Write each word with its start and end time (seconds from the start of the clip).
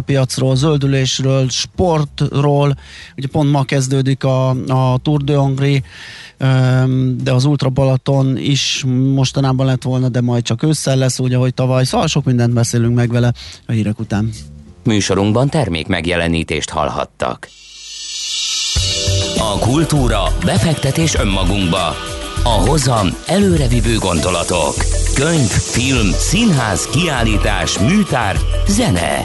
piacról, 0.00 0.56
zöldülésről, 0.56 1.48
sportról. 1.48 2.78
Ugye 3.16 3.28
pont 3.28 3.50
ma 3.50 3.64
kezdődik 3.64 4.24
a, 4.24 4.48
a 4.50 4.98
Tour 5.02 5.22
de 5.22 5.36
Hongrie, 5.36 5.82
de 7.16 7.32
az 7.32 7.44
Ultra 7.44 7.68
Balaton 7.68 8.36
is 8.38 8.84
mostanában 9.14 9.66
lett 9.66 9.82
volna, 9.82 10.08
de 10.08 10.20
majd 10.20 10.42
csak 10.42 10.62
ősszel 10.62 10.96
lesz, 10.96 11.18
úgy, 11.18 11.34
ahogy 11.34 11.54
tavaly. 11.54 11.84
Szóval 11.84 12.06
sok 12.06 12.24
mindent 12.24 12.52
beszélünk 12.52 12.94
meg 12.94 13.10
vele 13.10 13.32
a 13.66 13.72
hírek 13.72 13.98
után. 13.98 14.30
Műsorunkban 14.84 15.48
termék 15.48 15.86
megjelenítést 15.86 16.70
hallhattak. 16.70 17.48
A 19.38 19.58
kultúra, 19.58 20.22
befektetés 20.44 21.14
önmagunkba. 21.14 21.94
A 22.42 22.48
hozam 22.48 23.08
előrevívő 23.26 23.96
gondolatok. 23.96 24.74
Könyv, 25.14 25.48
film, 25.48 26.10
színház, 26.10 26.86
kiállítás, 26.86 27.78
műtár, 27.78 28.36
zene. 28.66 29.24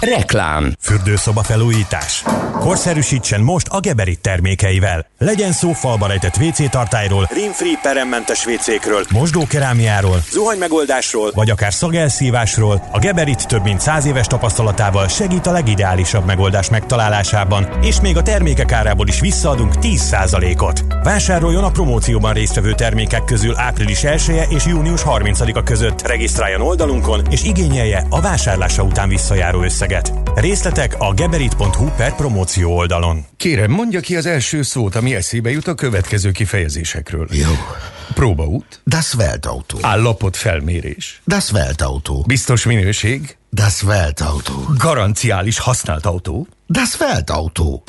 Reklám 0.00 0.72
Fürdőszoba 0.80 1.42
felújítás. 1.42 2.24
Korszerűsítsen 2.58 3.40
most 3.40 3.66
a 3.70 3.80
Geberit 3.80 4.20
termékeivel. 4.20 5.06
Legyen 5.18 5.52
szó 5.52 5.72
falba 5.72 6.06
rejtett 6.06 6.36
WC 6.36 6.70
tartályról, 6.70 7.28
rimfree 7.32 7.78
peremmentes 7.82 8.46
WC-kről, 8.46 9.04
mosdókerámiáról, 9.10 10.22
zuhanymegoldásról, 10.30 11.30
vagy 11.34 11.50
akár 11.50 11.72
szagelszívásról, 11.72 12.88
a 12.92 12.98
Geberit 12.98 13.46
több 13.46 13.62
mint 13.62 13.80
száz 13.80 14.06
éves 14.06 14.26
tapasztalatával 14.26 15.08
segít 15.08 15.46
a 15.46 15.52
legideálisabb 15.52 16.26
megoldás 16.26 16.70
megtalálásában, 16.70 17.68
és 17.82 18.00
még 18.00 18.16
a 18.16 18.22
termékek 18.22 18.72
árából 18.72 19.08
is 19.08 19.20
visszaadunk 19.20 19.74
10%-ot. 19.80 20.84
Vásároljon 21.02 21.64
a 21.64 21.70
promócióban 21.70 22.32
résztvevő 22.32 22.74
termékek 22.74 23.24
közül 23.24 23.56
április 23.56 24.04
1 24.04 24.22
-e 24.28 24.46
és 24.48 24.66
június 24.66 25.02
30-a 25.04 25.62
között. 25.62 26.06
Regisztráljon 26.06 26.60
oldalunkon, 26.60 27.22
és 27.30 27.44
igényelje 27.44 28.06
a 28.10 28.20
vásárlása 28.20 28.82
után 28.82 29.08
visszajáró 29.08 29.62
összeget. 29.62 29.85
Részletek 30.34 30.94
a 30.98 31.14
geberit.hu 31.14 31.88
per 31.96 32.14
promóció 32.14 32.76
oldalon. 32.76 33.24
Kérem, 33.36 33.70
mondja 33.70 34.00
ki 34.00 34.16
az 34.16 34.26
első 34.26 34.62
szót, 34.62 34.94
ami 34.94 35.14
eszébe 35.14 35.50
jut 35.50 35.66
a 35.66 35.74
következő 35.74 36.30
kifejezésekről. 36.30 37.26
Jó. 37.30 37.50
Próbaút, 38.14 38.80
Das 38.84 39.14
Weltauto. 39.14 39.78
állapot 39.80 40.36
felmérés, 40.36 41.20
Das 41.26 41.50
Weltauto. 41.52 42.22
biztos 42.26 42.64
minőség, 42.64 43.36
Das 43.50 43.82
Weltauto. 43.82 44.52
garanciális 44.78 45.58
használt 45.58 46.06
autó, 46.06 46.46
Das 46.66 46.96
Weltauto. 46.98 47.82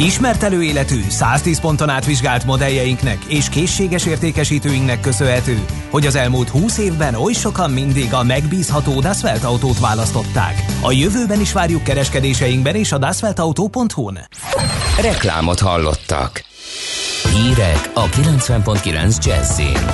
Ismert 0.00 0.42
előéletű, 0.42 1.00
110 1.08 1.60
ponton 1.60 1.88
átvizsgált 1.88 2.44
modelljeinknek 2.44 3.24
és 3.28 3.48
készséges 3.48 4.06
értékesítőinknek 4.06 5.00
köszönhető, 5.00 5.64
hogy 5.90 6.06
az 6.06 6.14
elmúlt 6.14 6.48
20 6.48 6.78
évben 6.78 7.14
oly 7.14 7.32
sokan 7.32 7.70
mindig 7.70 8.14
a 8.14 8.22
megbízható 8.22 9.00
Dasvelt 9.00 9.44
autót 9.44 9.78
választották. 9.78 10.64
A 10.82 10.92
jövőben 10.92 11.40
is 11.40 11.52
várjuk 11.52 11.82
kereskedéseinkben 11.82 12.74
és 12.74 12.92
a 12.92 12.98
dasveltauto.hu-n. 12.98 14.18
Reklámot 15.00 15.60
hallottak. 15.60 16.44
Hírek 17.34 17.90
a 17.94 18.06
90.9 18.06 19.24
Jazzin. 19.24 19.86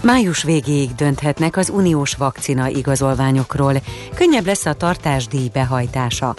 Május 0.00 0.42
végéig 0.42 0.94
dönthetnek 0.94 1.56
az 1.56 1.70
uniós 1.70 2.14
vakcina 2.14 2.68
igazolványokról. 2.68 3.74
Könnyebb 4.14 4.46
lesz 4.46 4.66
a 4.66 4.72
tartásdíj 4.72 5.48
behajtása. 5.52 6.34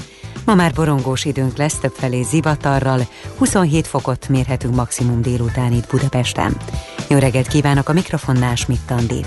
Ma 0.45 0.55
már 0.55 0.73
borongós 0.73 1.25
időnk 1.25 1.57
lesz 1.57 1.79
többfelé 1.79 2.21
zivatarral, 2.21 3.07
27 3.37 3.87
fokot 3.87 4.29
mérhetünk 4.29 4.75
maximum 4.75 5.21
délután 5.21 5.71
itt 5.71 5.89
Budapesten. 5.89 6.57
Jó 7.09 7.17
reggelt 7.17 7.47
kívánok 7.47 7.89
a 7.89 7.93
mikrofonnál, 7.93 8.55
Schmidt 8.55 8.91
Andi. 8.91 9.25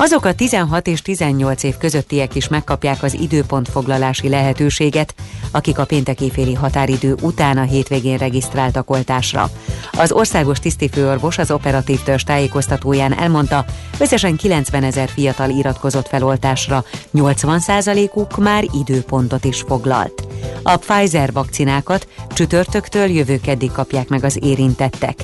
Azok 0.00 0.24
a 0.24 0.34
16 0.34 0.86
és 0.86 1.02
18 1.02 1.62
év 1.62 1.76
közöttiek 1.76 2.34
is 2.34 2.48
megkapják 2.48 3.02
az 3.02 3.14
időpontfoglalási 3.14 4.28
lehetőséget, 4.28 5.14
akik 5.50 5.78
a 5.78 5.84
péntek 5.84 6.20
éjféli 6.20 6.54
határidő 6.54 7.16
után 7.20 7.58
a 7.58 7.62
hétvégén 7.62 8.18
regisztráltak 8.18 8.90
oltásra. 8.90 9.50
Az 9.92 10.12
országos 10.12 10.58
tisztifőorvos 10.58 11.38
az 11.38 11.50
operatív 11.50 12.02
törzs 12.02 12.22
tájékoztatóján 12.22 13.18
elmondta, 13.18 13.64
összesen 13.98 14.36
90 14.36 14.82
ezer 14.82 15.08
fiatal 15.08 15.50
iratkozott 15.50 16.08
fel 16.08 16.22
oltásra, 16.22 16.84
80%-uk 17.14 18.36
már 18.36 18.64
időpontot 18.74 19.44
is 19.44 19.60
foglalt. 19.60 20.26
A 20.62 20.76
Pfizer 20.76 21.32
vakcinákat 21.32 22.08
csütörtöktől 22.28 23.06
jövő 23.06 23.40
keddig 23.40 23.72
kapják 23.72 24.08
meg 24.08 24.24
az 24.24 24.38
érintettek. 24.42 25.18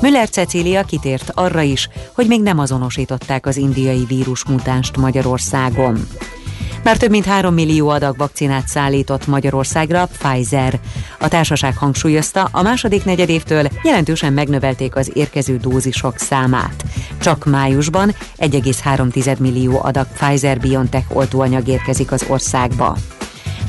Müller 0.00 0.28
Cecília 0.28 0.82
kitért 0.82 1.30
arra 1.34 1.60
is, 1.60 1.88
hogy 2.12 2.26
még 2.26 2.42
nem 2.42 2.58
azonosították 2.58 3.46
az 3.46 3.56
indiai 3.56 4.04
vírus 4.08 4.44
mutánst 4.44 4.96
Magyarországon. 4.96 6.06
Már 6.86 6.96
több 6.96 7.10
mint 7.10 7.24
3 7.24 7.54
millió 7.54 7.88
adag 7.88 8.16
vakcinát 8.16 8.68
szállított 8.68 9.26
Magyarországra 9.26 10.08
Pfizer. 10.18 10.80
A 11.20 11.28
társaság 11.28 11.76
hangsúlyozta, 11.76 12.48
a 12.52 12.62
második 12.62 13.04
negyedévtől 13.04 13.68
jelentősen 13.82 14.32
megnövelték 14.32 14.96
az 14.96 15.10
érkező 15.14 15.56
dózisok 15.56 16.18
számát. 16.18 16.84
Csak 17.20 17.44
májusban 17.44 18.14
1,3 18.38 19.38
millió 19.38 19.80
adag 19.82 20.06
Pfizer-BioNTech 20.06 21.16
oltóanyag 21.16 21.68
érkezik 21.68 22.12
az 22.12 22.24
országba. 22.28 22.96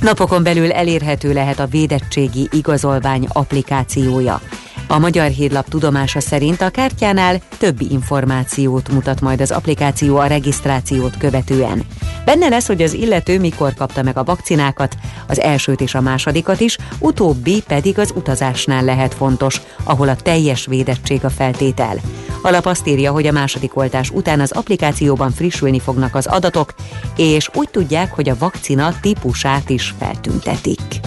Napokon 0.02 0.44
belül 0.44 0.72
elérhető 0.72 1.34
lehet 1.34 1.60
a 1.60 1.68
védettségi 1.68 2.48
igazolvány 2.52 3.28
applikációja. 3.34 4.42
A 4.90 4.98
Magyar 4.98 5.30
Hírlap 5.30 5.70
tudomása 5.70 6.20
szerint 6.20 6.62
a 6.62 6.70
kártyánál 6.70 7.42
több 7.58 7.82
információt 7.82 8.92
mutat 8.92 9.22
majd 9.22 9.42
az 9.42 9.52
applikáció 9.52 10.18
a 10.18 10.26
regisztrációt 10.26 11.18
követően. 11.18 11.86
Benne 12.26 12.48
lesz, 12.48 12.68
hogy 12.68 12.82
az 12.82 12.94
illető 12.94 13.40
mikor 13.40 13.74
kapta 13.74 14.04
meg 14.04 14.18
a 14.18 14.24
vakcinákat, 14.24 14.98
az 15.28 15.40
elsőt 15.40 15.82
és 15.82 15.96
a 15.96 16.02
másodikat 16.02 16.60
is, 16.60 16.78
utóbbi 17.00 17.64
pedig 17.68 18.00
az 18.00 18.14
utazásnál 18.16 18.84
lehet 18.84 19.14
fontos, 19.14 19.62
ahol 19.84 20.10
a 20.10 20.16
teljes 20.16 20.66
védettség 20.66 21.26
a 21.26 21.30
feltétel. 21.30 21.96
A 22.42 22.50
lap 22.50 22.66
azt 22.66 22.88
írja, 22.88 23.12
hogy 23.12 23.28
a 23.28 23.32
második 23.32 23.78
oltás 23.78 24.10
után 24.10 24.40
az 24.40 24.52
applikációban 24.52 25.32
frissülni 25.32 25.80
fognak 25.80 26.16
az 26.16 26.26
adatok, 26.26 26.74
és 27.16 27.50
úgy 27.54 27.70
tudják, 27.70 28.14
hogy 28.14 28.30
a 28.30 28.38
vakcina 28.40 28.94
típusát 29.02 29.70
is 29.70 29.94
feltüntetik. 30.00 31.00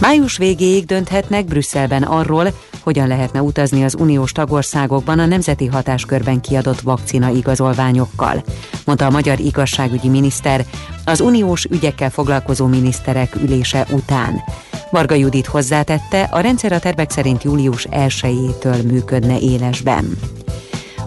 Május 0.00 0.36
végéig 0.36 0.84
dönthetnek 0.84 1.44
Brüsszelben 1.44 2.02
arról, 2.02 2.52
hogyan 2.86 3.08
lehetne 3.08 3.42
utazni 3.42 3.84
az 3.84 3.96
uniós 3.98 4.32
tagországokban 4.32 5.18
a 5.18 5.26
nemzeti 5.26 5.66
hatáskörben 5.66 6.40
kiadott 6.40 6.80
vakcina 6.80 7.28
igazolványokkal, 7.28 8.44
mondta 8.84 9.06
a 9.06 9.10
magyar 9.10 9.40
igazságügyi 9.40 10.08
miniszter 10.08 10.64
az 11.04 11.20
uniós 11.20 11.64
ügyekkel 11.64 12.10
foglalkozó 12.10 12.66
miniszterek 12.66 13.34
ülése 13.34 13.86
után. 13.90 14.42
Varga 14.90 15.14
Judit 15.14 15.46
hozzátette, 15.46 16.22
a 16.22 16.40
rendszer 16.40 16.72
a 16.72 16.78
tervek 16.78 17.10
szerint 17.10 17.42
július 17.42 17.86
1-től 17.90 18.86
működne 18.90 19.38
élesben. 19.38 20.18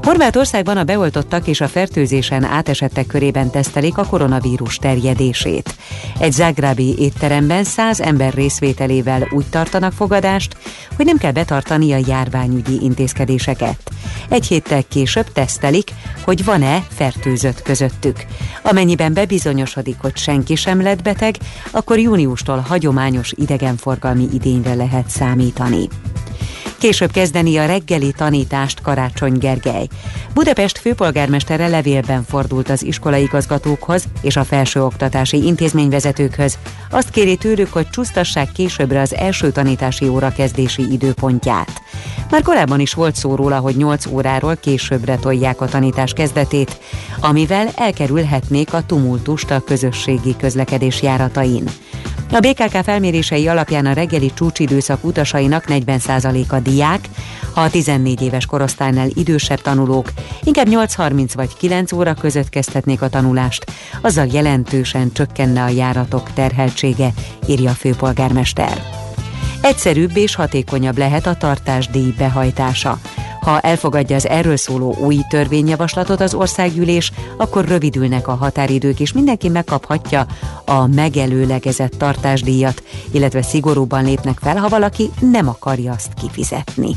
Horvátországban 0.01 0.77
a 0.77 0.83
beoltottak 0.83 1.47
és 1.47 1.61
a 1.61 1.67
fertőzésen 1.67 2.43
átesettek 2.43 3.07
körében 3.07 3.49
tesztelik 3.49 3.97
a 3.97 4.05
koronavírus 4.05 4.75
terjedését. 4.75 5.75
Egy 6.19 6.31
zágrábi 6.31 6.95
étteremben 6.97 7.63
száz 7.63 7.99
ember 7.99 8.33
részvételével 8.33 9.27
úgy 9.31 9.45
tartanak 9.49 9.93
fogadást, 9.93 10.57
hogy 10.95 11.05
nem 11.05 11.17
kell 11.17 11.31
betartani 11.31 11.93
a 11.93 11.99
járványügyi 12.07 12.79
intézkedéseket. 12.81 13.91
Egy 14.29 14.47
héttel 14.47 14.83
később 14.83 15.31
tesztelik, 15.31 15.91
hogy 16.23 16.43
van-e 16.43 16.83
fertőzött 16.89 17.61
közöttük. 17.61 18.25
Amennyiben 18.63 19.13
bebizonyosodik, 19.13 19.95
hogy 19.99 20.17
senki 20.17 20.55
sem 20.55 20.81
lett 20.81 21.01
beteg, 21.01 21.35
akkor 21.71 21.99
júniustól 21.99 22.57
hagyományos 22.57 23.31
idegenforgalmi 23.35 24.27
idényre 24.33 24.73
lehet 24.73 25.09
számítani. 25.09 25.87
Később 26.79 27.11
kezdeni 27.11 27.57
a 27.57 27.65
reggeli 27.65 28.11
tanítást 28.11 28.81
Karácsony 28.81 29.37
Gergely. 29.37 29.87
Budapest 30.33 30.77
főpolgármestere 30.77 31.67
levélben 31.67 32.23
fordult 32.23 32.69
az 32.69 32.83
iskolaigazgatókhoz 32.83 34.03
és 34.21 34.35
a 34.35 34.43
felsőoktatási 34.43 35.45
intézményvezetőkhöz. 35.45 36.57
Azt 36.89 37.09
kéri 37.09 37.35
tőlük, 37.35 37.73
hogy 37.73 37.89
csúsztassák 37.89 38.51
későbbre 38.51 39.01
az 39.01 39.15
első 39.15 39.51
tanítási 39.51 40.07
óra 40.07 40.31
kezdési 40.31 40.91
időpontját. 40.91 41.81
Már 42.29 42.41
korábban 42.41 42.79
is 42.79 42.93
volt 42.93 43.15
szó 43.15 43.35
róla, 43.35 43.57
hogy 43.57 43.75
8 43.75 44.05
óráról 44.05 44.55
későbbre 44.55 45.15
tolják 45.15 45.61
a 45.61 45.67
tanítás 45.67 46.13
kezdetét, 46.13 46.79
amivel 47.19 47.69
elkerülhetnék 47.75 48.73
a 48.73 48.85
tumultust 48.85 49.51
a 49.51 49.59
közösségi 49.59 50.35
közlekedés 50.37 51.01
járatain. 51.01 51.63
A 52.31 52.39
BKK 52.39 52.83
felmérései 52.83 53.47
alapján 53.47 53.85
a 53.85 53.93
reggeli 53.93 54.31
csúcsidőszak 54.33 55.03
utasainak 55.03 55.63
40%-a 55.67 56.59
diák, 56.59 57.09
ha 57.53 57.61
a 57.61 57.69
14 57.69 58.21
éves 58.21 58.45
korosztálynál 58.45 59.07
idősebb 59.13 59.61
tanulók 59.61 60.11
inkább 60.43 60.67
8.30 60.67 61.31
vagy 61.33 61.57
9 61.57 61.91
óra 61.91 62.13
között 62.13 62.49
kezdhetnék 62.49 63.01
a 63.01 63.09
tanulást, 63.09 63.71
azzal 64.01 64.27
jelentősen 64.31 65.11
csökkenne 65.13 65.63
a 65.63 65.69
járatok 65.69 66.33
terheltsége, 66.33 67.13
írja 67.47 67.69
a 67.69 67.73
főpolgármester. 67.73 68.98
Egyszerűbb 69.61 70.17
és 70.17 70.35
hatékonyabb 70.35 70.97
lehet 70.97 71.27
a 71.27 71.35
tartásdíj 71.35 72.13
behajtása. 72.17 72.99
Ha 73.41 73.59
elfogadja 73.59 74.15
az 74.15 74.27
erről 74.27 74.57
szóló 74.57 74.95
új 74.95 75.17
törvényjavaslatot 75.29 76.21
az 76.21 76.33
országgyűlés, 76.33 77.11
akkor 77.37 77.65
rövidülnek 77.65 78.27
a 78.27 78.35
határidők, 78.35 78.99
és 78.99 79.13
mindenki 79.13 79.49
megkaphatja 79.49 80.25
a 80.65 80.87
megelőlegezett 80.87 81.93
tartásdíjat, 81.97 82.83
illetve 83.11 83.41
szigorúban 83.41 84.03
lépnek 84.03 84.37
fel, 84.41 84.57
ha 84.57 84.67
valaki 84.67 85.09
nem 85.19 85.47
akarja 85.47 85.91
azt 85.91 86.13
kifizetni. 86.21 86.95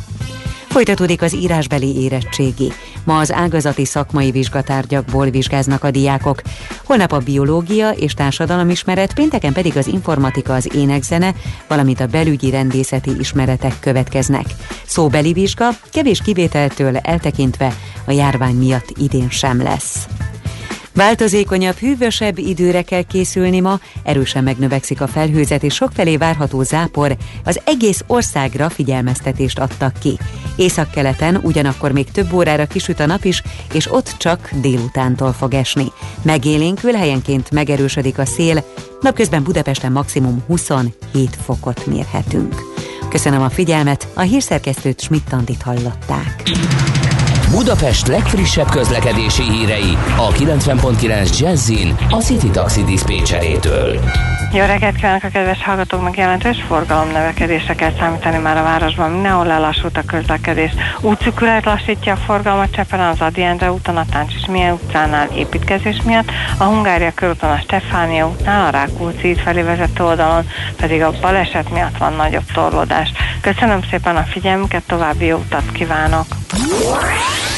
Folytatódik 0.73 1.23
az 1.23 1.35
írásbeli 1.35 2.03
érettségi. 2.03 2.73
Ma 3.05 3.19
az 3.19 3.33
ágazati 3.33 3.85
szakmai 3.85 4.31
vizsgatárgyakból 4.31 5.31
vizsgáznak 5.31 5.85
a 5.85 5.91
diákok. 5.91 6.43
Holnap 6.85 7.13
a 7.13 7.19
biológia 7.19 7.91
és 7.91 8.15
társadalomismeret, 8.15 9.15
pénteken 9.15 9.53
pedig 9.53 9.77
az 9.77 9.87
informatika, 9.87 10.55
az 10.55 10.75
énekzene, 10.75 11.35
valamint 11.69 12.01
a 12.01 12.07
belügyi 12.07 12.51
rendészeti 12.51 13.11
ismeretek 13.19 13.81
következnek. 13.81 14.45
Szóbeli 14.87 15.33
vizsga, 15.33 15.69
kevés 15.91 16.23
kivételtől 16.23 16.97
eltekintve 16.97 17.75
a 18.05 18.11
járvány 18.11 18.55
miatt 18.55 18.93
idén 18.99 19.31
sem 19.31 19.63
lesz. 19.63 20.07
Változékonyabb, 20.95 21.77
hűvösebb 21.77 22.39
időre 22.39 22.83
kell 22.83 23.03
készülni 23.03 23.61
ma, 23.61 23.81
erősen 24.03 24.45
megnövekszik 24.45 25.01
a 25.01 25.07
felhőzet 25.07 25.63
és 25.63 25.75
sokfelé 25.75 26.17
várható 26.17 26.63
zápor, 26.63 27.17
az 27.45 27.61
egész 27.65 28.05
országra 28.07 28.71
figyelmeztetést 28.71 29.59
adtak 29.59 29.95
ki. 29.99 30.19
Északkeleten 30.57 31.37
ugyanakkor 31.37 31.93
még 31.93 32.11
több 32.11 32.33
órára 32.33 32.67
kisüt 32.67 33.01
a 33.01 33.07
nap 33.07 33.25
is, 33.25 33.43
és 33.73 33.93
ott 33.93 34.15
csak 34.19 34.51
délutántól 34.61 35.33
fog 35.33 35.55
esni. 35.55 35.87
Megélénkül 36.23 36.93
helyenként 36.93 37.51
megerősödik 37.51 38.19
a 38.19 38.25
szél, 38.25 38.65
napközben 39.01 39.43
Budapesten 39.43 39.93
maximum 39.93 40.43
27 40.47 41.37
fokot 41.45 41.87
mérhetünk. 41.87 42.55
Köszönöm 43.09 43.43
a 43.43 43.51
figyelmet, 43.51 44.09
a 44.15 44.21
hírszerkesztőt 44.21 45.01
Schmidt-Tandit 45.01 45.63
hallották. 45.63 46.43
Budapest 47.53 48.07
legfrissebb 48.07 48.71
közlekedési 48.71 49.43
hírei 49.43 49.97
a 50.17 50.29
90.9 50.29 51.39
Jazzin 51.39 51.97
a 52.11 52.17
City 52.17 52.51
Taxi 52.51 52.85
Dispécsejétől. 52.85 54.01
Jó 54.53 54.65
reggelt 54.65 54.97
kívánok 54.97 55.23
a 55.23 55.29
kedves 55.29 55.63
hallgatóknak! 55.63 56.17
Jelentős 56.17 56.63
forgalom 56.69 57.07
növekedésre 57.09 57.75
kell 57.75 57.93
számítani 57.99 58.39
már 58.39 58.57
a 58.57 58.63
városban. 58.63 59.11
Mindenhol 59.11 59.47
lelassult 59.47 59.97
a 59.97 60.03
közlekedés. 60.07 60.73
Útszükület 61.01 61.65
lassítja 61.65 62.13
a 62.13 62.17
forgalmat 62.17 62.71
Csepelen 62.71 63.09
az 63.09 63.21
Adi 63.21 63.43
Endre 63.43 63.73
úton, 63.73 63.97
a 63.97 64.05
Táncsis 64.11 64.47
Milyen 64.47 64.73
utcánál 64.73 65.29
építkezés 65.35 66.03
miatt, 66.05 66.31
a 66.59 66.65
Hungária 66.65 67.13
körúton 67.15 67.51
a 67.51 67.61
Stefánia 67.61 68.29
útnál, 68.29 68.67
a 68.67 68.71
Rákóczi 68.71 69.35
felé 69.35 69.63
vezető 69.63 70.05
oldalon 70.05 70.49
pedig 70.77 71.03
a 71.03 71.13
baleset 71.21 71.71
miatt 71.71 71.99
van 71.99 72.13
nagyobb 72.13 72.53
torlódás. 72.53 73.13
Köszönöm 73.41 73.81
szépen 73.91 74.17
a 74.17 74.23
figyelmüket, 74.23 74.83
további 74.87 75.25
jó 75.25 75.37
utat 75.37 75.73
kívánok! 75.73 76.27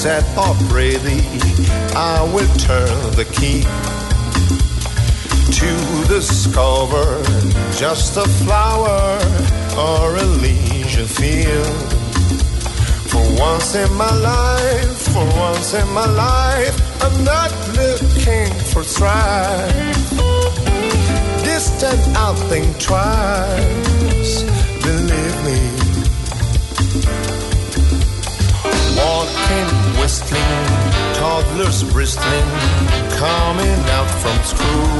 Set 0.00 0.24
or 0.38 0.54
pray 0.70 0.96
I 1.94 2.22
will 2.32 2.48
turn 2.56 2.96
the 3.20 3.26
key 3.36 3.60
to 5.60 6.08
discover 6.08 7.04
just 7.76 8.16
a 8.16 8.26
flower 8.40 9.18
or 9.76 10.16
a 10.16 10.24
leisure 10.40 11.04
field. 11.04 11.76
For 13.10 13.24
once 13.38 13.74
in 13.74 13.92
my 13.92 14.14
life, 14.16 14.96
for 15.12 15.26
once 15.36 15.74
in 15.74 15.88
my 15.92 16.06
life, 16.06 16.76
I'm 17.02 17.22
not 17.22 17.52
looking 17.76 18.50
for 18.72 18.82
strife. 18.82 20.10
Distant, 21.44 22.00
I'll 22.16 22.40
think 22.48 22.80
twice, 22.80 24.44
believe 24.82 25.44
me. 25.44 25.79
Walking, 29.00 29.70
whistling 30.00 31.00
toddlers 31.20 31.82
bristling, 31.92 32.48
coming 33.24 33.80
out 33.96 34.10
from 34.22 34.36
school. 34.52 34.90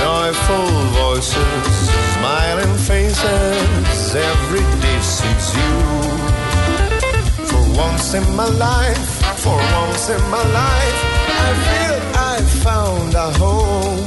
Joyful 0.00 0.68
voices, 1.00 1.72
smiling 2.14 2.74
faces, 2.90 4.14
every 4.14 4.66
day 4.82 5.00
suits 5.00 5.48
you. 5.58 5.74
For 7.48 7.62
once 7.84 8.12
in 8.12 8.26
my 8.36 8.48
life, 8.68 9.08
for 9.44 9.56
once 9.80 10.10
in 10.10 10.22
my 10.36 10.44
life, 10.64 11.00
I 11.46 11.50
feel 11.66 11.98
I 12.32 12.36
found 12.66 13.14
a 13.14 13.30
home. 13.42 14.06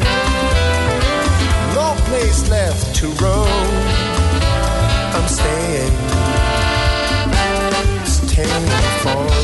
No 1.80 1.88
place 2.08 2.48
left 2.50 2.96
to 2.98 3.08
roam. 3.24 3.74
I'm 5.16 5.28
staying, 5.28 5.96
staying 8.46 8.70
for 9.02 9.40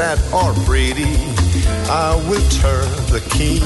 good. 0.00 0.32
or 0.32 0.54
pretty, 0.64 1.14
I 1.90 2.16
will 2.28 2.48
turn 2.48 2.88
the 3.12 3.20
key 3.28 3.60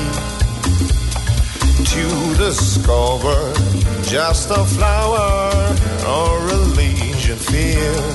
to 1.92 2.04
discover 2.36 3.38
just 4.02 4.50
a 4.50 4.64
flower 4.64 5.52
or 6.06 6.38
a 6.48 6.60
legion 6.74 7.38
field. 7.38 8.14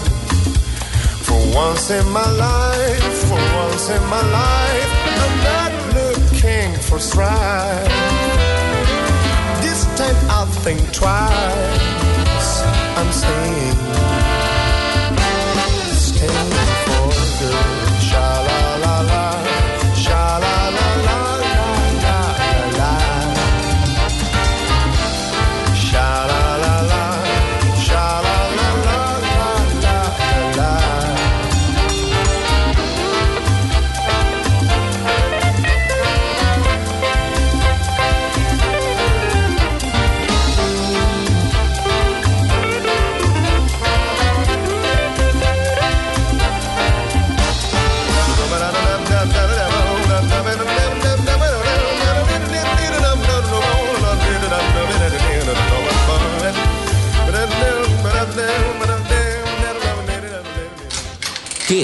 For 1.26 1.40
once 1.56 1.92
in 1.92 2.06
my 2.10 2.30
life, 2.32 3.14
for 3.30 3.42
once 3.64 3.90
in 3.90 4.04
my 4.08 4.24
life, 4.42 4.92
I'm 5.24 5.38
not 5.52 5.72
looking 6.00 6.74
for 6.88 7.00
strife. 7.00 7.88
This 9.62 9.86
time 9.98 10.18
I'll 10.30 10.52
think 10.66 10.82
twice. 10.92 12.52
I'm 12.98 13.12
staying. 13.14 14.19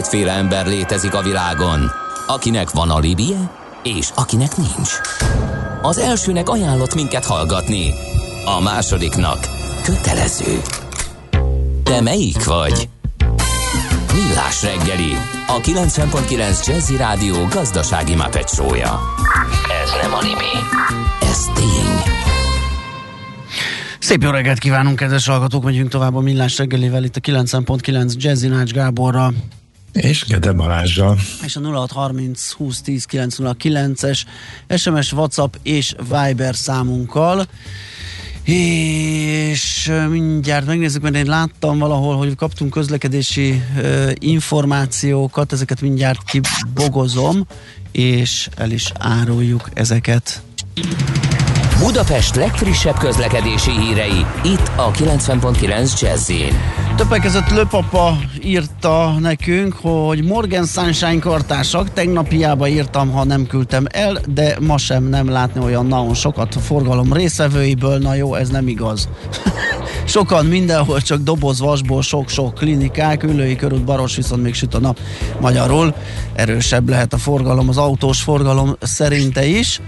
Kétféle 0.10 0.32
ember 0.32 0.68
létezik 0.68 1.14
a 1.14 1.22
világon, 1.22 1.92
akinek 2.28 2.70
van 2.70 2.90
alibije, 2.90 3.52
és 3.84 4.10
akinek 4.16 4.58
nincs. 4.58 4.92
Az 5.82 5.98
elsőnek 5.98 6.50
ajánlott 6.50 6.96
minket 6.96 7.26
hallgatni, 7.26 7.94
a 8.46 8.62
másodiknak 8.62 9.40
kötelező. 9.84 10.62
Te 11.84 12.02
melyik 12.02 12.46
vagy? 12.46 12.90
Millás 14.14 14.64
reggeli, 14.64 15.18
a 15.48 15.60
90.9 15.62 16.66
Jazzy 16.66 16.98
Rádió 16.98 17.46
gazdasági 17.46 18.16
mapetsója. 18.16 19.00
Ez 19.84 19.90
nem 20.02 20.14
animi, 20.14 20.54
ez 21.22 21.46
tény. 21.56 22.14
Szép 24.00 24.24
jó 24.24 24.30
reggelt 24.30 24.60
kívánunk, 24.60 24.96
kedves 24.96 25.28
hallgatók! 25.28 25.64
Megyünk 25.64 25.90
tovább 25.90 26.16
a 26.16 26.20
Millás 26.20 26.58
reggelivel 26.58 27.04
itt 27.04 27.16
a 27.16 27.20
90.9 27.20 28.14
Jazzy 28.18 28.48
Nács 28.48 28.72
Gáborra. 28.72 29.34
És 29.96 30.26
Gede 30.26 30.52
Balázsral. 30.52 31.18
És 31.44 31.56
a 31.56 31.60
0630 31.60 32.54
2010 32.58 33.06
909-es 33.12 34.22
SMS, 34.78 35.12
WhatsApp 35.12 35.56
és 35.64 35.96
Viber 36.10 36.56
számunkkal. 36.56 37.48
És 38.44 39.92
mindjárt 40.10 40.66
megnézzük, 40.66 41.02
mert 41.02 41.16
én 41.16 41.26
láttam 41.26 41.78
valahol, 41.78 42.18
hogy 42.18 42.36
kaptunk 42.36 42.72
közlekedési 42.72 43.62
információkat, 44.20 45.52
ezeket 45.52 45.82
mindjárt 45.82 46.20
kibogozom, 46.24 47.48
és 47.92 48.50
el 48.56 48.72
is 48.72 48.92
áruljuk 49.00 49.70
ezeket. 49.74 50.42
Budapest 51.80 52.36
legfrissebb 52.36 52.98
közlekedési 52.98 53.72
hírei, 53.72 54.26
itt 54.44 54.72
a 54.76 54.92
90.9 54.92 56.02
jazz 56.02 56.32
Többek 56.96 57.22
között 57.22 57.50
Löpapa 57.50 58.18
írta 58.44 59.16
nekünk, 59.20 59.74
hogy 59.82 60.24
Morgan 60.24 60.66
Sunshine 60.66 61.20
kartársak, 61.20 61.94
tegnap 61.94 62.30
hiába 62.30 62.68
írtam, 62.68 63.12
ha 63.12 63.24
nem 63.24 63.48
küldtem 63.48 63.86
el, 63.92 64.18
de 64.28 64.58
ma 64.60 64.78
sem 64.78 65.04
nem 65.04 65.30
látni 65.30 65.62
olyan 65.62 65.86
nagyon 65.86 66.14
sokat 66.14 66.56
a 66.56 66.60
forgalom 66.60 67.14
részevőiből, 67.14 67.98
na 67.98 68.14
jó, 68.14 68.36
ez 68.36 68.50
nem 68.50 68.68
igaz. 68.68 69.10
Sokan 70.06 70.46
mindenhol 70.46 71.02
csak 71.02 71.22
doboz 71.22 71.60
vasból, 71.60 72.02
sok-sok 72.02 72.54
klinikák, 72.54 73.24
ülői 73.24 73.56
körút 73.56 73.84
Baros, 73.84 74.16
viszont 74.16 74.44
még 74.44 74.54
süt 74.54 74.74
a 74.74 74.80
nap 74.80 75.00
magyarul. 75.40 75.96
Erősebb 76.34 76.90
lehet 76.90 77.14
a 77.14 77.18
forgalom, 77.18 77.70
az 77.70 77.78
autós 77.78 78.22
forgalom 78.22 78.76
szerinte 78.82 79.46
is 79.46 79.82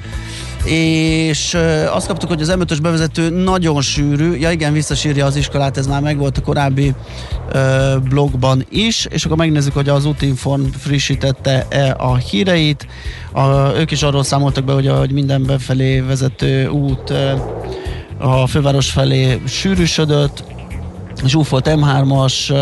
és 0.67 1.57
azt 1.91 2.07
kaptuk, 2.07 2.29
hogy 2.29 2.41
az 2.41 2.55
m 2.55 2.81
bevezető 2.81 3.29
nagyon 3.29 3.81
sűrű, 3.81 4.35
ja 4.35 4.51
igen, 4.51 4.73
visszasírja 4.73 5.25
az 5.25 5.35
iskolát, 5.35 5.77
ez 5.77 5.87
már 5.87 6.01
megvolt 6.01 6.37
a 6.37 6.41
korábbi 6.41 6.93
ö, 7.51 7.95
blogban 8.09 8.65
is, 8.69 9.05
és 9.09 9.25
akkor 9.25 9.37
megnézzük, 9.37 9.73
hogy 9.73 9.89
az 9.89 10.05
Utinform 10.05 10.63
frissítette-e 10.63 11.95
a 11.97 12.15
híreit. 12.15 12.87
A, 13.31 13.71
ők 13.75 13.91
is 13.91 14.03
arról 14.03 14.23
számoltak 14.23 14.63
be, 14.63 14.73
hogy, 14.73 14.87
hogy 14.87 15.11
minden 15.11 15.43
befelé 15.43 15.99
vezető 15.99 16.67
út 16.67 17.09
ö, 17.09 17.31
a 18.17 18.47
főváros 18.47 18.89
felé 18.89 19.41
sűrűsödött, 19.47 20.43
volt 21.49 21.69
M3-as 21.69 22.53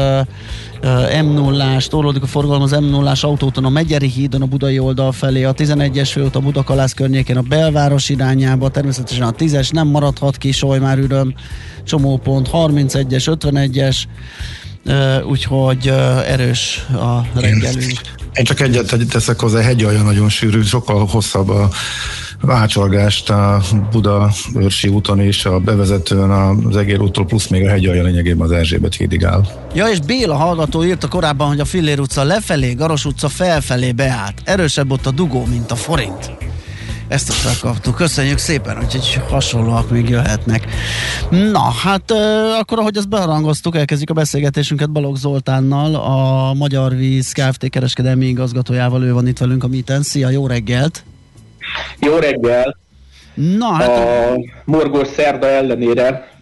m 1.23 1.33
0 1.33 1.77
torlódik 1.87 2.23
a 2.23 2.27
forgalom 2.27 2.61
az 2.61 2.71
m 2.71 2.85
0 2.85 3.13
autóton 3.21 3.65
a 3.65 3.69
Megyeri 3.69 4.07
hídon 4.07 4.41
a 4.41 4.45
budai 4.45 4.79
oldal 4.79 5.11
felé, 5.11 5.43
a 5.43 5.53
11-es 5.53 6.09
főút 6.11 6.35
a 6.35 6.39
Budakalász 6.39 6.93
környékén 6.93 7.37
a 7.37 7.41
belváros 7.41 8.09
irányába, 8.09 8.69
természetesen 8.69 9.23
a 9.23 9.31
10-es 9.31 9.71
nem 9.71 9.87
maradhat 9.87 10.37
ki 10.37 10.51
Solymár 10.51 10.99
csomópont, 11.83 12.49
31-es, 12.53 13.37
51-es, 13.39 14.03
úgyhogy 15.25 15.87
erős 16.27 16.85
a 16.93 17.39
reggelünk. 17.39 17.93
Én, 18.33 18.43
csak 18.43 18.59
egyet 18.59 18.93
teszek 19.09 19.39
hozzá, 19.39 19.61
hegyalja 19.61 20.01
nagyon 20.01 20.29
sűrű, 20.29 20.61
sokkal 20.61 21.05
hosszabb 21.05 21.49
a 21.49 21.69
ácsolgást 22.49 23.29
a 23.29 23.61
Buda 23.91 24.31
őrsi 24.55 24.87
úton 24.87 25.19
és 25.19 25.45
a 25.45 25.59
bevezetőn 25.59 26.29
az 26.29 26.77
Egér 26.77 27.01
úttól, 27.01 27.25
plusz 27.25 27.47
még 27.47 27.65
a 27.65 27.69
hegyalja 27.69 28.03
lényegében 28.03 28.45
az 28.45 28.51
Erzsébet 28.51 28.95
hídig 28.95 29.25
áll. 29.25 29.45
Ja, 29.73 29.87
és 29.87 29.99
Béla 29.99 30.35
hallgató 30.35 30.83
írta 30.83 31.07
korábban, 31.07 31.47
hogy 31.47 31.59
a 31.59 31.65
Fillér 31.65 31.99
utca 31.99 32.23
lefelé, 32.23 32.73
Garos 32.73 33.05
utca 33.05 33.29
felfelé 33.29 33.91
beállt. 33.91 34.41
Erősebb 34.43 34.91
ott 34.91 35.05
a 35.05 35.11
dugó, 35.11 35.45
mint 35.45 35.71
a 35.71 35.75
forint. 35.75 36.31
Ezt 37.07 37.29
is 37.29 37.43
megkaptuk. 37.43 37.95
Köszönjük 37.95 38.37
szépen, 38.37 38.77
úgyhogy 38.83 39.21
hasonlóak 39.29 39.89
még 39.89 40.09
jöhetnek. 40.09 40.65
Na, 41.29 41.59
hát 41.59 42.11
akkor, 42.59 42.79
ahogy 42.79 42.97
ezt 42.97 43.09
beharangoztuk, 43.09 43.75
elkezdjük 43.75 44.09
a 44.09 44.13
beszélgetésünket 44.13 44.91
Balogh 44.91 45.17
Zoltánnal, 45.17 45.95
a 45.95 46.53
Magyar 46.53 46.95
Víz 46.95 47.31
Kft. 47.31 47.69
kereskedelmi 47.69 48.25
igazgatójával. 48.25 49.03
Ő 49.03 49.13
van 49.13 49.27
itt 49.27 49.37
velünk 49.37 49.63
a 49.63 49.67
Miten. 49.67 50.01
Szia, 50.01 50.29
jó 50.29 50.47
reggelt! 50.47 51.03
Jó 51.99 52.17
reggel! 52.17 52.77
Na, 53.33 53.73
hát... 53.73 53.89
A 53.89 54.35
morgós 54.65 55.07
szerda 55.07 55.47
ellenére 55.47 56.34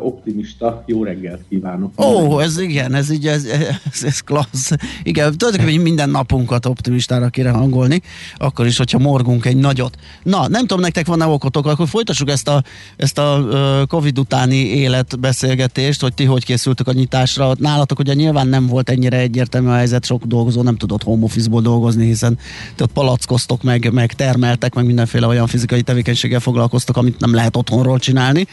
optimista. 0.00 0.82
Jó 0.86 1.04
reggelt 1.04 1.40
kívánok! 1.48 2.00
Ó, 2.00 2.40
ez 2.40 2.58
igen, 2.60 2.94
ez 2.94 3.10
így, 3.10 3.26
ez, 3.26 3.44
ez, 3.44 4.02
ez 4.02 4.20
klassz. 4.20 4.70
Igen, 5.02 5.38
tulajdonképpen 5.38 5.82
minden 5.82 6.10
napunkat 6.10 6.66
optimistára 6.66 7.28
kéne 7.28 7.50
hangolni, 7.50 8.02
akkor 8.36 8.66
is, 8.66 8.76
hogyha 8.76 8.98
morgunk 8.98 9.44
egy 9.44 9.56
nagyot. 9.56 9.96
Na, 10.22 10.48
nem 10.48 10.60
tudom, 10.60 10.80
nektek 10.80 11.06
van-e 11.06 11.26
okotok, 11.26 11.66
akkor 11.66 11.88
folytassuk 11.88 12.28
ezt 12.28 12.48
a, 12.48 12.62
ezt 12.96 13.18
a 13.18 13.46
Covid 13.88 14.18
utáni 14.18 14.56
életbeszélgetést, 14.56 16.00
hogy 16.00 16.14
ti 16.14 16.24
hogy 16.24 16.44
készültök 16.44 16.88
a 16.88 16.92
nyitásra. 16.92 17.52
Nálatok 17.58 17.98
ugye 17.98 18.14
nyilván 18.14 18.46
nem 18.46 18.66
volt 18.66 18.90
ennyire 18.90 19.18
egyértelmű 19.18 19.68
a 19.68 19.74
helyzet, 19.74 20.04
sok 20.04 20.24
dolgozó 20.24 20.62
nem 20.62 20.76
tudott 20.76 21.02
home 21.02 21.24
office-ból 21.24 21.62
dolgozni, 21.62 22.06
hiszen 22.06 22.38
te 22.74 22.84
ott 22.84 22.92
palackoztok, 22.92 23.62
meg, 23.62 23.92
meg 23.92 24.12
termeltek, 24.12 24.74
meg 24.74 24.86
mindenféle 24.86 25.26
olyan 25.26 25.46
fizikai 25.46 25.82
tevékenységgel 25.82 26.40
foglalkoztok, 26.40 26.96
amit 26.96 27.20
nem 27.20 27.34
lehet 27.34 27.56
otthonról 27.56 27.98
csinálni. 27.98 28.46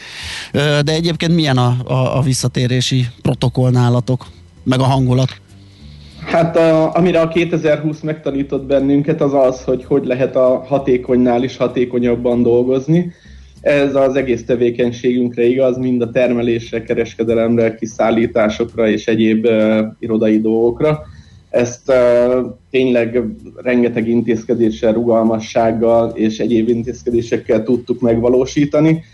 De 0.52 0.92
egy 0.92 1.05
egyébként 1.06 1.34
milyen 1.34 1.56
a, 1.56 1.76
a, 1.84 2.18
a 2.18 2.20
visszatérési 2.20 3.06
protokoll 3.22 3.70
nálatok, 3.70 4.26
meg 4.64 4.80
a 4.80 4.82
hangulat? 4.82 5.28
Hát 6.24 6.56
a, 6.56 6.94
amire 6.94 7.20
a 7.20 7.28
2020 7.28 8.00
megtanított 8.00 8.64
bennünket, 8.64 9.20
az 9.20 9.34
az, 9.34 9.64
hogy 9.64 9.84
hogy 9.84 10.06
lehet 10.06 10.36
a 10.36 10.64
hatékonynál 10.66 11.42
is 11.42 11.56
hatékonyabban 11.56 12.42
dolgozni. 12.42 13.12
Ez 13.60 13.94
az 13.94 14.16
egész 14.16 14.44
tevékenységünkre 14.44 15.44
igaz, 15.44 15.76
mind 15.76 16.02
a 16.02 16.10
termelésre, 16.10 16.82
kereskedelemre, 16.82 17.74
kiszállításokra 17.74 18.88
és 18.88 19.06
egyéb 19.06 19.46
uh, 19.46 19.78
irodai 19.98 20.40
dolgokra. 20.40 21.02
Ezt 21.50 21.88
uh, 21.88 22.46
tényleg 22.70 23.22
rengeteg 23.56 24.08
intézkedéssel, 24.08 24.92
rugalmassággal 24.92 26.10
és 26.14 26.38
egyéb 26.38 26.68
intézkedésekkel 26.68 27.62
tudtuk 27.62 28.00
megvalósítani 28.00 29.04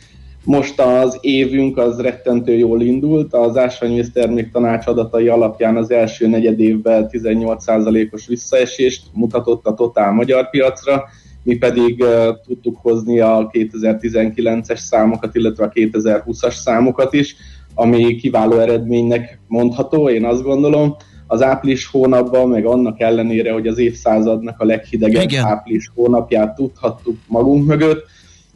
most 0.44 0.80
az 0.80 1.18
évünk 1.20 1.78
az 1.78 2.00
rettentő 2.00 2.56
jól 2.56 2.82
indult, 2.82 3.34
az 3.34 3.56
ásványvíz 3.56 4.10
termék 4.12 4.50
tanács 4.50 4.86
adatai 4.86 5.28
alapján 5.28 5.76
az 5.76 5.90
első 5.90 6.28
negyed 6.28 6.60
évben 6.60 7.08
18%-os 7.10 8.26
visszaesést 8.26 9.02
mutatott 9.12 9.66
a 9.66 9.74
totál 9.74 10.12
magyar 10.12 10.50
piacra, 10.50 11.04
mi 11.42 11.56
pedig 11.56 12.00
uh, 12.00 12.28
tudtuk 12.46 12.76
hozni 12.82 13.20
a 13.20 13.50
2019-es 13.52 14.76
számokat, 14.76 15.34
illetve 15.34 15.64
a 15.64 15.70
2020-as 15.70 16.54
számokat 16.54 17.12
is, 17.12 17.36
ami 17.74 18.16
kiváló 18.16 18.58
eredménynek 18.58 19.40
mondható, 19.46 20.08
én 20.08 20.24
azt 20.24 20.42
gondolom. 20.42 20.96
Az 21.26 21.42
április 21.42 21.86
hónapban, 21.86 22.48
meg 22.48 22.66
annak 22.66 23.00
ellenére, 23.00 23.52
hogy 23.52 23.66
az 23.66 23.78
évszázadnak 23.78 24.60
a 24.60 24.64
leghidegebb 24.64 25.22
Igen. 25.22 25.44
április 25.44 25.90
hónapját 25.94 26.54
tudhattuk 26.54 27.16
magunk 27.26 27.66
mögött, 27.66 28.04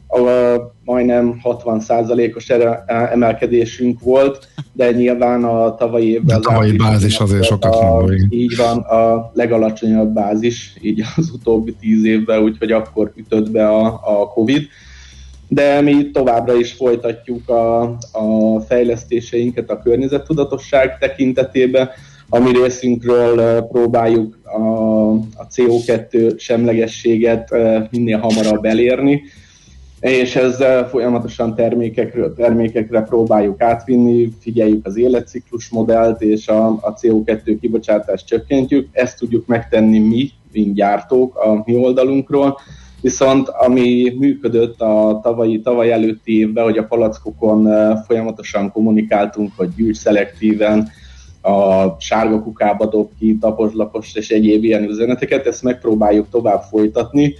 ahol 0.07 0.75
majdnem 0.83 1.41
60%-os 1.43 2.49
emelkedésünk 2.85 3.99
volt, 3.99 4.47
de 4.73 4.91
nyilván 4.91 5.43
a 5.43 5.75
tavalyi 5.75 6.11
évben... 6.11 6.37
A 6.37 6.39
tavalyi 6.39 6.77
bázis 6.77 7.17
azért 7.17 7.43
sokat 7.43 7.75
a, 7.75 8.05
Így 8.29 8.55
van, 8.55 8.77
a 8.77 9.31
legalacsonyabb 9.33 10.13
bázis, 10.13 10.73
így 10.81 11.03
az 11.15 11.29
utóbbi 11.29 11.75
tíz 11.79 12.05
évben, 12.05 12.41
úgyhogy 12.41 12.71
akkor 12.71 13.11
ütött 13.15 13.51
be 13.51 13.67
a, 13.67 13.85
a 13.85 14.27
Covid. 14.27 14.67
De 15.47 15.81
mi 15.81 16.11
továbbra 16.11 16.55
is 16.55 16.71
folytatjuk 16.71 17.49
a, 17.49 17.81
a 18.11 18.59
fejlesztéseinket 18.67 19.69
a 19.69 19.79
környezettudatosság 19.79 20.97
tekintetében, 20.97 21.89
ami 22.29 22.51
részünkről 22.51 23.61
próbáljuk 23.61 24.37
a, 24.43 25.11
a 25.11 25.47
CO2 25.55 26.39
semlegességet 26.39 27.49
minél 27.91 28.17
hamarabb 28.17 28.65
elérni, 28.65 29.21
és 29.99 30.35
ezzel 30.35 30.87
folyamatosan 30.87 31.55
termékekről 31.55 32.33
termékekre 32.33 33.01
próbáljuk 33.01 33.61
átvinni, 33.61 34.29
figyeljük 34.39 34.85
az 34.85 34.97
életciklus 34.97 35.69
modellt, 35.69 36.21
és 36.21 36.47
a, 36.47 36.67
a 36.67 36.93
CO2 36.93 37.57
kibocsátást 37.61 38.27
csökkentjük. 38.27 38.87
Ezt 38.91 39.17
tudjuk 39.17 39.47
megtenni 39.47 39.99
mi, 39.99 40.29
mint 40.51 40.75
gyártók 40.75 41.35
a 41.35 41.63
mi 41.65 41.75
oldalunkról, 41.75 42.59
viszont 43.01 43.47
ami 43.47 44.15
működött 44.19 44.81
a 44.81 45.19
tavalyi, 45.23 45.61
tavaly 45.61 45.91
előtti 45.91 46.39
évben, 46.39 46.63
hogy 46.63 46.77
a 46.77 46.85
palackokon 46.85 47.69
folyamatosan 48.05 48.71
kommunikáltunk, 48.71 49.51
hogy 49.55 49.69
gyűjts 49.75 49.97
szelektíven, 49.97 50.89
a 51.41 51.95
sárga 51.99 52.43
kukába 52.43 52.85
dob 52.85 53.09
ki, 53.19 53.37
taposlapos 53.37 54.13
és 54.13 54.29
egyéb 54.29 54.63
ilyen 54.63 54.83
üzeneteket, 54.83 55.47
ezt 55.47 55.63
megpróbáljuk 55.63 56.29
tovább 56.29 56.61
folytatni, 56.61 57.35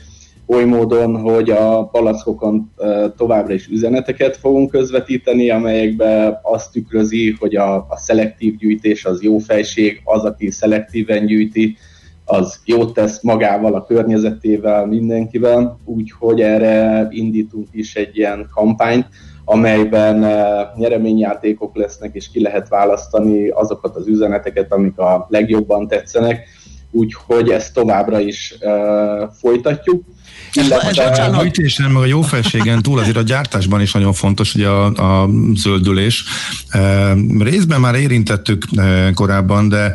oly 0.48 0.64
módon, 0.64 1.22
hogy 1.22 1.50
a 1.50 1.86
palackokon 1.86 2.72
továbbra 3.18 3.54
is 3.54 3.68
üzeneteket 3.68 4.38
fogunk 4.38 4.72
közvetíteni, 4.72 5.50
amelyekben 5.50 6.40
azt 6.42 6.72
tükrözi, 6.72 7.36
hogy 7.40 7.56
a, 7.56 7.76
a 7.76 7.98
szelektív 7.98 8.58
gyűjtés 8.58 9.06
az 9.06 9.22
jó 9.22 9.38
fejség, 9.38 10.02
az, 10.04 10.24
aki 10.24 10.52
szelektíven 10.52 11.26
gyűjti, 11.26 11.78
az 12.26 12.60
jót 12.66 12.94
tesz 12.94 13.22
magával, 13.22 13.74
a 13.74 13.86
környezetével, 13.86 14.86
mindenkivel, 14.86 15.80
úgyhogy 15.86 16.42
erre 16.42 17.08
indítunk 17.10 17.68
is 17.72 17.96
egy 17.96 18.18
ilyen 18.18 18.50
kampányt, 18.54 19.08
amelyben 19.46 20.20
nyereményjátékok 20.76 21.76
lesznek, 21.76 22.16
és 22.16 22.30
ki 22.30 22.42
lehet 22.42 22.70
választani 22.70 23.48
azokat 23.48 23.96
az 23.96 24.08
üzeneteket, 24.08 24.72
amik 24.72 24.98
a 24.98 25.28
legjobban 25.30 25.88
tetszenek, 25.88 26.48
úgyhogy 26.92 27.50
ezt 27.50 27.74
továbbra 27.74 28.20
is 28.20 28.56
uh, 28.60 29.30
folytatjuk. 29.40 30.04
Illetve... 30.54 31.04
A 31.04 31.42
hűtésen, 31.42 31.92
meg 31.92 32.02
a 32.02 32.06
jófelségen 32.06 32.82
túl 32.82 33.00
azért 33.00 33.18
a 33.18 33.22
gyártásban 33.22 33.82
is 33.82 33.92
nagyon 33.92 34.14
fontos 34.14 34.56
ugye 34.56 34.68
a, 34.68 35.22
a 35.24 35.30
zöldülés. 35.54 36.24
E, 36.70 37.14
részben 37.40 37.80
már 37.80 37.96
érintettük 37.96 38.64
e, 38.76 39.12
korábban, 39.14 39.70
de 39.70 39.94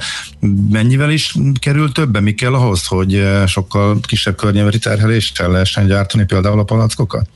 mennyivel 0.70 1.10
is 1.10 1.34
kerül 1.58 1.92
többe? 1.92 2.20
Mi 2.20 2.32
kell 2.34 2.54
ahhoz, 2.54 2.86
hogy 2.86 3.24
sokkal 3.46 3.98
kisebb 4.00 4.36
környezeti 4.36 4.78
terheléssel 4.78 5.50
lehessen 5.50 5.86
gyártani 5.86 6.24
például 6.24 6.58
a 6.58 6.64
palackokat? 6.64 7.28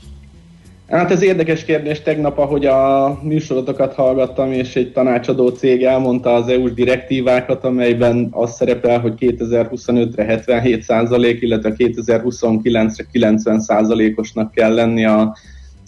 Hát 0.88 1.10
ez 1.10 1.22
érdekes 1.22 1.64
kérdés. 1.64 2.00
Tegnap, 2.00 2.38
ahogy 2.38 2.66
a 2.66 3.18
műsorotokat 3.22 3.94
hallgattam, 3.94 4.52
és 4.52 4.76
egy 4.76 4.92
tanácsadó 4.92 5.48
cég 5.48 5.82
elmondta 5.82 6.34
az 6.34 6.48
EU-s 6.48 6.72
direktívákat, 6.72 7.64
amelyben 7.64 8.28
az 8.30 8.54
szerepel, 8.54 9.00
hogy 9.00 9.14
2025-re 9.18 10.42
77%, 10.46 11.36
illetve 11.40 11.74
2029-re 11.76 13.04
90%-osnak 13.12 14.50
kell 14.52 14.74
lenni 14.74 15.04
a 15.04 15.36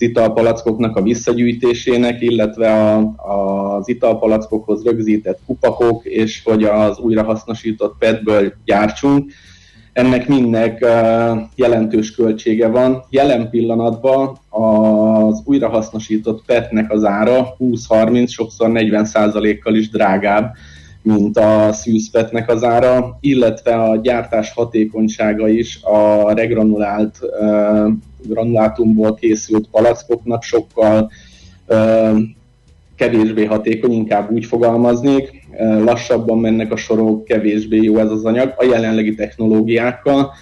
az 0.01 0.05
italpalackoknak 0.05 0.97
a 0.97 1.03
visszagyűjtésének, 1.03 2.21
illetve 2.21 2.73
a, 2.73 3.15
az 3.77 3.89
italpalackokhoz 3.89 4.85
rögzített 4.85 5.39
kupakok, 5.47 6.05
és 6.05 6.43
hogy 6.45 6.65
az 6.65 6.99
újrahasznosított 6.99 7.95
petből 7.99 8.53
gyártsunk 8.65 9.33
ennek 9.93 10.29
mindnek 10.29 10.87
jelentős 11.55 12.15
költsége 12.15 12.69
van. 12.69 13.05
Jelen 13.11 13.51
pillanatban 13.51 14.39
az 14.49 15.43
újrahasznosított 15.45 16.45
PET-nek 16.47 16.93
az 16.93 17.05
ára 17.05 17.57
20-30, 17.59 18.29
sokszor 18.29 18.71
40% 18.73 19.59
kal 19.63 19.75
is 19.75 19.91
drágább, 19.91 20.53
mint 21.03 21.39
a 21.39 21.73
szűzpetnek 21.73 22.51
az 22.51 22.65
ára, 22.65 23.19
illetve 23.21 23.75
a 23.75 23.97
gyártás 23.97 24.53
hatékonysága 24.53 25.49
is 25.49 25.83
a 25.83 26.33
regranulált 26.33 27.19
granulátumból 28.23 29.15
készült 29.15 29.69
palackoknak 29.71 30.43
sokkal 30.43 31.11
kevésbé 32.99 33.45
hatékony, 33.45 33.93
inkább 33.93 34.31
úgy 34.31 34.45
fogalmaznék, 34.45 35.47
lassabban 35.59 36.39
mennek 36.39 36.73
a 36.73 36.77
sorok, 36.77 37.25
kevésbé 37.25 37.77
jó 37.77 37.99
ez 37.99 38.11
az 38.11 38.25
anyag. 38.25 38.55
A 38.57 38.65
jelenlegi 38.65 39.15
technológiákkal. 39.15 40.33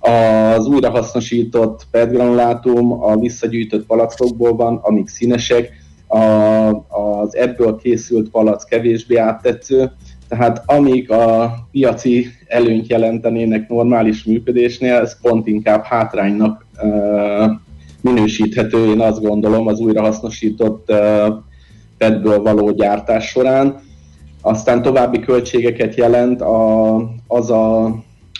Az 0.00 0.66
újrahasznosított 0.66 1.86
PET 1.90 2.10
granulátum 2.10 2.92
a 3.02 3.16
visszagyűjtött 3.16 3.86
palackokból 3.86 4.56
van, 4.56 4.80
amik 4.82 5.08
színesek, 5.08 5.72
a, 6.06 6.18
az 6.88 7.36
ebből 7.36 7.76
készült 7.76 8.30
palack 8.30 8.68
kevésbé 8.68 9.16
áttetsző, 9.16 9.90
tehát 10.28 10.62
amik 10.66 11.10
a 11.10 11.54
piaci 11.70 12.26
előnyt 12.46 12.88
jelentenének 12.88 13.68
normális 13.68 14.24
működésnél, 14.24 14.94
ez 14.94 15.20
pont 15.20 15.46
inkább 15.46 15.82
hátránynak 15.82 16.66
minősíthető, 18.00 18.90
én 18.90 19.00
azt 19.00 19.20
gondolom, 19.20 19.66
az 19.66 19.80
újrahasznosított 19.80 20.92
PET-ből 22.00 22.42
való 22.42 22.70
gyártás 22.70 23.28
során. 23.28 23.80
Aztán 24.42 24.82
további 24.82 25.20
költségeket 25.20 25.94
jelent 25.94 26.40
a, 26.40 26.96
az 27.26 27.50
a, 27.50 27.84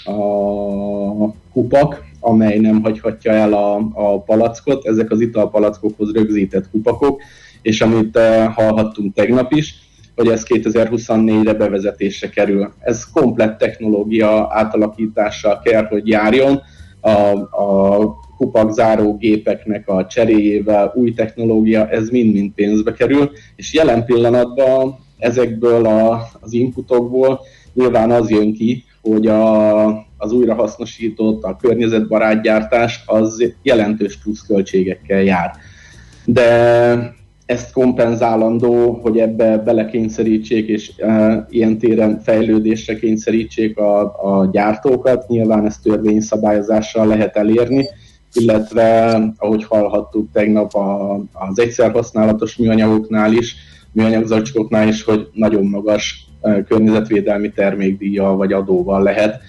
a 0.05 1.35
kupak, 1.53 2.05
amely 2.21 2.59
nem 2.59 2.83
hagyhatja 2.83 3.33
el 3.33 3.53
a, 3.53 3.77
a 3.95 4.23
palackot, 4.23 4.87
ezek 4.87 5.11
az 5.11 5.21
italpalackokhoz 5.21 6.13
rögzített 6.13 6.71
kupakok, 6.71 7.23
és 7.63 7.81
amit 7.81 8.17
uh, 8.17 8.45
hallhattunk 8.55 9.15
tegnap 9.15 9.53
is, 9.53 9.75
hogy 10.17 10.29
ez 10.29 10.45
2024-re 10.49 11.55
bevezetésre 11.55 12.29
kerül. 12.29 12.73
Ez 12.81 13.11
komplett 13.11 13.59
technológia 13.59 14.49
átalakítással 14.51 15.61
kell, 15.65 15.87
hogy 15.87 16.09
járjon, 16.09 16.61
a, 17.01 17.11
a 17.11 17.99
kupakzáró 18.41 19.17
gépeknek 19.17 19.89
a 19.89 20.07
cseréjével, 20.07 20.93
új 20.95 21.13
technológia, 21.13 21.89
ez 21.89 22.09
mind-mind 22.09 22.53
pénzbe 22.53 22.93
kerül, 22.93 23.31
és 23.57 23.75
jelen 23.75 24.05
pillanatban 24.05 24.99
ezekből 25.19 25.87
a, 25.87 26.29
az 26.41 26.53
inputokból 26.53 27.41
nyilván 27.75 28.11
az 28.11 28.31
jön 28.31 28.53
ki, 28.53 28.85
hogy 29.03 29.27
a, 29.27 29.87
az 30.17 30.33
újrahasznosított, 30.33 31.43
a 31.43 31.57
környezetbarát 31.57 32.43
gyártás 32.43 33.03
az 33.07 33.53
jelentős 33.63 34.17
pluszköltségekkel 34.17 35.23
jár. 35.23 35.51
De 36.25 37.19
ezt 37.47 37.73
kompenzálandó, 37.73 38.93
hogy 39.03 39.19
ebbe 39.19 39.59
belekényszerítsék, 39.59 40.69
és 40.69 40.93
e, 40.97 41.47
ilyen 41.51 41.79
téren 41.79 42.21
fejlődésre 42.21 42.97
kényszerítsék 42.97 43.79
a, 43.79 44.01
a 44.01 44.49
gyártókat. 44.53 45.29
Nyilván 45.29 45.67
ezt 45.67 45.83
törvényszabályozással 45.83 47.07
lehet 47.07 47.37
elérni, 47.37 47.89
illetve, 48.33 49.19
ahogy 49.37 49.65
hallhattuk 49.65 50.29
tegnap 50.33 50.75
a, 50.75 51.15
az 51.33 51.59
egyszer 51.59 51.91
használatos 51.91 52.57
műanyagoknál 52.57 53.33
is, 53.33 53.55
műanyagzacskóknál 53.93 54.89
is, 54.89 55.05
hogy 55.05 55.29
nagyon 55.33 55.67
magas 55.67 56.27
környezetvédelmi 56.67 57.51
termékdíjjal 57.51 58.37
vagy 58.37 58.53
adóval 58.53 59.03
lehet 59.03 59.41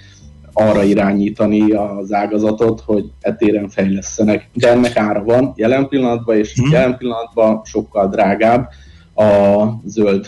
arra 0.54 0.84
irányítani 0.84 1.72
az 1.72 2.14
ágazatot, 2.14 2.82
hogy 2.86 3.12
etéren 3.22 3.70
fejlesztenek. 3.70 4.50
De 4.54 4.70
ennek 4.70 4.98
ára 4.98 5.24
van 5.24 5.54
jelen 5.56 5.88
pillanatban, 5.88 6.38
és 6.38 6.54
hmm. 6.54 6.72
jelen 6.72 6.98
pillanatban 6.98 7.62
sokkal 7.64 8.08
drágább 8.08 8.70
a 9.16 9.64
zöld 9.86 10.28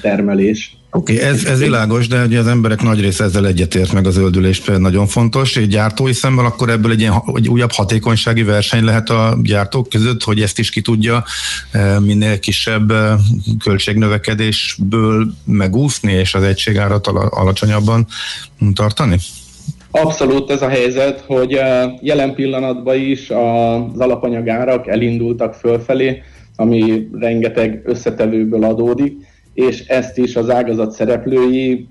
termelés. 0.00 0.76
Oké, 0.90 1.14
okay, 1.14 1.26
ez, 1.26 1.44
ez 1.44 1.60
világos, 1.60 2.08
de 2.08 2.24
ugye 2.24 2.38
az 2.38 2.46
emberek 2.46 2.82
nagy 2.82 3.00
része 3.00 3.24
ezzel 3.24 3.46
egyetért, 3.46 3.92
meg 3.92 4.06
a 4.06 4.10
zöldülés 4.10 4.62
nagyon 4.64 5.06
fontos. 5.06 5.56
Egy 5.56 5.68
gyártói 5.68 6.12
szemmel 6.12 6.44
akkor 6.44 6.70
ebből 6.70 6.90
egy, 6.90 7.00
ilyen, 7.00 7.22
egy 7.34 7.48
újabb 7.48 7.72
hatékonysági 7.72 8.42
verseny 8.42 8.84
lehet 8.84 9.10
a 9.10 9.38
gyártók 9.42 9.88
között, 9.88 10.22
hogy 10.22 10.40
ezt 10.40 10.58
is 10.58 10.70
ki 10.70 10.80
tudja 10.80 11.24
minél 12.00 12.38
kisebb 12.38 12.92
költségnövekedésből 13.64 15.26
megúszni, 15.44 16.12
és 16.12 16.34
az 16.34 16.42
egységárat 16.42 17.06
alacsonyabban 17.30 18.06
tartani? 18.74 19.16
Abszolút 19.90 20.50
ez 20.50 20.62
a 20.62 20.68
helyzet, 20.68 21.24
hogy 21.26 21.60
jelen 22.00 22.34
pillanatban 22.34 22.96
is 23.00 23.30
az 23.30 23.98
alapanyagárak 23.98 24.86
elindultak 24.88 25.54
fölfelé, 25.54 26.22
ami 26.56 27.08
rengeteg 27.12 27.82
összetevőből 27.84 28.64
adódik, 28.64 29.16
és 29.56 29.86
ezt 29.86 30.18
is 30.18 30.36
az 30.36 30.50
ágazat 30.50 30.90
szereplői 30.90 31.88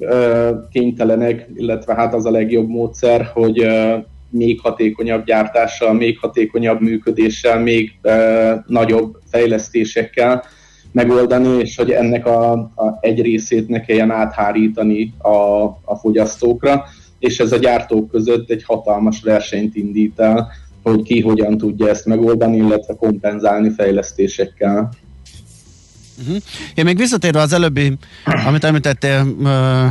kénytelenek, 0.72 1.50
illetve 1.56 1.94
hát 1.94 2.14
az 2.14 2.26
a 2.26 2.32
legjobb 2.32 2.68
módszer, 2.68 3.30
hogy 3.34 3.68
még 4.30 4.60
hatékonyabb 4.60 5.26
gyártással, 5.26 5.94
még 5.94 6.20
hatékonyabb 6.20 6.82
működéssel, 6.82 7.60
még 7.60 8.00
nagyobb 8.68 9.18
fejlesztésekkel 9.30 10.44
megoldani, 10.92 11.60
és 11.60 11.76
hogy 11.76 11.92
ennek 11.92 12.26
a, 12.26 12.52
a 12.52 12.98
egy 13.02 13.22
részét 13.22 13.68
ne 13.68 13.82
kelljen 13.82 14.12
áthárítani 14.12 15.14
a, 15.18 15.64
a 15.84 15.96
fogyasztókra, 15.96 16.84
és 17.20 17.40
ez 17.40 17.52
a 17.52 17.58
gyártók 17.58 18.10
között 18.10 18.50
egy 18.50 18.64
hatalmas 18.64 19.22
versenyt 19.22 19.76
indít 19.76 20.20
el, 20.20 20.48
hogy 20.84 21.02
ki 21.02 21.22
hogyan 21.22 21.58
tudja 21.58 21.90
ezt 21.90 22.06
megoldani, 22.06 22.58
illetve 22.58 22.96
kompenzálni 22.96 23.70
fejlesztésekkel. 23.70 24.90
Uh-huh. 26.20 26.38
Én 26.76 26.86
még 26.86 26.98
visszatérve 26.98 27.40
az 27.42 27.54
előbbi, 27.54 27.98
amit 28.46 28.64
említettél, 28.64 29.36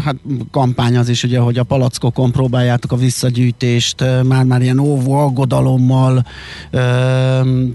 hát 0.05 0.17
kampány 0.51 0.97
az 0.97 1.09
is, 1.09 1.23
ugye, 1.23 1.39
hogy 1.39 1.59
a 1.59 1.63
palackokon 1.63 2.33
próbáljátok 2.33 2.93
a 2.93 2.97
visszagyűjtést 2.97 4.05
már-már 4.29 4.63
ilyen 4.63 4.79
óvó 4.79 5.13
aggodalommal 5.13 6.27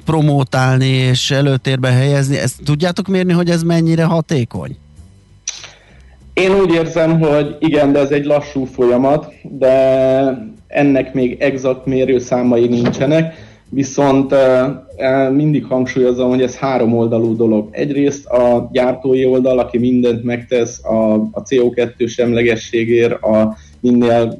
promótálni 0.06 0.88
és 0.88 1.32
előtérbe 1.32 1.90
helyezni. 1.90 2.38
Ezt 2.38 2.64
tudjátok 2.64 3.08
mérni, 3.08 3.34
hogy 3.34 3.50
ez 3.50 3.64
mennyire 3.64 4.04
hatékony? 4.04 4.78
Én 6.34 6.52
úgy 6.52 6.74
érzem, 6.74 7.20
hogy 7.20 7.56
igen, 7.60 7.92
de 7.92 8.00
ez 8.00 8.10
egy 8.10 8.26
lassú 8.26 8.66
folyamat, 8.66 9.34
de 9.44 9.74
ennek 10.68 11.14
még 11.14 11.38
exakt 11.40 11.86
mérőszámai 11.86 12.68
nincsenek 12.68 13.49
Viszont 13.70 14.36
mindig 15.32 15.66
hangsúlyozom, 15.66 16.30
hogy 16.30 16.42
ez 16.42 16.56
három 16.56 16.98
oldalú 16.98 17.36
dolog. 17.36 17.68
Egyrészt 17.72 18.26
a 18.26 18.70
gyártói 18.72 19.26
oldal, 19.26 19.60
aki 19.60 19.78
mindent 19.78 20.24
megtesz 20.24 20.84
a, 20.84 21.14
a 21.14 21.44
CO2 21.44 22.08
semlegességért, 22.08 23.24
a 23.24 23.58
minél 23.80 24.38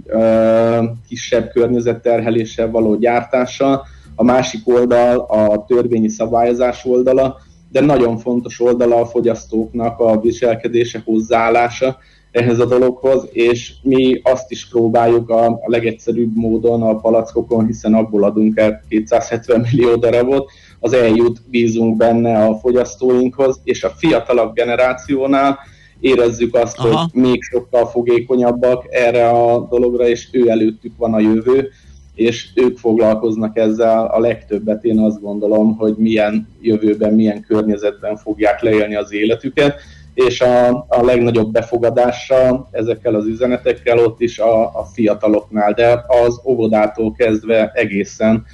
kisebb 1.08 1.50
környezetterheléssel 1.50 2.72
való 2.72 2.96
gyártása, 2.96 3.84
a 4.16 4.24
másik 4.24 4.68
oldal 4.68 5.20
a 5.20 5.66
törvényi 5.68 6.10
szabályozás 6.10 6.86
oldala, 6.86 7.38
de 7.72 7.82
nagyon 7.82 8.18
fontos 8.18 8.62
oldala 8.62 8.96
a 8.96 9.06
fogyasztóknak 9.06 10.00
a 10.00 10.20
viselkedése, 10.20 11.02
hozzáállása 11.06 11.98
ehhez 12.32 12.60
a 12.60 12.66
dologhoz, 12.66 13.28
és 13.32 13.74
mi 13.82 14.20
azt 14.24 14.52
is 14.52 14.68
próbáljuk 14.68 15.30
a, 15.30 15.46
a 15.46 15.60
legegyszerűbb 15.66 16.36
módon 16.36 16.82
a 16.82 16.96
palackokon, 16.96 17.66
hiszen 17.66 17.94
abból 17.94 18.24
adunk 18.24 18.58
el 18.58 18.84
270 18.90 19.60
millió 19.72 19.96
darabot, 19.96 20.52
az 20.80 20.94
eljut, 20.94 21.42
bízunk 21.50 21.98
benne 21.98 22.46
a 22.46 22.56
fogyasztóinkhoz, 22.56 23.60
és 23.64 23.84
a 23.84 23.90
fiatalabb 23.90 24.54
generációnál 24.54 25.60
érezzük 26.00 26.56
azt, 26.56 26.78
Aha. 26.78 27.00
hogy 27.00 27.22
még 27.22 27.42
sokkal 27.42 27.86
fogékonyabbak 27.86 28.86
erre 28.90 29.30
a 29.30 29.68
dologra, 29.70 30.08
és 30.08 30.28
ő 30.32 30.50
előttük 30.50 30.94
van 30.98 31.14
a 31.14 31.20
jövő, 31.20 31.70
és 32.16 32.50
ők 32.56 32.78
foglalkoznak 32.78 33.58
ezzel 33.58 34.06
a 34.06 34.20
legtöbbet. 34.20 34.84
Én 34.84 35.00
azt 35.00 35.22
gondolom, 35.22 35.78
hogy 35.78 35.96
milyen 35.98 36.48
jövőben, 36.62 37.14
milyen 37.14 37.42
környezetben 37.42 38.18
fogják 38.18 38.62
leélni 38.62 38.96
az 38.96 39.14
életüket, 39.14 39.76
és 40.26 40.42
a, 40.42 40.68
a 40.70 41.02
legnagyobb 41.04 41.52
befogadásra 41.52 42.68
ezekkel 42.72 43.16
az 43.16 43.26
üzenetekkel 43.26 43.98
ott 43.98 44.22
is 44.22 44.40
a, 44.40 44.80
a 44.80 44.84
fiataloknál, 44.94 45.74
de 45.74 46.04
az 46.08 46.42
óvodától 46.46 47.12
kezdve 47.12 47.72
egészen 47.74 48.46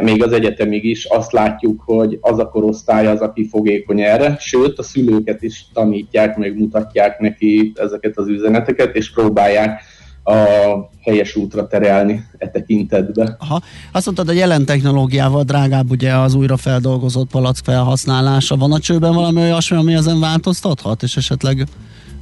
még 0.00 0.22
az 0.22 0.32
egyetemig 0.32 0.84
is 0.84 1.04
azt 1.04 1.32
látjuk, 1.32 1.82
hogy 1.86 2.18
az 2.20 2.38
a 2.38 2.48
korosztály 2.48 3.06
az, 3.06 3.20
aki 3.20 3.48
fogékony 3.48 4.00
erre, 4.00 4.36
sőt 4.38 4.78
a 4.78 4.82
szülőket 4.82 5.42
is 5.42 5.66
tanítják, 5.72 6.36
meg 6.36 6.58
mutatják 6.58 7.18
neki 7.18 7.72
ezeket 7.74 8.18
az 8.18 8.28
üzeneteket, 8.28 8.96
és 8.96 9.12
próbálják 9.12 9.82
a 10.24 10.90
helyes 11.00 11.36
útra 11.36 11.66
terelni 11.66 12.24
e 12.38 12.48
tekintetbe. 12.48 13.36
Aha. 13.38 13.60
Azt 13.92 14.04
mondtad, 14.04 14.28
a 14.28 14.32
jelen 14.32 14.64
technológiával 14.64 15.42
drágább 15.42 15.90
ugye 15.90 16.12
az 16.12 16.34
újra 16.34 16.56
feldolgozott 16.56 17.30
palack 17.30 17.64
felhasználása. 17.64 18.56
Van 18.56 18.72
a 18.72 18.78
csőben 18.78 19.14
valami 19.14 19.40
olyasmi, 19.40 19.76
ami 19.76 19.94
ezen 19.94 20.20
változtathat, 20.20 21.02
és 21.02 21.16
esetleg 21.16 21.66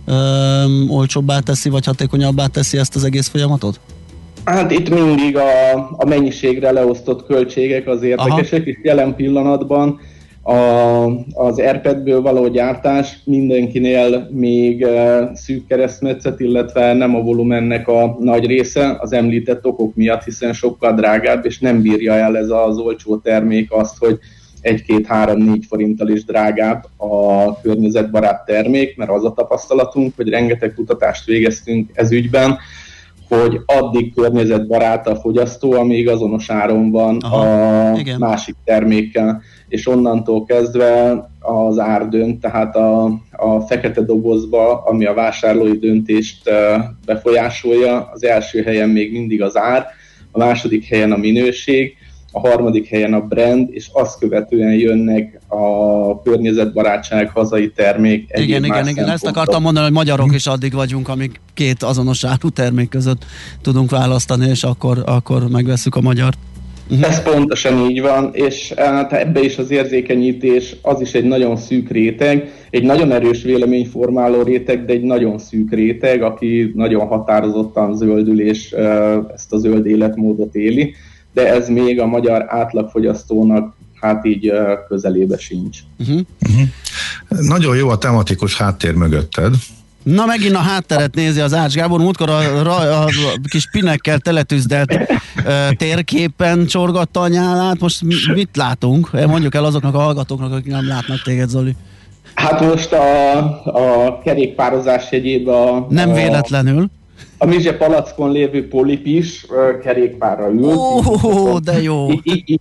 öm, 0.05 0.91
olcsóbbá 0.91 1.38
teszi, 1.38 1.69
vagy 1.69 1.85
hatékonyabbá 1.85 2.47
teszi 2.47 2.79
ezt 2.79 2.95
az 2.95 3.05
egész 3.05 3.29
folyamatot? 3.29 3.81
Hát 4.45 4.71
itt 4.71 4.88
mindig 4.88 5.37
a, 5.37 5.75
a 5.91 6.05
mennyiségre 6.07 6.71
leosztott 6.71 7.27
költségek 7.27 7.88
az 7.88 8.03
érdekesek, 8.03 8.61
Aha. 8.61 8.71
és 8.71 8.79
jelen 8.83 9.15
pillanatban 9.15 10.01
a, 10.42 10.55
az 11.33 11.59
Airpadből 11.59 12.22
való 12.22 12.48
gyártás 12.48 13.18
mindenkinél 13.24 14.28
még 14.31 14.83
uh, 14.83 15.35
szűk 15.35 15.66
keresztmetszet, 15.66 16.40
illetve 16.40 16.92
nem 16.92 17.14
a 17.14 17.20
volumennek 17.20 17.88
a 17.88 18.16
nagy 18.20 18.46
része 18.46 18.96
az 19.00 19.12
említett 19.12 19.66
okok 19.66 19.94
miatt, 19.94 20.24
hiszen 20.24 20.52
sokkal 20.52 20.94
drágább, 20.94 21.44
és 21.46 21.59
nem 21.59 21.83
bírja 21.83 22.12
el 22.12 22.37
ez 22.37 22.50
az 22.50 22.78
olcsó 22.78 23.16
termék 23.16 23.72
azt, 23.72 23.98
hogy 23.98 24.18
1-2-3-4 24.62 25.62
forinttal 25.68 26.09
is 26.09 26.24
drágább 26.24 26.85
a 26.96 27.61
környezetbarát 27.61 28.44
termék, 28.44 28.96
mert 28.96 29.11
az 29.11 29.24
a 29.24 29.33
tapasztalatunk, 29.33 30.12
hogy 30.16 30.28
rengeteg 30.28 30.74
kutatást 30.74 31.24
végeztünk 31.24 31.90
ez 31.94 32.12
ügyben, 32.12 32.59
hogy 33.28 33.61
addig 33.66 34.14
környezetbarát 34.14 35.09
a 35.09 35.16
fogyasztó, 35.16 35.72
amíg 35.72 36.09
azonos 36.09 36.50
áron 36.50 36.90
van 36.90 37.18
Aha, 37.20 37.90
a 37.90 37.98
igen. 37.98 38.18
másik 38.18 38.55
termékkel, 38.64 39.42
és 39.73 39.87
onnantól 39.87 40.45
kezdve 40.45 41.11
az 41.41 41.79
ár 41.79 42.09
dönt, 42.09 42.41
tehát 42.41 42.77
a, 42.77 43.05
a 43.31 43.61
fekete 43.61 44.01
dobozba, 44.01 44.83
ami 44.85 45.05
a 45.05 45.15
vásárlói 45.15 45.79
döntést 45.79 46.51
befolyásolja, 47.07 48.11
az 48.13 48.25
első 48.25 48.63
helyen 48.63 48.89
még 48.89 49.13
mindig 49.13 49.43
az 49.43 49.57
ár, 49.57 49.87
a 50.31 50.39
második 50.39 50.85
helyen 50.85 51.13
a 51.13 51.17
minőség, 51.17 51.97
a 52.33 52.41
harmadik 52.41 52.89
helyen 52.89 53.15
a 53.15 53.21
brand, 53.21 53.69
és 53.71 53.89
azt 53.93 54.19
követően 54.19 54.73
jönnek 54.73 55.41
a 55.49 56.23
környezetbarátság, 56.23 57.31
hazai 57.31 57.71
termék. 57.71 58.31
Igen, 58.35 58.65
igen, 58.65 58.89
igen, 58.89 59.09
ezt 59.09 59.27
akartam 59.27 59.63
mondani, 59.63 59.85
hogy 59.87 59.95
magyarok 59.95 60.35
is 60.35 60.47
addig 60.47 60.73
vagyunk, 60.73 61.09
amíg 61.09 61.41
két 61.55 61.83
azonos 61.83 62.25
áru 62.25 62.51
termék 62.51 62.89
között 62.89 63.25
tudunk 63.63 63.91
választani, 63.91 64.49
és 64.49 64.63
akkor, 64.65 65.03
akkor 65.07 65.49
megveszük 65.49 65.95
a 65.95 66.01
magyar. 66.01 66.35
Uh-huh. 66.90 67.09
Ez 67.09 67.23
pontosan 67.23 67.90
így 67.90 68.01
van, 68.01 68.31
és 68.33 68.73
hát 68.77 69.12
ebbe 69.12 69.40
is 69.40 69.59
az 69.59 69.71
érzékenyítés 69.71 70.77
az 70.83 71.01
is 71.01 71.12
egy 71.14 71.25
nagyon 71.25 71.57
szűk 71.57 71.90
réteg, 71.90 72.53
egy 72.71 72.83
nagyon 72.83 73.12
erős 73.12 73.42
véleményformáló 73.42 74.42
réteg, 74.42 74.85
de 74.85 74.92
egy 74.92 75.03
nagyon 75.03 75.38
szűk 75.38 75.71
réteg, 75.73 76.23
aki 76.23 76.73
nagyon 76.75 77.07
határozottan 77.07 77.97
zöldül 77.97 78.40
és 78.40 78.73
ezt 79.35 79.53
a 79.53 79.59
zöld 79.59 79.87
életmódot 79.87 80.55
éli 80.55 80.95
de 81.33 81.53
ez 81.53 81.68
még 81.68 82.01
a 82.01 82.07
magyar 82.07 82.45
átlagfogyasztónak 82.49 83.75
hát 84.01 84.25
így 84.25 84.53
közelébe 84.88 85.38
sincs. 85.38 85.79
Uh-huh. 85.99 86.21
Uh-huh. 86.49 86.68
Nagyon 87.29 87.77
jó 87.77 87.88
a 87.88 87.99
tematikus 87.99 88.57
háttér 88.57 88.95
mögötted. 88.95 89.55
Na 90.03 90.27
megint 90.27 90.55
a 90.55 90.59
hátteret 90.59 91.15
nézi 91.15 91.41
az 91.41 91.55
Ács 91.55 91.75
Gábor, 91.75 92.01
múltkor 92.01 92.31
a, 92.31 92.38
a, 92.67 93.05
a 93.05 93.09
kis 93.49 93.69
pinekkel 93.71 94.19
teletűzdelt 94.19 94.93
uh, 94.93 95.77
térképen 95.77 96.67
csorgatta 96.67 97.21
a 97.21 97.29
nyálát, 97.29 97.81
most 97.81 98.03
mit 98.35 98.57
látunk? 98.57 99.27
Mondjuk 99.27 99.55
el 99.55 99.65
azoknak 99.65 99.95
a 99.95 99.99
hallgatóknak, 99.99 100.53
akik 100.53 100.73
nem 100.73 100.88
látnak 100.88 101.23
téged, 101.23 101.49
Zoli. 101.49 101.77
Hát 102.35 102.61
most 102.61 102.93
a, 102.93 103.38
a 103.65 104.21
kerékpározás 104.25 105.05
jegyében 105.11 105.55
a... 105.55 105.87
Nem 105.88 106.12
véletlenül 106.12 106.83
a 106.83 107.02
Mizse 107.47 107.77
palackon 107.77 108.33
lévő 108.33 108.69
polip 108.69 109.07
is 109.07 109.47
kerékpárra 109.83 110.51
ült. 110.51 110.65
Ó, 110.65 111.01
oh, 111.23 111.59
de 111.59 111.83
jó! 111.83 112.09
Így, 112.23 112.61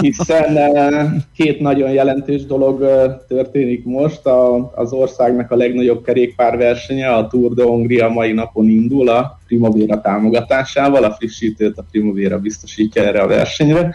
hiszen 0.00 0.56
uh, 0.56 1.10
két 1.36 1.60
nagyon 1.60 1.90
jelentős 1.90 2.44
dolog 2.46 2.86
történik 3.28 3.84
most. 3.84 4.26
A, 4.26 4.72
az 4.74 4.92
országnak 4.92 5.50
a 5.50 5.56
legnagyobb 5.56 6.04
kerékpárversenye, 6.04 7.08
a 7.08 7.26
Tour 7.26 7.54
de 7.54 7.62
Hongria 7.62 8.08
mai 8.08 8.32
napon 8.32 8.68
indul 8.68 9.08
a 9.08 9.38
Primavera 9.46 10.00
támogatásával. 10.00 11.04
A 11.04 11.12
frissítőt 11.12 11.78
a 11.78 11.84
Primavera 11.90 12.38
biztosítja 12.38 13.02
erre 13.02 13.20
a 13.20 13.26
versenyre 13.26 13.94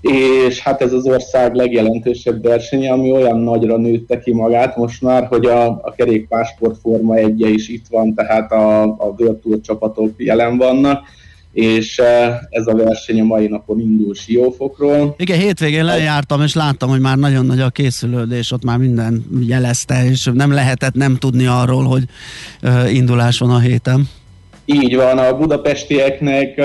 és 0.00 0.60
hát 0.60 0.82
ez 0.82 0.92
az 0.92 1.06
ország 1.06 1.54
legjelentősebb 1.54 2.42
versenye, 2.42 2.92
ami 2.92 3.12
olyan 3.12 3.38
nagyra 3.38 3.76
nőtte 3.76 4.18
ki 4.18 4.32
magát 4.32 4.76
most 4.76 5.02
már, 5.02 5.26
hogy 5.26 5.46
a, 5.46 5.66
a 5.66 5.92
kerékpársport 5.96 6.78
Forma 6.80 7.14
egye 7.14 7.48
is 7.48 7.68
itt 7.68 7.86
van, 7.90 8.14
tehát 8.14 8.52
a, 8.52 8.82
a 8.82 9.14
World 9.18 9.36
Tour 9.36 9.60
csapatok 9.60 10.10
jelen 10.16 10.56
vannak, 10.56 11.02
és 11.52 11.98
e, 11.98 12.40
ez 12.50 12.66
a 12.66 12.74
verseny 12.74 13.20
a 13.20 13.24
mai 13.24 13.46
napon 13.46 13.80
indul 13.80 14.14
Siófokról. 14.14 15.14
Igen, 15.18 15.38
hétvégén 15.38 15.84
lejártam, 15.84 16.42
és 16.42 16.54
láttam, 16.54 16.88
hogy 16.88 17.00
már 17.00 17.16
nagyon 17.16 17.46
nagy 17.46 17.60
a 17.60 17.70
készülődés, 17.70 18.52
ott 18.52 18.64
már 18.64 18.78
minden 18.78 19.24
jelezte, 19.46 20.04
és 20.04 20.30
nem 20.34 20.52
lehetett 20.52 20.94
nem 20.94 21.16
tudni 21.16 21.46
arról, 21.46 21.84
hogy 21.84 22.04
e, 22.60 22.90
indulás 22.90 23.38
van 23.38 23.50
a 23.50 23.58
héten. 23.58 24.08
Így 24.74 24.96
van, 24.96 25.18
a 25.18 25.36
budapestieknek 25.36 26.56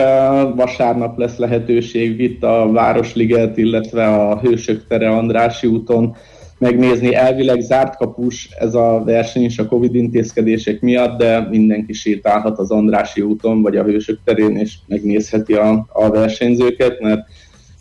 vasárnap 0.55 1.17
lesz 1.17 1.37
lehetőség 1.37 2.19
itt 2.19 2.43
a 2.43 2.69
Városliget, 2.71 3.57
illetve 3.57 4.05
a 4.07 4.39
Hősök 4.39 4.87
tere 4.87 5.09
Andrási 5.09 5.67
úton 5.67 6.15
megnézni. 6.57 7.15
Elvileg 7.15 7.61
zárt 7.61 7.97
kapus 7.97 8.49
ez 8.59 8.73
a 8.73 9.01
verseny 9.05 9.43
is 9.43 9.57
a 9.57 9.65
Covid 9.65 9.95
intézkedések 9.95 10.81
miatt, 10.81 11.17
de 11.17 11.47
mindenki 11.49 11.93
sétálhat 11.93 12.59
az 12.59 12.71
Andrási 12.71 13.21
úton 13.21 13.61
vagy 13.61 13.77
a 13.77 13.83
Hősök 13.83 14.19
terén, 14.23 14.57
és 14.57 14.73
megnézheti 14.87 15.53
a, 15.53 15.85
a 15.89 16.09
versenyzőket, 16.09 16.99
mert 16.99 17.21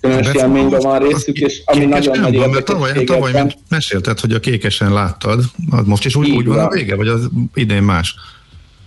különös 0.01 0.35
élményben 0.35 0.81
van 0.81 0.99
részük, 0.99 1.39
és 1.39 1.63
ami 1.65 1.85
nagyon 1.85 2.19
nagy 2.19 2.37
van, 2.37 2.51
mert 2.51 2.65
tavaly, 2.65 3.05
tavaly 3.05 3.33
mesélted, 3.69 4.21
hogy 4.21 4.33
a 4.33 4.41
kékesen 4.41 4.93
láttad, 4.93 5.41
most 5.85 6.05
is 6.05 6.17
úgy, 6.17 6.31
úgy 6.31 6.47
van 6.47 6.59
a 6.59 6.69
vége, 6.69 6.97
vagy 6.97 7.09
az 7.09 7.29
idén 7.55 7.83
más? 7.83 8.15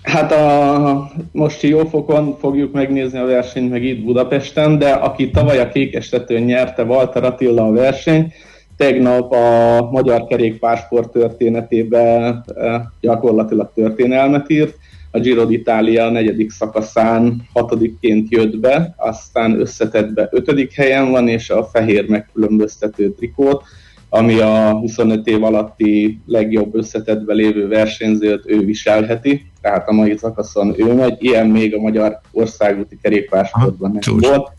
Hát 0.07 0.31
a, 0.31 1.11
most 1.31 1.61
Jófokon 1.61 2.37
fogjuk 2.39 2.73
megnézni 2.73 3.19
a 3.19 3.25
versenyt 3.25 3.69
meg 3.69 3.83
itt 3.83 4.03
Budapesten, 4.03 4.77
de 4.77 4.89
aki 4.89 5.29
tavaly 5.31 5.59
a 5.59 5.69
kékestetőn 5.69 6.41
nyerte, 6.41 6.83
Walter 6.83 7.23
Attila 7.23 7.65
a 7.65 7.71
verseny, 7.71 8.33
tegnap 8.77 9.31
a 9.31 9.81
magyar 9.91 10.25
kerékpársport 10.25 11.11
történetében 11.11 12.43
eh, 12.55 12.81
gyakorlatilag 13.01 13.71
történelmet 13.75 14.49
írt. 14.49 14.75
A 15.11 15.19
Giro 15.19 15.45
d'Italia 15.45 16.09
negyedik 16.09 16.51
szakaszán 16.51 17.47
hatodikként 17.53 18.27
jött 18.29 18.57
be, 18.59 18.93
aztán 18.97 19.59
összetettbe 19.59 20.27
ötödik 20.31 20.73
helyen 20.73 21.11
van, 21.11 21.27
és 21.27 21.49
a 21.49 21.63
fehér 21.63 22.09
megkülönböztető 22.09 23.11
trikót 23.11 23.63
ami 24.09 24.39
a 24.39 24.71
25 24.71 25.27
év 25.27 25.43
alatti 25.43 26.19
legjobb 26.25 26.75
összetettbe 26.75 27.33
lévő 27.33 27.67
versenyzőt 27.67 28.43
ő 28.45 28.59
viselheti, 28.59 29.45
tehát 29.61 29.87
a 29.87 29.93
mai 29.93 30.17
szakaszon 30.17 30.73
ő 30.77 30.93
megy, 30.93 31.23
ilyen 31.23 31.47
még 31.47 31.75
a 31.75 31.81
magyar 31.81 32.19
országúti 32.31 32.97
kerékpársportban 33.01 33.91
nem 33.91 34.19
volt. 34.19 34.51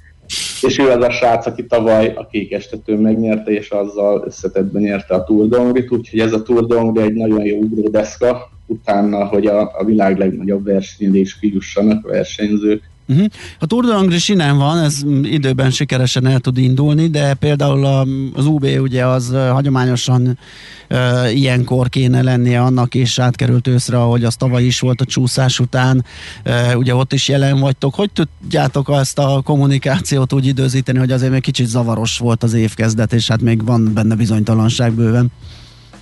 és 0.63 0.79
ő 0.79 0.91
az 0.91 1.05
a 1.05 1.11
srác, 1.11 1.47
aki 1.47 1.67
tavaly 1.67 2.13
a 2.17 2.27
kék 2.27 2.53
estetőn 2.53 2.99
megnyerte, 2.99 3.51
és 3.51 3.71
azzal 3.71 4.23
összetettben 4.27 4.83
nyerte 4.83 5.15
a 5.15 5.25
Tour 5.25 5.47
d'Ongrit, 5.51 5.93
úgyhogy 5.93 6.21
ez 6.21 6.33
a 6.33 6.43
Tour 6.43 6.65
d'Ongri 6.69 7.03
egy 7.03 7.15
nagyon 7.15 7.45
jó 7.45 7.57
ugródeszka, 7.57 8.51
utána, 8.67 9.27
hogy 9.27 9.47
a, 9.47 9.79
a 9.79 9.85
világ 9.85 10.19
legnagyobb 10.19 10.65
versenyre 10.65 11.19
is 11.19 11.39
kijussanak 11.39 12.07
a 12.07 12.09
versenyzők. 12.09 12.83
Uh-huh. 13.09 13.27
A 13.59 13.67
Tour 13.67 13.85
de 13.85 13.93
Angris 13.93 14.29
innen 14.29 14.59
van, 14.59 14.79
ez 14.79 15.01
időben 15.23 15.71
sikeresen 15.71 16.27
el 16.27 16.39
tud 16.39 16.59
indulni, 16.59 17.07
de 17.07 17.35
például 17.35 17.85
a, 17.85 18.07
az 18.35 18.47
UB 18.47 18.65
ugye 18.81 19.07
az 19.07 19.37
hagyományosan 19.51 20.39
uh, 20.91 21.35
ilyenkor 21.35 21.89
kéne 21.89 22.23
lennie 22.23 22.61
annak, 22.61 22.95
és 22.95 23.19
átkerült 23.19 23.67
őszre, 23.67 24.01
ahogy 24.01 24.25
az 24.25 24.37
tavaly 24.37 24.65
is 24.65 24.81
volt 24.81 25.01
a 25.01 25.05
csúszás 25.05 25.61
után, 25.61 26.05
uh, 26.47 26.79
ugye 26.79 26.95
ott 26.95 27.13
is 27.13 27.29
jelen 27.29 27.61
vagytok. 27.61 27.95
Hogy 27.95 28.11
tudjátok 28.13 28.91
ezt 29.01 29.19
a 29.19 29.41
kommunikációt 29.45 30.33
úgy 30.33 30.47
időzíteni, 30.47 30.99
hogy 30.99 31.13
azért 31.13 31.33
még 31.33 31.43
kicsit 31.43 31.67
zavaros 31.67 32.19
volt 32.19 32.43
az 32.43 32.55
évkezdet, 32.55 33.13
és 33.13 33.29
hát 33.29 33.41
még 33.41 33.65
van 33.65 33.91
benne 33.95 34.15
bizonytalanság 34.15 34.93
bőven? 34.93 35.33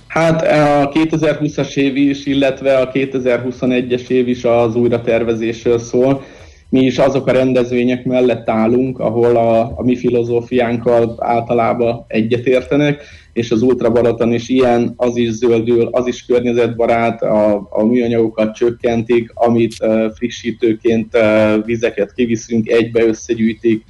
Hát 0.07 0.41
a 0.41 0.89
2020-as 0.89 1.75
év 1.75 1.95
is, 1.95 2.25
illetve 2.25 2.77
a 2.77 2.91
2021-es 2.91 4.07
év 4.07 4.27
is 4.27 4.43
az 4.43 4.75
újratervezésről 4.75 5.79
szól 5.79 6.23
mi 6.69 6.79
is 6.79 6.97
azok 6.97 7.27
a 7.27 7.31
rendezvények 7.31 8.05
mellett 8.05 8.49
állunk, 8.49 8.99
ahol 8.99 9.35
a, 9.35 9.59
a 9.59 9.83
mi 9.83 9.95
filozófiánkkal 9.95 11.15
általában 11.17 12.05
egyetértenek, 12.07 13.03
és 13.33 13.51
az 13.51 13.61
Ultrabaraton 13.61 14.33
is 14.33 14.49
ilyen, 14.49 14.93
az 14.95 15.17
is 15.17 15.29
zöldül, 15.29 15.87
az 15.91 16.07
is 16.07 16.25
környezetbarát, 16.25 17.21
a, 17.21 17.67
a 17.69 17.83
műanyagokat 17.83 18.55
csökkentik, 18.55 19.31
amit 19.33 19.75
uh, 19.79 20.11
frissítőként 20.15 21.15
uh, 21.15 21.65
vizeket 21.65 22.13
kiviszünk, 22.13 22.69
egybe 22.69 23.05
összegyűjtik, 23.05 23.83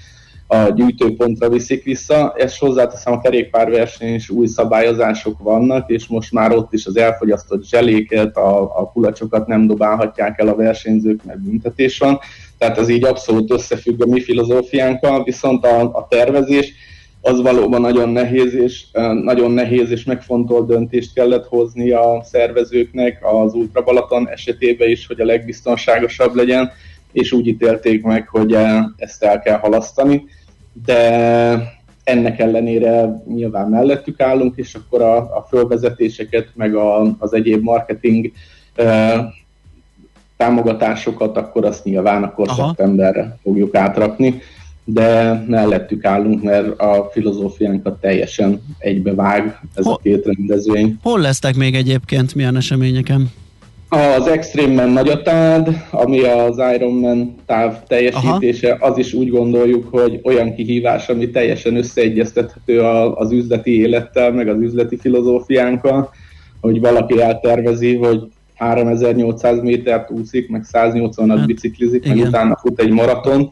a 0.47 0.69
gyűjtőpontra 0.69 1.49
viszik 1.49 1.83
vissza. 1.83 2.33
Ezt 2.37 2.59
hozzáteszem, 2.59 3.13
a 3.13 3.21
kerékpárverseny 3.21 4.13
is 4.13 4.29
új 4.29 4.47
szabályozások 4.47 5.39
vannak, 5.39 5.89
és 5.89 6.07
most 6.07 6.31
már 6.31 6.51
ott 6.51 6.73
is 6.73 6.85
az 6.85 6.97
elfogyasztott 6.97 7.65
zseléket, 7.65 8.37
a, 8.37 8.61
a 8.61 8.91
kulacsokat 8.91 9.47
nem 9.47 9.67
dobálhatják 9.67 10.39
el 10.39 10.47
a 10.47 10.55
versenyzők, 10.55 11.23
mert 11.23 11.39
büntetés 11.39 11.97
van 11.97 12.19
tehát 12.57 12.77
ez 12.77 12.89
így 12.89 13.03
abszolút 13.03 13.51
összefügg 13.51 14.01
a 14.01 14.05
mi 14.05 14.21
filozófiánkkal, 14.21 15.23
viszont 15.23 15.65
a, 15.65 15.81
a 15.81 16.07
tervezés 16.09 16.73
az 17.21 17.41
valóban 17.41 17.81
nagyon 17.81 18.09
nehéz, 18.09 18.53
és 18.53 18.83
nagyon 19.23 19.51
nehéz 19.51 19.91
és 19.91 20.03
megfontolt 20.03 20.67
döntést 20.67 21.13
kellett 21.13 21.45
hozni 21.45 21.91
a 21.91 22.23
szervezőknek 22.23 23.19
az 23.21 23.53
Ultra 23.53 23.81
Balaton 23.81 24.29
esetében 24.29 24.89
is, 24.89 25.07
hogy 25.07 25.21
a 25.21 25.25
legbiztonságosabb 25.25 26.35
legyen, 26.35 26.71
és 27.11 27.31
úgy 27.31 27.47
ítélték 27.47 28.03
meg, 28.03 28.27
hogy 28.27 28.57
ezt 28.97 29.23
el 29.23 29.39
kell 29.39 29.57
halasztani, 29.57 30.25
de 30.85 31.75
ennek 32.03 32.39
ellenére 32.39 33.23
nyilván 33.27 33.69
mellettük 33.69 34.19
állunk, 34.19 34.57
és 34.57 34.75
akkor 34.75 35.01
a, 35.01 35.17
a 35.17 35.45
fölvezetéseket, 35.49 36.47
meg 36.55 36.75
a, 36.75 37.15
az 37.19 37.33
egyéb 37.33 37.63
marketing 37.63 38.31
támogatásokat, 40.37 41.37
akkor 41.37 41.65
azt 41.65 41.83
nyilván 41.83 42.23
akkor 42.23 42.47
Aha. 42.49 42.65
szeptemberre 42.65 43.37
fogjuk 43.43 43.75
átrakni, 43.75 44.41
de 44.83 45.43
mellettük 45.47 46.05
állunk, 46.05 46.43
mert 46.43 46.79
a 46.79 47.09
filozófiánkat 47.11 47.99
teljesen 47.99 48.61
egybevág 48.77 49.59
ez 49.75 49.85
hol, 49.85 49.93
a 49.93 49.99
két 50.03 50.25
rendezvény. 50.25 50.97
Hol 51.03 51.19
lesztek 51.19 51.55
még 51.55 51.75
egyébként, 51.75 52.35
milyen 52.35 52.55
eseményeken? 52.55 53.31
Az 53.89 54.27
Extreme-ben 54.27 54.89
Nagyatád, 54.89 55.85
ami 55.91 56.23
az 56.23 56.61
Ironman 56.75 57.35
táv 57.45 57.83
teljesítése, 57.87 58.71
Aha. 58.71 58.91
az 58.91 58.97
is 58.97 59.13
úgy 59.13 59.29
gondoljuk, 59.29 59.87
hogy 59.91 60.19
olyan 60.23 60.55
kihívás, 60.55 61.09
ami 61.09 61.29
teljesen 61.29 61.75
összeegyeztethető 61.75 62.81
az 63.15 63.31
üzleti 63.31 63.79
élettel, 63.79 64.31
meg 64.31 64.47
az 64.47 64.61
üzleti 64.61 64.97
filozófiánkkal, 64.97 66.09
hogy 66.61 66.79
valaki 66.79 67.21
eltervezi, 67.21 67.95
hogy 67.95 68.21
3800 68.57 69.61
métert 69.61 70.11
úszik, 70.11 70.49
meg 70.49 70.65
180-at 70.73 71.35
hát, 71.37 71.45
biciklizik, 71.45 72.05
igen. 72.05 72.17
meg 72.17 72.27
utána 72.27 72.57
fut 72.57 72.79
egy 72.79 72.89
maraton, 72.91 73.51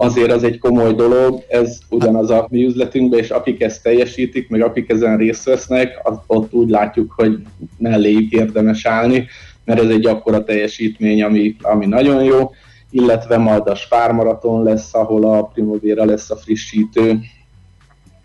azért 0.00 0.32
az 0.32 0.44
egy 0.44 0.58
komoly 0.58 0.94
dolog, 0.94 1.42
ez 1.48 1.78
ugyanaz 1.90 2.30
a 2.30 2.46
mi 2.50 2.64
üzletünkben, 2.64 3.18
és 3.18 3.30
akik 3.30 3.62
ezt 3.62 3.82
teljesítik, 3.82 4.48
meg 4.48 4.62
akik 4.62 4.90
ezen 4.90 5.16
részt 5.16 5.44
vesznek, 5.44 6.00
az, 6.02 6.16
ott 6.26 6.52
úgy 6.52 6.68
látjuk, 6.68 7.12
hogy 7.16 7.38
melléjük 7.78 8.32
érdemes 8.32 8.86
állni, 8.86 9.26
mert 9.64 9.80
ez 9.80 9.88
egy 9.88 10.06
akkora 10.06 10.44
teljesítmény, 10.44 11.22
ami, 11.22 11.56
ami 11.62 11.86
nagyon 11.86 12.24
jó, 12.24 12.50
illetve 12.90 13.36
majd 13.36 13.66
a 13.66 13.74
spármaraton 13.74 14.62
lesz, 14.62 14.94
ahol 14.94 15.24
a 15.24 15.42
Primavera 15.42 16.04
lesz 16.04 16.30
a 16.30 16.36
frissítő. 16.36 17.18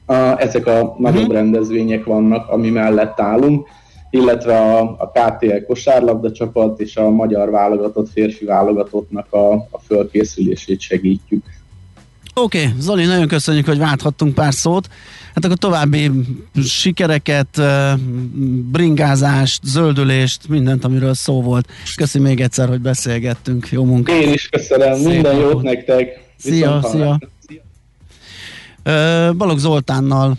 A, 0.06 0.14
ezek 0.42 0.68
a 0.68 0.96
nagyobb 0.98 1.22
uh-huh. 1.22 1.36
rendezvények 1.36 2.04
vannak, 2.04 2.50
ami 2.50 2.70
mellett 2.70 3.20
állunk 3.20 3.68
illetve 4.14 4.58
a, 4.58 4.80
a 4.82 5.12
KTL 5.12 5.66
kosárlabda 5.68 6.32
csapat 6.32 6.80
és 6.80 6.96
a 6.96 7.10
magyar 7.10 7.50
válogatott 7.50 8.12
férfi 8.12 8.46
válogatottnak 8.46 9.34
a, 9.34 9.54
a 9.54 9.80
fölkészülését 9.88 10.80
segítjük. 10.80 11.44
Oké, 12.34 12.60
okay, 12.60 12.74
Zoli, 12.80 13.06
nagyon 13.06 13.28
köszönjük, 13.28 13.66
hogy 13.66 13.78
válthattunk 13.78 14.34
pár 14.34 14.54
szót. 14.54 14.88
Hát 15.34 15.46
akkor 15.46 15.58
további 15.58 16.12
sikereket, 16.64 17.62
bringázást, 18.72 19.64
zöldülést, 19.64 20.48
mindent, 20.48 20.84
amiről 20.84 21.14
szó 21.14 21.42
volt. 21.42 21.68
Köszi 21.96 22.20
még 22.20 22.42
egyszer, 22.42 22.68
hogy 22.68 22.82
beszélgettünk. 22.82 23.68
Jó 23.72 23.84
munkát! 23.84 24.22
Én 24.22 24.34
is 24.34 24.50
köszönöm, 24.50 24.96
Szép 24.96 25.08
minden 25.08 25.36
jót 25.36 25.62
nektek! 25.62 26.24
Szia, 26.38 26.82
szia! 26.84 27.20
Balog 29.38 29.58
Zoltánnal 29.58 30.38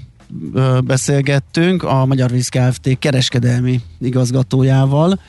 beszélgettünk 0.85 1.83
a 1.83 2.05
Magyar 2.07 2.31
Víz 2.31 2.49
Kft. 2.49 2.99
kereskedelmi 2.99 3.81
igazgatójával, 4.01 5.21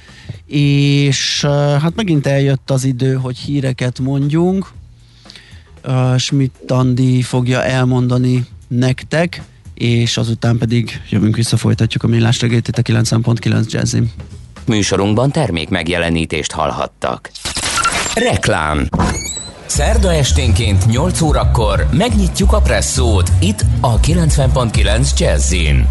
és 0.46 1.46
hát 1.82 1.96
megint 1.96 2.28
eljött 2.28 2.72
az 2.72 2.84
idő, 2.84 3.14
hogy 3.14 3.38
híreket 3.38 4.00
mondjunk. 4.00 4.72
Schmidt 6.18 6.72
Andi 6.72 7.22
fogja 7.22 7.64
elmondani 7.64 8.46
nektek, 8.68 9.42
és 9.74 10.18
azután 10.18 10.58
pedig 10.58 11.02
jövünk 11.10 11.36
vissza, 11.36 11.58
folytatjuk 11.58 12.04
a 12.04 12.08
millás 12.08 12.42
itt 12.42 12.68
a 12.68 12.82
9.9 12.82 13.72
Jazzim. 13.72 14.12
Műsorunkban 14.66 15.32
termék 15.32 15.70
megjelenítést 15.70 16.52
hallhattak. 16.52 17.32
Reklám 18.14 18.90
Szerda 19.66 20.14
esténként 20.14 20.86
8 20.86 21.22
órakor 21.22 21.88
megnyitjuk 21.92 22.54
a 22.54 22.62
presszót 22.62 23.32
itt 23.40 23.66
a 23.82 24.00
90.9 24.00 25.18
Jazzin. 25.18 25.88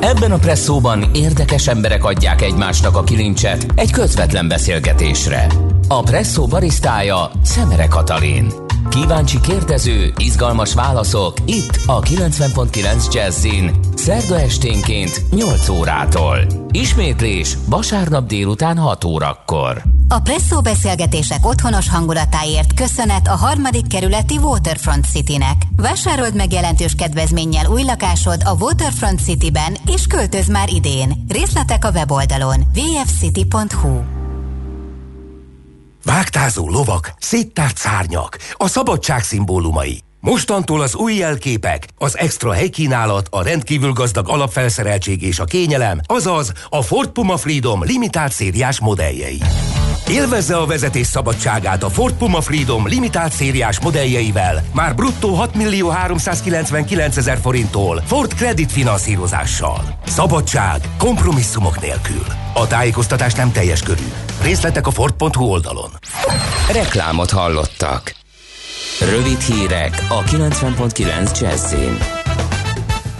Ebben 0.00 0.32
a 0.32 0.38
presszóban 0.38 1.10
érdekes 1.14 1.68
emberek 1.68 2.04
adják 2.04 2.42
egymásnak 2.42 2.96
a 2.96 3.04
kilincset 3.04 3.66
egy 3.74 3.90
közvetlen 3.90 4.48
beszélgetésre. 4.48 5.46
A 5.88 6.02
presszó 6.02 6.46
barisztája 6.46 7.30
Szemere 7.42 7.86
Katalin. 7.86 8.67
Kíváncsi 8.88 9.40
kérdező, 9.40 10.12
izgalmas 10.16 10.74
válaszok 10.74 11.34
itt 11.44 11.80
a 11.86 12.00
90.9 12.00 13.12
Jazzin. 13.12 13.74
Szerda 13.94 14.40
esténként 14.40 15.22
8 15.30 15.68
órától. 15.68 16.38
Ismétlés 16.70 17.56
vasárnap 17.66 18.26
délután 18.26 18.78
6 18.78 19.04
órakor. 19.04 19.82
A 20.08 20.20
Presszó 20.20 20.60
beszélgetések 20.60 21.46
otthonos 21.46 21.88
hangulatáért 21.88 22.74
köszönet 22.74 23.26
a 23.26 23.36
harmadik 23.36 23.86
kerületi 23.86 24.36
Waterfront 24.36 25.04
Citynek. 25.04 25.62
Vásárold 25.76 26.34
meg 26.34 26.52
jelentős 26.52 26.94
kedvezménnyel 26.94 27.70
új 27.70 27.82
lakásod 27.82 28.42
a 28.44 28.54
Waterfront 28.60 29.20
Cityben, 29.20 29.76
és 29.86 30.06
költöz 30.06 30.48
már 30.48 30.68
idén. 30.72 31.24
Részletek 31.28 31.84
a 31.84 31.90
weboldalon 31.90 32.64
vfcity.hu 32.74 34.17
Vágtázó 36.08 36.70
lovak, 36.70 37.12
széttárt 37.18 37.76
szárnyak, 37.76 38.38
a 38.52 38.68
szabadság 38.68 39.22
szimbólumai. 39.22 40.00
Mostantól 40.20 40.80
az 40.80 40.94
új 40.94 41.14
jelképek, 41.14 41.86
az 41.98 42.18
extra 42.18 42.52
helykínálat, 42.52 43.26
a 43.30 43.42
rendkívül 43.42 43.92
gazdag 43.92 44.28
alapfelszereltség 44.28 45.22
és 45.22 45.38
a 45.38 45.44
kényelem, 45.44 46.00
azaz 46.06 46.52
a 46.68 46.82
Ford 46.82 47.08
Puma 47.08 47.36
Freedom 47.36 47.84
limitált 47.84 48.32
szériás 48.32 48.80
modelljei. 48.80 49.38
Élvezze 50.10 50.56
a 50.56 50.66
vezetés 50.66 51.06
szabadságát 51.06 51.82
a 51.82 51.88
Ford 51.88 52.14
Puma 52.14 52.40
Freedom 52.40 52.86
limitált 52.86 53.32
szériás 53.32 53.80
modelljeivel, 53.80 54.62
már 54.74 54.94
bruttó 54.94 55.34
6 55.34 55.54
millió 55.54 55.88
399 55.88 57.16
ezer 57.16 57.38
forinttól 57.42 58.02
Ford 58.06 58.34
Credit 58.34 58.72
finanszírozással. 58.72 59.98
Szabadság 60.06 60.80
kompromisszumok 60.98 61.80
nélkül. 61.80 62.24
A 62.54 62.66
tájékoztatás 62.66 63.34
nem 63.34 63.52
teljes 63.52 63.82
körű. 63.82 64.12
Részletek 64.42 64.86
a 64.86 64.90
Ford.hu 64.90 65.44
oldalon. 65.44 65.90
Reklámot 66.72 67.30
hallottak. 67.30 68.14
Rövid 69.00 69.40
hírek 69.40 70.06
a 70.08 70.22
90.9 70.22 71.40
Jazzin. 71.40 72.17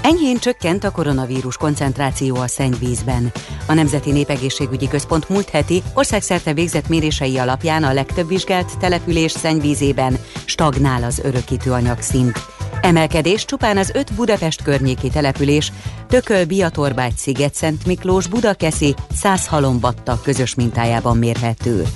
Enyhén 0.03 0.39
csökkent 0.39 0.85
a 0.85 0.91
koronavírus 0.91 1.57
koncentráció 1.57 2.37
a 2.37 2.47
szennyvízben. 2.47 3.33
A 3.67 3.73
Nemzeti 3.73 4.11
Népegészségügyi 4.11 4.89
Központ 4.89 5.29
múlt 5.29 5.49
heti 5.49 5.83
országszerte 5.95 6.53
végzett 6.53 6.89
mérései 6.89 7.39
alapján 7.39 7.85
a 7.85 7.93
legtöbb 7.93 8.29
vizsgált 8.29 8.79
település 8.79 9.31
szennyvízében 9.31 10.19
stagnál 10.45 11.03
az 11.03 11.19
örökítő 11.19 11.73
anyag 11.73 12.01
szint. 12.01 12.39
Emelkedés 12.81 13.45
csupán 13.45 13.77
az 13.77 13.91
öt 13.95 14.15
Budapest 14.15 14.63
környéki 14.63 15.09
település, 15.09 15.73
Tököl, 16.09 16.45
Biatorbágy, 16.45 17.17
Sziget, 17.17 17.55
Szent 17.55 17.87
Miklós, 17.87 18.27
Budakeszi, 18.27 18.95
Száz 19.17 19.47
halombatta 19.47 20.21
közös 20.23 20.55
mintájában 20.55 21.17
mérhető. 21.17 21.87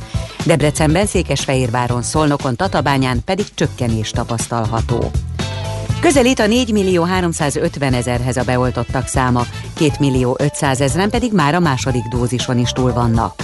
Debrecenben, 0.45 1.07
Székesfehérváron, 1.07 2.03
Szolnokon, 2.03 2.57
Tatabányán 2.57 3.25
pedig 3.25 3.47
csökkenés 3.55 4.11
tapasztalható. 4.11 5.11
Közelít 6.03 6.39
a 6.39 6.47
4 6.47 6.73
millió 6.73 7.03
350 7.03 7.93
ezerhez 7.93 8.37
a 8.37 8.43
beoltottak 8.43 9.07
száma, 9.07 9.47
2 9.75 9.91
millió 9.99 10.37
500 10.39 10.81
ezeren 10.81 11.11
pedig 11.11 11.33
már 11.33 11.55
a 11.55 11.61
második 11.61 12.03
dózison 12.11 12.59
is 12.59 12.71
túl 12.71 12.93
vannak. 12.93 13.35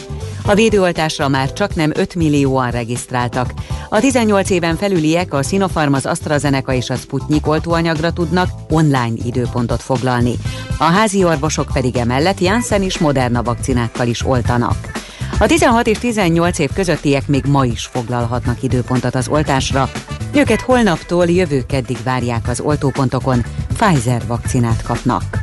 A 0.44 0.55
védőoltásra 0.55 1.29
már 1.29 1.53
csak 1.53 1.75
nem 1.75 1.92
5 1.94 2.14
millióan 2.14 2.71
regisztráltak. 2.71 3.53
A 3.88 4.01
18 4.01 4.51
éven 4.51 4.77
felüliek 4.77 5.35
a 5.35 5.42
Sinopharm, 5.42 5.92
az 5.92 6.07
AstraZeneca 6.07 6.73
és 6.73 6.90
a 6.90 6.97
Sputnik 6.97 7.47
oltóanyagra 7.47 8.12
tudnak 8.12 8.49
online 8.68 9.14
időpontot 9.25 9.83
foglalni. 9.83 10.35
A 10.79 10.85
házi 10.85 11.25
orvosok 11.25 11.71
pedig 11.73 11.97
emellett 11.97 12.40
Janssen 12.40 12.83
és 12.83 12.99
Moderna 12.99 13.42
vakcinákkal 13.42 14.07
is 14.07 14.27
oltanak. 14.27 14.90
A 15.38 15.47
16 15.47 15.87
és 15.87 15.99
18 15.99 16.59
év 16.59 16.71
közöttiek 16.75 17.27
még 17.27 17.44
ma 17.44 17.64
is 17.64 17.87
foglalhatnak 17.87 18.62
időpontot 18.62 19.14
az 19.14 19.29
oltásra. 19.29 19.90
Őket 20.38 20.61
holnaptól 20.61 21.27
jövő 21.27 21.64
keddig 21.66 21.96
várják 22.05 22.48
az 22.48 22.61
oltópontokon, 22.61 23.44
Pfizer 23.77 24.22
vakcinát 24.27 24.83
kapnak. 24.83 25.40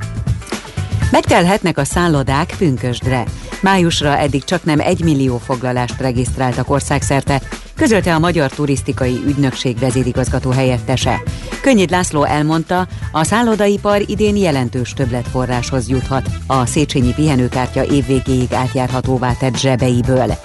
Megtelhetnek 1.11 1.77
a 1.77 1.83
szállodák 1.83 2.53
pünkösdre. 2.57 3.23
Májusra 3.61 4.17
eddig 4.17 4.43
csak 4.43 4.63
nem 4.63 4.79
egy 4.79 5.03
millió 5.03 5.37
foglalást 5.37 6.01
regisztráltak 6.01 6.69
országszerte, 6.69 7.41
közölte 7.75 8.13
a 8.13 8.19
Magyar 8.19 8.51
Turisztikai 8.51 9.21
Ügynökség 9.27 9.79
vezérigazgató 9.79 10.49
helyettese. 10.49 11.21
Könnyid 11.61 11.89
László 11.89 12.23
elmondta, 12.23 12.87
a 13.11 13.23
szállodaipar 13.23 14.03
idén 14.07 14.35
jelentős 14.35 14.93
többletforráshoz 14.93 15.89
juthat 15.89 16.29
a 16.47 16.65
Széchenyi 16.65 17.13
pihenőkártya 17.13 17.85
évvégéig 17.85 18.53
átjárhatóvá 18.53 19.33
tett 19.33 19.57
zsebeiből. 19.57 20.37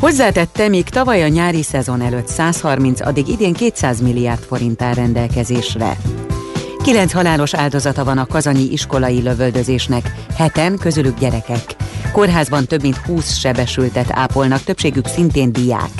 Hozzátette, 0.00 0.68
még 0.68 0.88
tavaly 0.88 1.22
a 1.22 1.28
nyári 1.28 1.62
szezon 1.62 2.00
előtt 2.00 2.26
130, 2.26 3.00
addig 3.00 3.28
idén 3.28 3.52
200 3.52 4.00
milliárd 4.00 4.42
forint 4.42 4.82
áll 4.82 4.94
rendelkezésre. 4.94 5.96
Kilenc 6.82 7.12
halálos 7.12 7.54
áldozata 7.54 8.04
van 8.04 8.18
a 8.18 8.26
kazanyi 8.26 8.72
iskolai 8.72 9.22
lövöldözésnek, 9.22 10.14
heten 10.36 10.78
közülük 10.78 11.18
gyerekek. 11.18 11.76
Kórházban 12.12 12.66
több 12.66 12.82
mint 12.82 12.96
20 12.96 13.36
sebesültet 13.36 14.06
ápolnak, 14.10 14.62
többségük 14.62 15.06
szintén 15.06 15.52
diák. 15.52 15.90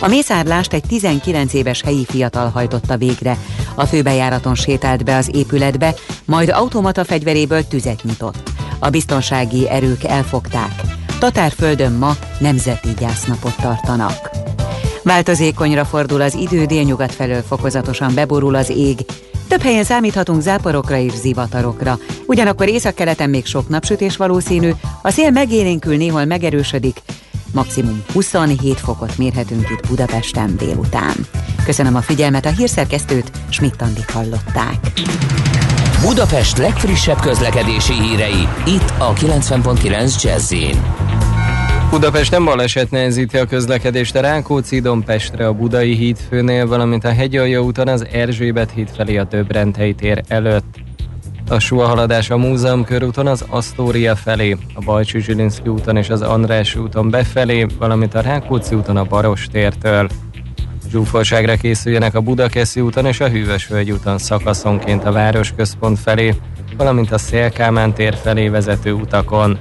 A 0.00 0.08
mészárlást 0.08 0.72
egy 0.72 0.84
19 0.88 1.52
éves 1.54 1.82
helyi 1.82 2.04
fiatal 2.04 2.48
hajtotta 2.48 2.96
végre. 2.96 3.36
A 3.74 3.86
főbejáraton 3.86 4.54
sétált 4.54 5.04
be 5.04 5.16
az 5.16 5.30
épületbe, 5.34 5.94
majd 6.24 6.48
automata 6.48 7.04
fegyveréből 7.04 7.66
tüzet 7.68 8.02
nyitott. 8.02 8.50
A 8.78 8.90
biztonsági 8.90 9.68
erők 9.68 10.04
elfogták. 10.04 10.99
Tatárföldön 11.20 11.92
ma 11.92 12.16
nemzeti 12.38 12.88
gyásznapot 12.98 13.56
tartanak. 13.56 14.30
Változékonyra 15.02 15.84
fordul 15.84 16.20
az 16.20 16.34
idő, 16.34 16.64
délnyugat 16.64 17.14
felől 17.14 17.42
fokozatosan 17.42 18.14
beborul 18.14 18.54
az 18.54 18.70
ég, 18.70 18.98
több 19.48 19.60
helyen 19.60 19.84
számíthatunk 19.84 20.40
záporokra 20.40 20.96
és 20.96 21.12
zivatarokra. 21.12 21.98
Ugyanakkor 22.26 22.68
északkeleten 22.68 23.30
még 23.30 23.46
sok 23.46 23.68
napsütés 23.68 24.16
valószínű, 24.16 24.70
a 25.02 25.10
szél 25.10 25.30
megélénkül 25.30 25.96
néhol 25.96 26.24
megerősödik, 26.24 27.02
maximum 27.52 28.02
27 28.12 28.80
fokot 28.80 29.18
mérhetünk 29.18 29.70
itt 29.70 29.88
Budapesten 29.88 30.56
délután. 30.56 31.14
Köszönöm 31.64 31.94
a 31.94 32.00
figyelmet, 32.00 32.46
a 32.46 32.50
hírszerkesztőt 32.50 33.30
Schmidt-Tandit 33.48 34.10
hallották. 34.10 34.92
Budapest 36.02 36.58
legfrissebb 36.58 37.20
közlekedési 37.20 37.92
hírei, 37.92 38.48
itt 38.66 38.92
a 38.98 39.12
90.9 39.12 40.22
jazz 40.22 40.54
Budapesten 41.90 42.44
baleset 42.44 42.90
nehezíti 42.90 43.36
a 43.38 43.44
közlekedést 43.44 44.16
a 44.16 44.20
Rákóczi 44.20 44.82
Pestre 45.04 45.46
a 45.46 45.52
Budai 45.52 45.94
híd 45.94 46.16
főnél, 46.28 46.66
valamint 46.66 47.04
a 47.04 47.12
Hegyalja 47.12 47.62
úton 47.62 47.88
az 47.88 48.06
Erzsébet 48.12 48.70
híd 48.70 48.88
felé 48.96 49.16
a 49.16 49.24
Többrendhelyi 49.24 49.94
tér 49.94 50.22
előtt. 50.28 50.78
A 51.48 51.74
haladás 51.74 52.30
a 52.30 52.36
Múzeum 52.36 52.84
körúton 52.84 53.26
az 53.26 53.44
Asztória 53.48 54.16
felé, 54.16 54.56
a 54.74 54.80
Bajcsi 54.84 55.20
Zsilinszki 55.20 55.68
úton 55.68 55.96
és 55.96 56.08
az 56.08 56.22
András 56.22 56.76
úton 56.76 57.10
befelé, 57.10 57.66
valamint 57.78 58.14
a 58.14 58.20
Rákóczi 58.20 58.74
úton 58.74 58.96
a 58.96 59.04
Baros 59.04 59.46
tértől. 59.52 60.08
Zsúfolságra 60.90 61.56
készüljenek 61.56 62.14
a 62.14 62.20
Budakeszi 62.20 62.80
úton 62.80 63.06
és 63.06 63.20
a 63.20 63.28
Hűvösvölgy 63.28 63.90
úton 63.90 64.18
szakaszonként 64.18 65.04
a 65.04 65.12
városközpont 65.12 65.98
felé, 65.98 66.34
valamint 66.76 67.12
a 67.12 67.18
Szélkámán 67.18 67.94
tér 67.94 68.14
felé 68.22 68.48
vezető 68.48 68.92
utakon. 68.92 69.58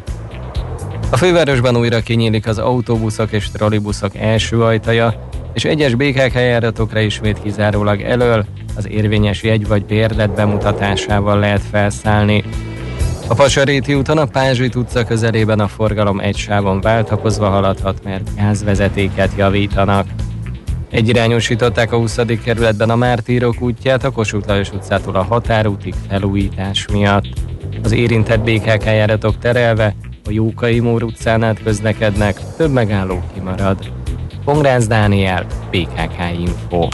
A 1.09 1.17
fővárosban 1.17 1.77
újra 1.77 1.99
kinyílik 1.99 2.47
az 2.47 2.57
autóbuszok 2.57 3.31
és 3.31 3.49
trollibuszok 3.51 4.15
első 4.15 4.63
ajtaja, 4.63 5.29
és 5.53 5.65
egyes 5.65 5.95
BKK 5.95 6.33
járatokra 6.33 6.99
ismét 6.99 7.41
kizárólag 7.41 8.01
elől 8.01 8.45
az 8.75 8.87
érvényes 8.87 9.43
jegy 9.43 9.67
vagy 9.67 9.85
bérlet 9.85 10.33
bemutatásával 10.33 11.39
lehet 11.39 11.63
felszállni. 11.71 12.43
A 13.27 13.33
Pasaréti 13.33 13.93
úton 13.93 14.17
a 14.17 14.25
Pázsit 14.25 14.75
utca 14.75 15.03
közelében 15.03 15.59
a 15.59 15.67
forgalom 15.67 16.19
egy 16.19 16.37
sávon 16.37 16.81
váltakozva 16.81 17.49
haladhat, 17.49 18.03
mert 18.03 18.35
gázvezetéket 18.35 19.31
javítanak. 19.37 20.07
Egyirányosították 20.91 21.91
a 21.91 21.97
20. 21.97 22.19
kerületben 22.43 22.89
a 22.89 22.95
Mártírok 22.95 23.61
útját 23.61 24.03
a 24.03 24.11
Kossuth 24.11 24.47
Lajos 24.47 24.71
utcától 24.71 25.15
a 25.15 25.23
határútig 25.23 25.93
felújítás 26.09 26.85
miatt. 26.91 27.25
Az 27.83 27.91
érintett 27.91 28.39
BKK 28.39 28.85
járatok 28.85 29.37
terelve 29.37 29.95
a 30.25 30.31
Jókai 30.31 30.79
Mór 30.79 31.03
utcán 31.03 31.43
át 31.43 31.63
közlekednek, 31.63 32.39
több 32.57 32.71
megálló 32.71 33.23
kimarad. 33.33 33.91
Pongrász 34.45 34.87
Dániel, 34.87 35.45
BKK 35.71 36.39
Info. 36.39 36.87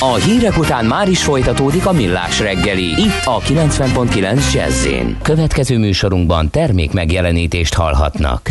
A 0.00 0.14
hírek 0.14 0.58
után 0.58 0.84
már 0.84 1.08
is 1.08 1.22
folytatódik 1.22 1.86
a 1.86 1.92
millás 1.92 2.40
reggeli, 2.40 2.84
itt 2.84 3.24
a 3.24 3.40
90.9 3.40 4.52
jazz 4.52 4.86
Következő 5.22 5.78
műsorunkban 5.78 6.50
termék 6.50 6.92
megjelenítést 6.92 7.74
hallhatnak. 7.74 8.50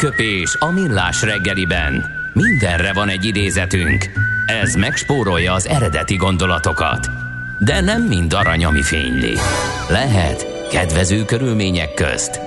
Aranyköpés 0.00 0.56
a 0.58 0.70
millás 0.70 1.22
reggeliben. 1.22 2.04
Mindenre 2.32 2.92
van 2.92 3.08
egy 3.08 3.24
idézetünk. 3.24 4.10
Ez 4.46 4.74
megspórolja 4.74 5.52
az 5.52 5.66
eredeti 5.66 6.16
gondolatokat. 6.16 7.08
De 7.58 7.80
nem 7.80 8.02
mind 8.02 8.32
arany, 8.32 8.64
ami 8.64 8.82
fényli. 8.82 9.36
Lehet 9.88 10.68
kedvező 10.70 11.24
körülmények 11.24 11.94
közt 11.94 12.40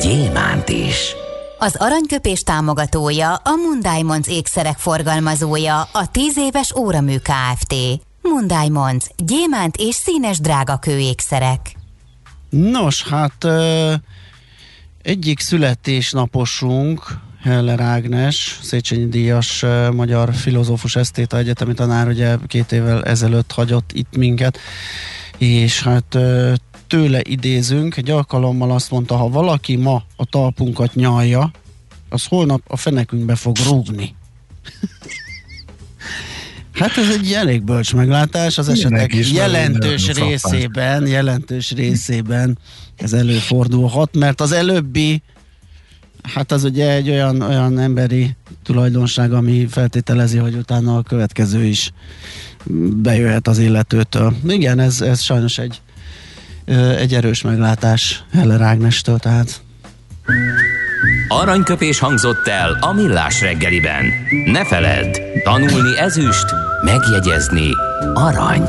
gyémánt 0.00 0.68
is. 0.68 1.14
Az 1.58 1.76
aranyköpés 1.78 2.42
támogatója 2.42 3.34
a 3.34 3.54
Mundiamonds 3.68 4.28
ékszerek 4.28 4.78
forgalmazója, 4.78 5.80
a 5.80 6.10
10 6.10 6.38
éves 6.38 6.74
óramű 6.76 7.16
Kft. 7.16 7.74
Mundiamonds, 8.22 9.06
gyémánt 9.16 9.76
és 9.76 9.94
színes 9.94 10.40
drágakő 10.40 10.98
ékszerek. 10.98 11.76
Nos, 12.50 13.02
hát 13.08 13.44
ö, 13.44 13.92
egyik 15.06 15.40
születésnaposunk, 15.40 17.18
Heller 17.42 17.80
Ágnes, 17.80 18.58
Széchenyi 18.62 19.08
Díjas 19.08 19.62
ö, 19.62 19.90
magyar 19.90 20.34
filozófus 20.34 20.96
esztéta 20.96 21.38
egyetemi 21.38 21.74
tanár, 21.74 22.08
ugye 22.08 22.36
két 22.46 22.72
évvel 22.72 23.04
ezelőtt 23.04 23.52
hagyott 23.52 23.90
itt 23.92 24.16
minket, 24.16 24.58
és 25.38 25.82
hát 25.82 26.14
ö, 26.14 26.52
tőle 26.86 27.20
idézünk, 27.22 27.96
egy 27.96 28.10
alkalommal 28.10 28.70
azt 28.70 28.90
mondta, 28.90 29.16
ha 29.16 29.28
valaki 29.28 29.76
ma 29.76 30.02
a 30.16 30.24
talpunkat 30.24 30.94
nyalja, 30.94 31.50
az 32.08 32.24
holnap 32.24 32.60
a 32.66 32.76
fenekünkbe 32.76 33.34
fog 33.34 33.56
rúgni. 33.66 34.14
Hát 36.72 36.96
ez 36.96 37.08
egy 37.08 37.32
elég 37.32 37.62
bölcs 37.62 37.94
meglátás, 37.94 38.58
az 38.58 38.68
esetek 38.68 39.14
is 39.14 39.32
jelentős 39.32 40.08
részében, 40.08 41.06
jelentős 41.06 41.70
részében 41.70 42.58
ez 42.96 43.12
előfordulhat, 43.12 44.16
mert 44.16 44.40
az 44.40 44.52
előbbi, 44.52 45.22
hát 46.22 46.52
az 46.52 46.64
ugye 46.64 46.90
egy 46.90 47.10
olyan, 47.10 47.40
olyan 47.40 47.78
emberi 47.78 48.36
tulajdonság, 48.64 49.32
ami 49.32 49.66
feltételezi, 49.66 50.38
hogy 50.38 50.54
utána 50.54 50.96
a 50.96 51.02
következő 51.02 51.64
is 51.64 51.92
bejöhet 53.02 53.48
az 53.48 53.58
illetőtől. 53.58 54.36
Igen, 54.48 54.78
ez, 54.78 55.00
ez 55.00 55.20
sajnos 55.20 55.58
egy, 55.58 55.80
egy 56.98 57.14
erős 57.14 57.42
meglátás 57.42 58.24
Heller 58.32 58.60
Ágnestől, 58.60 59.18
tehát 59.18 59.60
Aranyköpés 61.28 61.98
hangzott 61.98 62.46
el 62.46 62.78
a 62.80 62.92
millás 62.92 63.40
reggeliben. 63.40 64.04
Ne 64.44 64.64
feledd, 64.64 65.16
tanulni 65.44 65.98
ezüst, 65.98 66.46
megjegyezni 66.84 67.70
arany. 68.14 68.62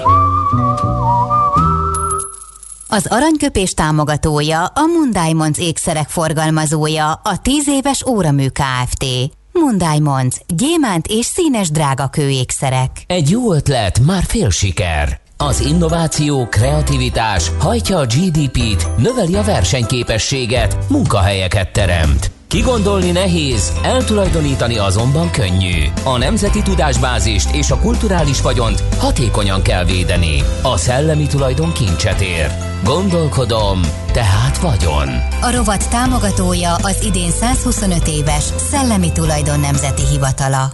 Az 2.90 3.06
aranyköpés 3.10 3.74
támogatója 3.74 4.66
a 4.66 4.86
Mundiamonds 4.98 5.60
ékszerek 5.60 6.10
forgalmazója, 6.10 7.12
a 7.12 7.38
10 7.42 7.68
éves 7.68 8.06
óramű 8.06 8.48
Kft. 8.48 9.06
Mundiamonds, 9.52 10.42
gyémánt 10.48 11.08
és 11.08 11.26
színes 11.26 11.72
drágakő 11.72 12.30
ékszerek. 12.30 12.90
Egy 13.08 13.30
jó 13.30 13.54
ötlet, 13.54 14.00
már 14.00 14.24
fél 14.24 14.50
siker. 14.50 15.20
Az 15.38 15.62
innováció, 15.62 16.48
kreativitás 16.50 17.52
hajtja 17.60 17.98
a 17.98 18.06
GDP-t, 18.06 18.98
növeli 18.98 19.36
a 19.36 19.44
versenyképességet, 19.44 20.78
munkahelyeket 20.90 21.74
teremt. 21.74 22.32
Kigondolni 22.48 23.12
nehéz, 23.12 23.74
eltulajdonítani 23.84 24.78
azonban 24.78 25.32
könnyű. 25.32 25.84
A 26.04 26.18
nemzeti 26.18 26.62
tudásbázist 26.62 27.56
és 27.56 27.72
a 27.72 27.80
kulturális 27.80 28.42
vagyont 28.42 28.84
hatékonyan 28.98 29.62
kell 29.62 29.86
védeni. 29.86 30.44
A 30.62 30.78
szellemi 30.78 31.28
tulajdon 31.28 31.72
kincset 31.72 32.22
ér. 32.22 32.67
Gondolkodom, 32.84 33.82
tehát 34.12 34.58
vagyon. 34.58 35.08
A 35.42 35.52
rovat 35.56 35.90
támogatója 35.90 36.76
az 36.76 37.06
idén 37.06 37.32
125 37.32 38.08
éves 38.08 38.44
Szellemi 38.44 39.12
Tulajdon 39.12 39.60
Nemzeti 39.60 40.02
Hivatala. 40.12 40.72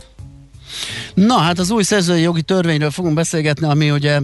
Na 1.14 1.38
hát 1.38 1.60
az 1.60 1.72
új 1.72 1.84
szerzői 1.84 2.22
jogi 2.22 2.42
törvényről 2.42 2.92
fogunk 2.92 3.16
beszélgetni, 3.16 3.68
ami 3.68 3.92
ugye 3.92 4.20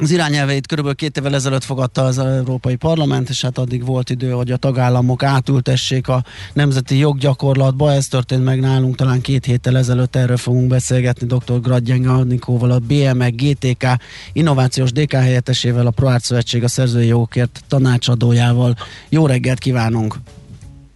az 0.00 0.10
irányelveit 0.10 0.66
körülbelül 0.66 0.96
két 0.96 1.16
évvel 1.16 1.34
ezelőtt 1.34 1.64
fogadta 1.64 2.02
az 2.02 2.18
Európai 2.18 2.76
Parlament, 2.76 3.28
és 3.28 3.42
hát 3.42 3.58
addig 3.58 3.84
volt 3.84 4.10
idő, 4.10 4.30
hogy 4.30 4.50
a 4.50 4.56
tagállamok 4.56 5.22
átültessék 5.22 6.08
a 6.08 6.24
nemzeti 6.52 6.98
joggyakorlatba. 6.98 7.92
Ez 7.92 8.06
történt 8.06 8.44
meg 8.44 8.60
nálunk 8.60 8.96
talán 8.96 9.20
két 9.20 9.44
héttel 9.44 9.76
ezelőtt, 9.76 10.16
erről 10.16 10.36
fogunk 10.36 10.68
beszélgetni 10.68 11.26
dr. 11.26 11.60
Gradjeng 11.60 12.06
Annikóval, 12.06 12.70
a 12.70 12.78
BME 12.78 13.28
GTK 13.28 13.86
innovációs 14.32 14.92
DK 14.92 15.12
helyettesével, 15.12 15.86
a 15.86 15.90
ProArt 15.90 16.24
Szövetség 16.24 16.62
a 16.62 16.68
szerzői 16.68 17.06
jogokért 17.06 17.64
tanácsadójával. 17.68 18.74
Jó 19.08 19.26
reggelt 19.26 19.58
kívánunk! 19.58 20.16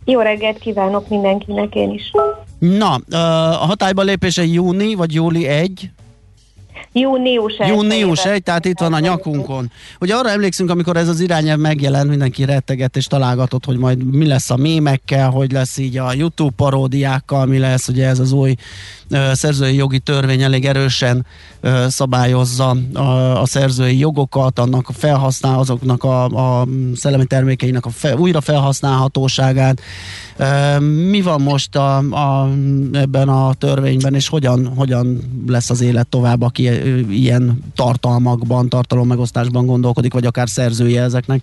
Jó 0.05 0.20
reggelt 0.20 0.59
kívánok 0.59 1.09
mindenkinek 1.09 1.74
én 1.74 1.90
is. 1.90 2.11
Na, 2.59 2.94
a 3.61 3.66
hatályba 3.66 4.03
lépése 4.03 4.44
júni, 4.44 4.94
vagy 4.94 5.14
júli 5.14 5.46
1? 5.46 5.90
Június 6.93 7.57
1. 7.59 7.68
Június 7.68 8.24
1, 8.24 8.43
tehát 8.43 8.64
itt 8.64 8.78
van 8.78 8.93
a 8.93 8.99
nyakunkon. 8.99 9.70
Ugye 10.01 10.14
arra 10.14 10.30
emlékszünk, 10.30 10.70
amikor 10.70 10.97
ez 10.97 11.09
az 11.09 11.20
irányelv 11.20 11.61
megjelent, 11.61 12.09
mindenki 12.09 12.45
retteget 12.45 12.97
és 12.97 13.07
találgatott, 13.07 13.64
hogy 13.64 13.76
majd 13.76 14.05
mi 14.05 14.26
lesz 14.26 14.51
a 14.51 14.57
mémekkel, 14.57 15.30
hogy 15.30 15.53
lesz 15.53 15.78
így 15.78 15.97
a 15.97 16.12
YouTube 16.12 16.53
paródiákkal, 16.57 17.47
mi 17.47 17.59
lesz, 17.59 17.89
ugye 17.89 18.07
ez 18.07 18.18
az 18.18 18.32
új 18.32 18.55
ö, 19.11 19.30
szerzői 19.34 19.74
jogi 19.74 19.99
törvény 19.99 20.43
elég 20.43 20.64
erősen 20.64 21.26
ö, 21.61 21.86
szabályozza 21.89 22.76
a, 22.93 23.01
a 23.41 23.47
szerzői 23.47 23.99
jogokat, 23.99 24.59
annak 24.59 24.89
a 24.89 24.93
felhasznál, 24.93 25.59
azoknak 25.59 26.05
a, 26.05 26.24
a 26.24 26.66
szellemi 26.95 27.24
termékeinek 27.24 27.86
a 27.86 27.91
fe, 27.91 28.16
újra 28.16 28.41
felhasználhatóságát. 28.41 29.80
Ö, 30.36 30.78
mi 30.80 31.20
van 31.20 31.41
most 31.41 31.76
a, 31.76 31.97
a, 31.97 32.49
ebben 32.93 33.28
a 33.28 33.55
törvényben, 33.55 34.14
és 34.14 34.28
hogyan, 34.28 34.72
hogyan 34.76 35.20
lesz 35.47 35.70
az 35.70 35.80
élet 35.80 36.07
tovább, 36.07 36.43
aki 36.43 36.66
ilyen 37.11 37.59
tartalmakban, 37.74 38.68
tartalommegosztásban 38.68 39.66
gondolkodik, 39.66 40.12
vagy 40.12 40.26
akár 40.26 40.49
szerzője 40.49 41.03
ezeknek? 41.03 41.43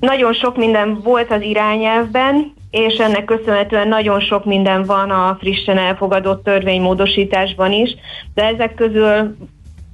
Nagyon 0.00 0.32
sok 0.32 0.56
minden 0.56 1.00
volt 1.02 1.30
az 1.30 1.40
irányelvben, 1.40 2.52
és 2.70 2.94
ennek 2.94 3.24
köszönhetően 3.24 3.88
nagyon 3.88 4.20
sok 4.20 4.44
minden 4.44 4.84
van 4.84 5.10
a 5.10 5.36
frissen 5.40 5.78
elfogadott 5.78 6.44
törvénymódosításban 6.44 7.72
is, 7.72 7.96
de 8.34 8.44
ezek 8.44 8.74
közül 8.74 9.36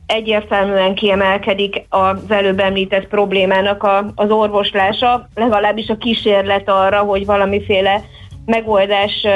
egyértelműen 0.07 0.95
kiemelkedik 0.95 1.83
az 1.89 2.19
előbb 2.29 2.59
említett 2.59 3.09
problémának 3.09 3.83
a, 3.83 4.13
az 4.15 4.31
orvoslása, 4.31 5.29
legalábbis 5.35 5.89
a 5.89 5.97
kísérlet 5.97 6.69
arra, 6.69 6.99
hogy 6.99 7.27
valamiféle 7.27 8.03
megoldás 8.45 9.27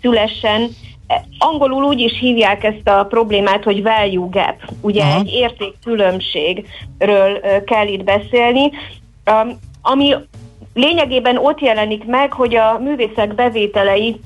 szülessen. 0.00 0.68
Angolul 1.38 1.84
úgy 1.84 2.00
is 2.00 2.18
hívják 2.18 2.64
ezt 2.64 2.88
a 2.88 3.04
problémát, 3.04 3.64
hogy 3.64 3.82
value 3.82 4.28
gap. 4.30 4.54
Ugye 4.80 5.02
Aha. 5.02 5.18
egy 5.18 5.32
értékkülönbségről 5.32 7.40
kell 7.64 7.86
itt 7.86 8.04
beszélni, 8.04 8.70
ami 9.82 10.14
lényegében 10.74 11.36
ott 11.36 11.60
jelenik 11.60 12.04
meg, 12.04 12.32
hogy 12.32 12.54
a 12.54 12.78
művészek 12.78 13.34
bevételei 13.34 14.20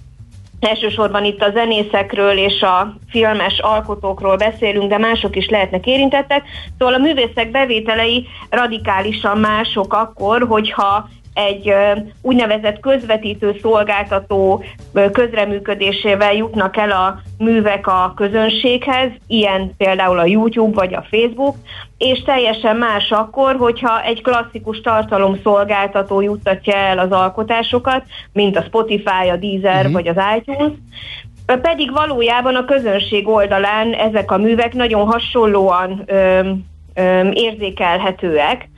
Elsősorban 0.68 1.24
itt 1.24 1.42
a 1.42 1.50
zenészekről 1.50 2.38
és 2.38 2.62
a 2.62 2.94
filmes 3.08 3.58
alkotókról 3.58 4.36
beszélünk, 4.36 4.88
de 4.88 4.98
mások 4.98 5.36
is 5.36 5.48
lehetnek 5.48 5.86
érintettek. 5.86 6.42
Szóval 6.78 6.94
a 6.94 6.98
művészek 6.98 7.50
bevételei 7.50 8.26
radikálisan 8.50 9.38
mások 9.38 9.94
akkor, 9.94 10.46
hogyha 10.48 11.08
egy 11.34 11.74
úgynevezett 12.22 12.80
közvetítő 12.80 13.56
szolgáltató 13.62 14.64
közreműködésével 15.12 16.34
jutnak 16.34 16.76
el 16.76 16.90
a 16.90 17.20
művek 17.38 17.86
a 17.86 18.12
közönséghez, 18.16 19.10
ilyen 19.26 19.74
például 19.76 20.18
a 20.18 20.24
YouTube 20.24 20.74
vagy 20.74 20.94
a 20.94 21.06
Facebook, 21.10 21.56
és 21.98 22.22
teljesen 22.22 22.76
más 22.76 23.10
akkor, 23.10 23.56
hogyha 23.56 24.02
egy 24.02 24.22
klasszikus 24.22 24.80
tartalomszolgáltató 24.80 26.20
juttatja 26.20 26.74
el 26.74 26.98
az 26.98 27.10
alkotásokat, 27.10 28.04
mint 28.32 28.56
a 28.56 28.62
Spotify, 28.62 29.28
a 29.30 29.36
Deezer 29.36 29.90
vagy 29.90 30.08
az 30.08 30.16
iTunes, 30.36 30.72
pedig 31.46 31.92
valójában 31.92 32.54
a 32.54 32.64
közönség 32.64 33.28
oldalán 33.28 33.92
ezek 33.92 34.30
a 34.30 34.36
művek 34.36 34.72
nagyon 34.72 35.06
hasonlóan 35.06 36.02
ö, 36.06 36.50
ö, 36.94 37.30
érzékelhetőek, 37.32 38.68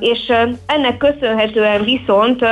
és 0.00 0.32
ennek 0.66 0.96
köszönhetően 0.96 1.84
viszont 1.84 2.44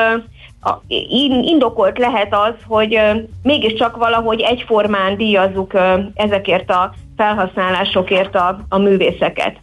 indokolt 1.42 1.98
lehet 1.98 2.34
az, 2.34 2.54
hogy 2.66 3.00
mégiscsak 3.42 3.96
valahogy 3.96 4.40
egyformán 4.40 5.16
díjazzuk 5.16 5.72
ezekért 6.14 6.70
a 6.70 6.92
felhasználásokért 7.16 8.34
a, 8.34 8.58
a 8.68 8.78
művészeket. 8.78 9.56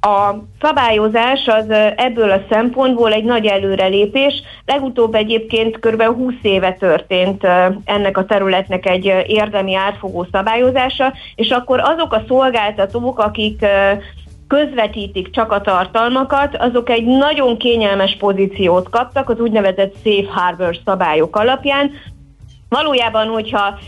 A 0.00 0.34
szabályozás 0.60 1.46
az 1.46 1.70
ebből 1.96 2.30
a 2.30 2.44
szempontból 2.50 3.12
egy 3.12 3.24
nagy 3.24 3.46
előrelépés. 3.46 4.42
Legutóbb 4.66 5.14
egyébként 5.14 5.78
kb. 5.78 6.02
20 6.02 6.34
éve 6.42 6.72
történt 6.72 7.46
ennek 7.84 8.16
a 8.16 8.24
területnek 8.24 8.86
egy 8.86 9.04
érdemi 9.26 9.74
átfogó 9.74 10.26
szabályozása, 10.32 11.12
és 11.34 11.50
akkor 11.50 11.80
azok 11.80 12.12
a 12.12 12.22
szolgáltatók, 12.28 13.18
akik 13.18 13.66
közvetítik 14.48 15.30
csak 15.30 15.52
a 15.52 15.60
tartalmakat, 15.60 16.56
azok 16.56 16.90
egy 16.90 17.04
nagyon 17.04 17.56
kényelmes 17.56 18.16
pozíciót 18.16 18.88
kaptak 18.88 19.28
az 19.28 19.40
úgynevezett 19.40 19.94
Safe 20.04 20.32
Harbor 20.32 20.78
szabályok 20.84 21.36
alapján. 21.36 21.90
Valójában, 22.68 23.26
hogyha 23.26 23.78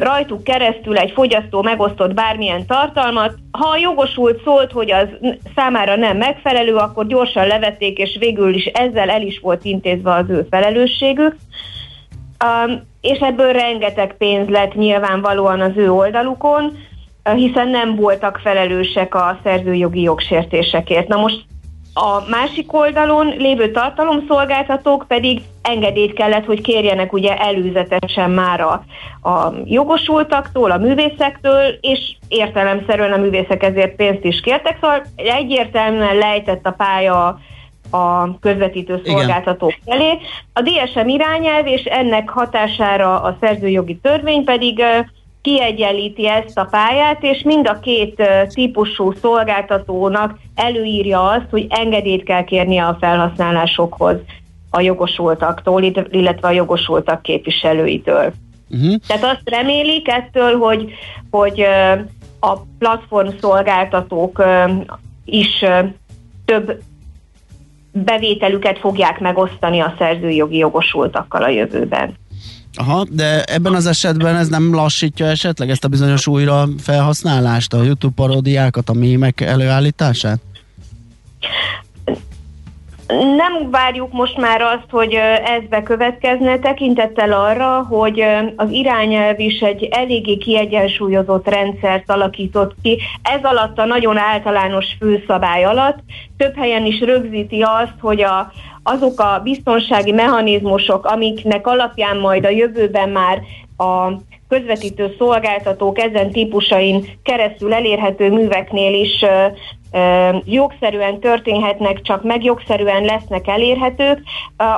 rajtuk 0.00 0.44
keresztül 0.44 0.96
egy 0.96 1.10
fogyasztó 1.10 1.62
megosztott 1.62 2.14
bármilyen 2.14 2.66
tartalmat, 2.66 3.34
ha 3.50 3.68
a 3.68 3.76
jogosult 3.76 4.42
szólt, 4.44 4.72
hogy 4.72 4.92
az 4.92 5.08
számára 5.54 5.96
nem 5.96 6.16
megfelelő, 6.16 6.74
akkor 6.74 7.06
gyorsan 7.06 7.46
levették, 7.46 7.98
és 7.98 8.16
végül 8.18 8.54
is 8.54 8.64
ezzel 8.64 9.10
el 9.10 9.22
is 9.22 9.38
volt 9.38 9.64
intézve 9.64 10.12
az 10.12 10.28
ő 10.28 10.46
felelősségük. 10.50 11.36
Um, 12.44 12.82
és 13.00 13.18
ebből 13.18 13.52
rengeteg 13.52 14.16
pénz 14.16 14.48
lett 14.48 14.74
nyilvánvalóan 14.74 15.60
az 15.60 15.76
ő 15.76 15.92
oldalukon, 15.92 16.78
hiszen 17.34 17.68
nem 17.68 17.94
voltak 17.94 18.40
felelősek 18.42 19.14
a 19.14 19.38
szerzőjogi 19.42 20.00
jogsértésekért. 20.00 21.08
Na 21.08 21.16
most 21.16 21.44
a 21.98 22.28
másik 22.30 22.72
oldalon 22.72 23.26
lévő 23.26 23.70
tartalomszolgáltatók 23.70 25.04
pedig 25.08 25.42
engedélyt 25.62 26.12
kellett, 26.12 26.44
hogy 26.44 26.60
kérjenek 26.60 27.12
ugye 27.12 27.36
előzetesen 27.36 28.30
már 28.30 28.60
a, 28.60 28.84
a 29.28 29.52
jogosultaktól, 29.64 30.70
a 30.70 30.78
művészektől, 30.78 31.78
és 31.80 32.16
értelemszerűen 32.28 33.12
a 33.12 33.16
művészek 33.16 33.62
ezért 33.62 33.96
pénzt 33.96 34.24
is 34.24 34.40
kértek, 34.40 34.78
szóval 34.80 35.02
egyértelműen 35.16 36.16
lejtett 36.16 36.66
a 36.66 36.70
pálya 36.70 37.38
a 37.90 38.38
közvetítő 38.38 39.02
szolgáltatók 39.04 39.74
felé. 39.84 40.18
A 40.52 40.60
DSM 40.60 41.08
irányelv 41.08 41.66
és 41.66 41.84
ennek 41.84 42.28
hatására 42.28 43.20
a 43.22 43.36
szerzőjogi 43.40 43.96
törvény 43.96 44.44
pedig 44.44 44.82
kiegyenlíti 45.46 46.28
ezt 46.28 46.58
a 46.58 46.68
pályát, 46.70 47.22
és 47.22 47.42
mind 47.42 47.68
a 47.68 47.78
két 47.78 48.22
típusú 48.48 49.12
szolgáltatónak 49.12 50.38
előírja 50.54 51.28
azt, 51.28 51.46
hogy 51.50 51.66
engedélyt 51.68 52.24
kell 52.24 52.44
kérnie 52.44 52.84
a 52.86 52.96
felhasználásokhoz 53.00 54.16
a 54.70 54.80
jogosultaktól, 54.80 55.82
illetve 56.10 56.48
a 56.48 56.50
jogosultak 56.50 57.22
képviselőitől. 57.22 58.32
Uh-huh. 58.70 58.94
Tehát 59.06 59.24
azt 59.24 59.50
remélik 59.50 60.08
ettől, 60.08 60.58
hogy, 60.58 60.92
hogy 61.30 61.60
a 62.40 62.56
platform 62.78 63.28
szolgáltatók 63.40 64.42
is 65.24 65.64
több 66.44 66.82
bevételüket 67.92 68.78
fogják 68.78 69.20
megosztani 69.20 69.80
a 69.80 69.94
szerzőjogi 69.98 70.56
jogosultakkal 70.56 71.42
a 71.42 71.48
jövőben. 71.48 72.14
Aha, 72.78 73.06
de 73.10 73.42
ebben 73.44 73.74
az 73.74 73.86
esetben 73.86 74.36
ez 74.36 74.48
nem 74.48 74.74
lassítja 74.74 75.26
esetleg 75.26 75.70
ezt 75.70 75.84
a 75.84 75.88
bizonyos 75.88 76.26
újra 76.26 76.64
felhasználást, 76.78 77.72
a 77.72 77.82
YouTube 77.82 78.14
paródiákat, 78.16 78.88
a 78.88 78.92
mémek 78.92 79.40
előállítását? 79.40 80.40
Nem 83.36 83.70
várjuk 83.70 84.12
most 84.12 84.36
már 84.36 84.60
azt, 84.60 84.90
hogy 84.90 85.14
ez 85.44 85.62
bekövetkezne, 85.68 86.58
tekintettel 86.58 87.32
arra, 87.32 87.82
hogy 87.82 88.22
az 88.56 88.70
irányelv 88.70 89.40
is 89.40 89.60
egy 89.60 89.84
eléggé 89.84 90.36
kiegyensúlyozott 90.36 91.48
rendszert 91.48 92.10
alakított 92.10 92.74
ki. 92.82 93.00
Ez 93.22 93.40
alatt 93.42 93.78
a 93.78 93.84
nagyon 93.84 94.16
általános 94.16 94.86
főszabály 94.98 95.64
alatt 95.64 95.98
több 96.36 96.56
helyen 96.56 96.84
is 96.84 97.00
rögzíti 97.00 97.62
azt, 97.62 97.94
hogy 98.00 98.22
a, 98.22 98.52
azok 98.86 99.20
a 99.20 99.40
biztonsági 99.42 100.12
mechanizmusok, 100.12 101.04
amiknek 101.04 101.66
alapján 101.66 102.16
majd 102.16 102.44
a 102.44 102.48
jövőben 102.48 103.08
már 103.08 103.42
a 103.76 104.12
közvetítő 104.48 105.14
szolgáltatók 105.18 105.98
ezen 105.98 106.30
típusain 106.30 107.18
keresztül 107.22 107.74
elérhető 107.74 108.30
műveknél 108.30 108.94
is 108.94 109.22
ö, 109.22 109.46
ö, 109.92 110.36
jogszerűen 110.44 111.20
történhetnek, 111.20 112.02
csak 112.02 112.22
meg 112.22 112.44
jogszerűen 112.44 113.04
lesznek 113.04 113.48
elérhetők, 113.48 114.22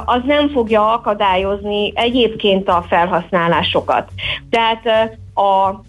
az 0.05 0.21
nem 0.25 0.49
fogja 0.49 0.93
akadályozni 0.93 1.93
egyébként 1.95 2.69
a 2.69 2.85
felhasználásokat. 2.89 4.09
Tehát 4.51 4.87
a 5.35 5.81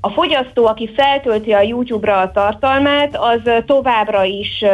a 0.00 0.10
fogyasztó, 0.10 0.66
aki 0.66 0.90
feltölti 0.96 1.52
a 1.52 1.60
YouTube-ra 1.60 2.20
a 2.20 2.30
tartalmát, 2.30 3.16
az 3.16 3.40
továbbra 3.66 4.24
is 4.24 4.64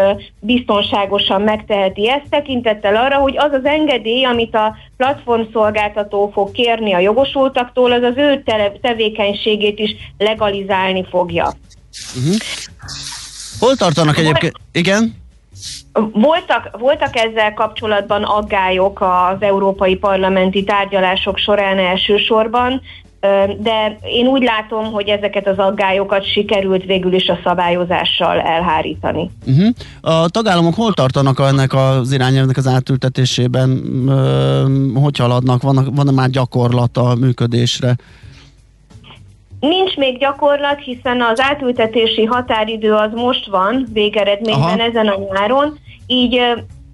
biztonságosan 0.40 1.42
megteheti 1.42 2.10
ezt 2.10 2.28
tekintettel 2.30 2.96
arra, 2.96 3.16
hogy 3.16 3.38
az 3.38 3.52
az 3.52 3.64
engedély, 3.64 4.24
amit 4.24 4.54
a 4.54 4.76
platformszolgáltató 4.96 6.30
fog 6.32 6.50
kérni 6.50 6.92
a 6.92 6.98
jogosultaktól, 6.98 7.92
az 7.92 8.02
az 8.02 8.16
ő 8.16 8.42
tevékenységét 8.80 9.78
is 9.78 9.94
legalizálni 10.18 11.06
fogja. 11.10 11.52
Uh-huh. 12.16 12.34
Hol 13.58 13.76
tartanak 13.76 14.18
egyébként? 14.18 14.52
Igen? 14.72 15.20
Voltak, 16.12 16.78
voltak 16.78 17.16
ezzel 17.16 17.54
kapcsolatban 17.54 18.22
aggályok 18.22 19.00
az 19.00 19.36
európai 19.40 19.96
parlamenti 19.96 20.64
tárgyalások 20.64 21.38
során 21.38 21.78
elsősorban, 21.78 22.82
de 23.58 23.98
én 24.02 24.26
úgy 24.26 24.42
látom, 24.42 24.92
hogy 24.92 25.08
ezeket 25.08 25.46
az 25.46 25.58
aggályokat 25.58 26.32
sikerült 26.32 26.84
végül 26.84 27.12
is 27.12 27.28
a 27.28 27.38
szabályozással 27.44 28.40
elhárítani. 28.40 29.30
Uh-huh. 29.46 29.68
A 30.00 30.28
tagállamok 30.28 30.74
hol 30.74 30.92
tartanak 30.92 31.38
ennek 31.38 31.72
az 31.74 32.12
irányelvnek 32.12 32.56
az 32.56 32.66
átültetésében? 32.66 33.82
Hogy 34.94 35.18
haladnak? 35.18 35.62
Van, 35.62 35.88
van 35.94 36.14
már 36.14 36.30
gyakorlat 36.30 36.96
a 36.96 37.14
működésre? 37.14 37.96
Nincs 39.60 39.96
még 39.96 40.18
gyakorlat, 40.18 40.80
hiszen 40.80 41.20
az 41.20 41.40
átültetési 41.40 42.24
határidő 42.24 42.92
az 42.92 43.10
most 43.14 43.46
van, 43.46 43.86
végeredményben 43.92 44.62
Aha. 44.62 44.82
ezen 44.82 45.06
a 45.06 45.18
nyáron, 45.32 45.78
így 46.06 46.40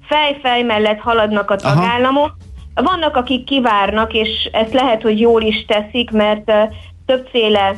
fej-fej 0.08 0.62
mellett 0.62 0.98
haladnak 0.98 1.50
a 1.50 1.56
tagállamok, 1.56 2.24
Aha 2.24 2.47
vannak, 2.82 3.16
akik 3.16 3.44
kivárnak, 3.44 4.12
és 4.12 4.48
ezt 4.52 4.72
lehet, 4.72 5.02
hogy 5.02 5.20
jól 5.20 5.42
is 5.42 5.64
teszik, 5.64 6.10
mert 6.10 6.52
többféle 7.06 7.74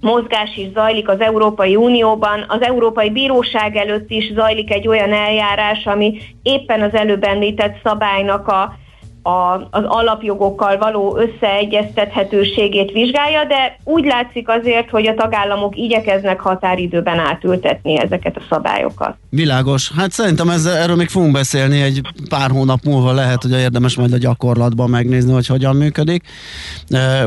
mozgás 0.00 0.56
is 0.56 0.72
zajlik 0.74 1.08
az 1.08 1.20
Európai 1.20 1.76
Unióban. 1.76 2.44
Az 2.48 2.62
Európai 2.62 3.10
Bíróság 3.10 3.76
előtt 3.76 4.10
is 4.10 4.32
zajlik 4.32 4.72
egy 4.72 4.88
olyan 4.88 5.12
eljárás, 5.12 5.86
ami 5.86 6.18
éppen 6.42 6.82
az 6.82 6.94
előbb 6.94 7.24
említett 7.24 7.76
szabálynak 7.82 8.48
a 8.48 8.74
a, 9.22 9.68
az 9.70 9.84
alapjogokkal 9.84 10.78
való 10.78 11.18
összeegyeztethetőségét 11.18 12.90
vizsgálja, 12.90 13.44
de 13.44 13.78
úgy 13.84 14.04
látszik 14.04 14.48
azért, 14.48 14.90
hogy 14.90 15.06
a 15.06 15.14
tagállamok 15.14 15.76
igyekeznek 15.76 16.40
határidőben 16.40 17.18
átültetni 17.18 17.98
ezeket 17.98 18.36
a 18.36 18.42
szabályokat. 18.50 19.16
Világos. 19.30 19.92
Hát 19.96 20.10
szerintem 20.10 20.48
ez, 20.48 20.64
erről 20.66 20.96
még 20.96 21.08
fogunk 21.08 21.32
beszélni 21.32 21.82
egy 21.82 22.00
pár 22.28 22.50
hónap 22.50 22.82
múlva 22.84 23.12
lehet, 23.12 23.42
hogy 23.42 23.52
érdemes 23.52 23.96
majd 23.96 24.12
a 24.12 24.18
gyakorlatban 24.18 24.90
megnézni, 24.90 25.32
hogy 25.32 25.46
hogyan 25.46 25.76
működik. 25.76 26.22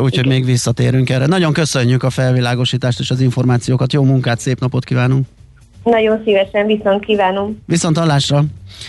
Úgyhogy 0.02 0.28
még 0.28 0.46
visszatérünk 0.46 1.10
erre. 1.10 1.26
Nagyon 1.26 1.54
köszönjük 1.54 2.04
a 2.04 2.10
felvilágosítást 2.10 3.00
és 3.00 3.10
az 3.10 3.22
információkat. 3.22 3.94
Jó 3.94 4.04
munkát, 4.04 4.40
szép 4.40 4.60
napot 4.60 4.84
kívánunk! 4.84 5.26
Nagyon 5.84 6.22
szívesen, 6.26 6.66
viszont 6.66 7.06
kívánom. 7.06 7.62
Viszont 7.66 7.98
hallásra. 7.98 8.44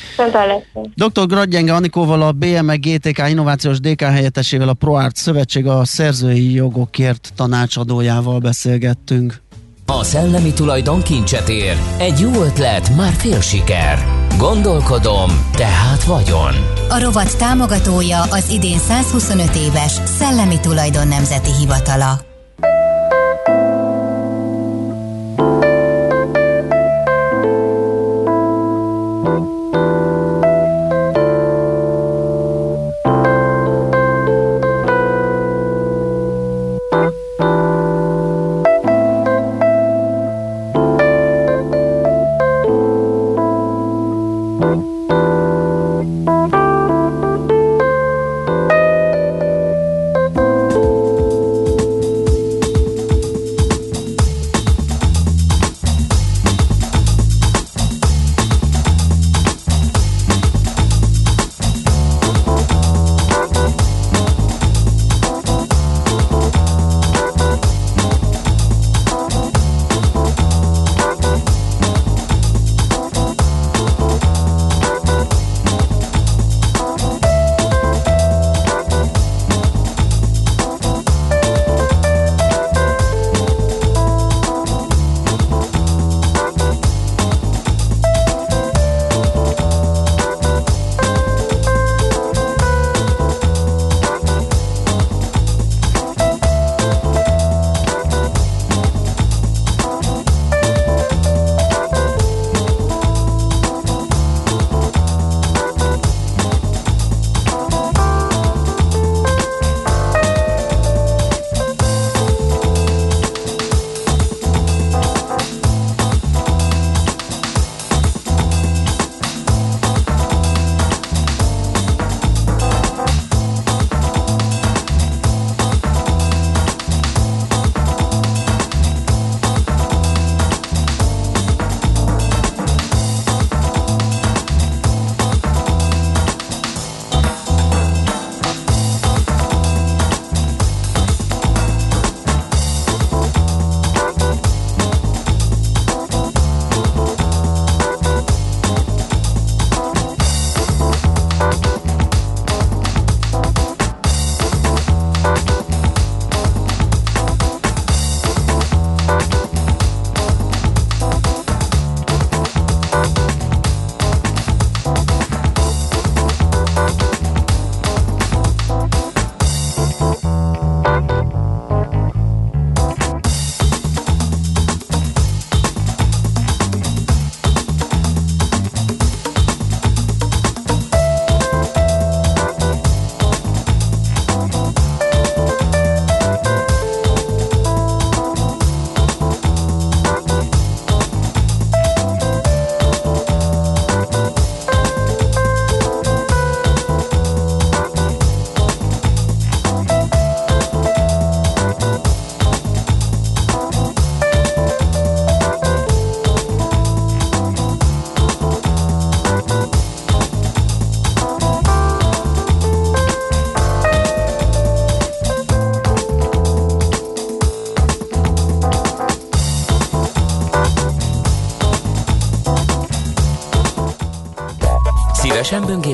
Viszont 0.09 0.35
hallásra. 0.35 0.81
Dr. 0.95 1.27
Gradgyenge 1.27 1.75
Anikóval, 1.75 2.23
a 2.23 2.33
BME 2.33 2.77
GTK 2.77 3.29
innovációs 3.29 3.81
DK 3.81 4.03
helyettesével, 4.03 4.69
a 4.69 4.73
ProArt 4.75 5.17
Szövetség 5.17 5.67
a 5.67 5.85
szerzői 5.85 6.53
jogokért 6.53 7.33
tanácsadójával 7.37 8.39
beszélgettünk. 8.39 9.43
A 9.87 10.05
szellemi 10.05 10.53
tulajdon 10.53 11.03
kincset 11.03 11.49
ér. 11.49 11.77
Egy 11.99 12.19
jó 12.19 12.43
ötlet, 12.43 12.97
már 12.97 13.13
fél 13.13 13.41
siker. 13.41 13.99
Gondolkodom, 14.39 15.31
tehát 15.53 16.05
vagyon. 16.05 16.53
A 16.89 17.01
rovat 17.01 17.39
támogatója 17.39 18.23
az 18.23 18.51
idén 18.53 18.79
125 18.79 19.55
éves 19.57 19.93
Szellemi 19.93 20.61
Tulajdon 20.61 21.09
Nemzeti 21.09 21.51
Hivatala. 21.61 22.34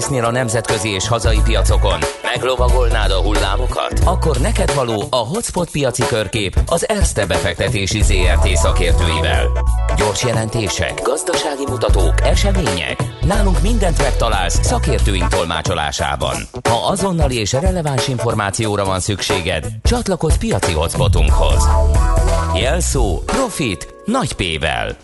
Böngésznél 0.01 0.29
a 0.29 0.31
nemzetközi 0.31 0.89
és 0.89 1.09
hazai 1.09 1.41
piacokon? 1.45 1.99
Meglovagolnád 2.23 3.11
a 3.11 3.21
hullámokat? 3.21 4.01
Akkor 4.05 4.37
neked 4.37 4.75
való 4.75 5.05
a 5.11 5.17
Hotspot 5.17 5.71
piaci 5.71 6.03
körkép 6.07 6.63
az 6.67 6.89
Erste 6.89 7.27
befektetési 7.27 8.03
ZRT 8.03 8.49
szakértőivel. 8.57 9.47
Gyors 9.97 10.25
jelentések, 10.25 11.01
gazdasági 11.03 11.65
mutatók, 11.69 12.15
események. 12.23 13.03
Nálunk 13.21 13.63
mindent 13.63 13.99
megtalálsz 13.99 14.67
szakértőink 14.67 15.29
tolmácsolásában. 15.29 16.37
Ha 16.69 16.87
azonnali 16.87 17.39
és 17.39 17.53
releváns 17.53 18.09
információra 18.09 18.85
van 18.85 19.01
szükséged, 19.01 19.67
csatlakozz 19.83 20.37
piaci 20.37 20.73
hotspotunkhoz. 20.73 21.69
Jelszó 22.55 23.23
Profit 23.27 23.95
nagy 24.05 24.33
P-vel. 24.33 24.97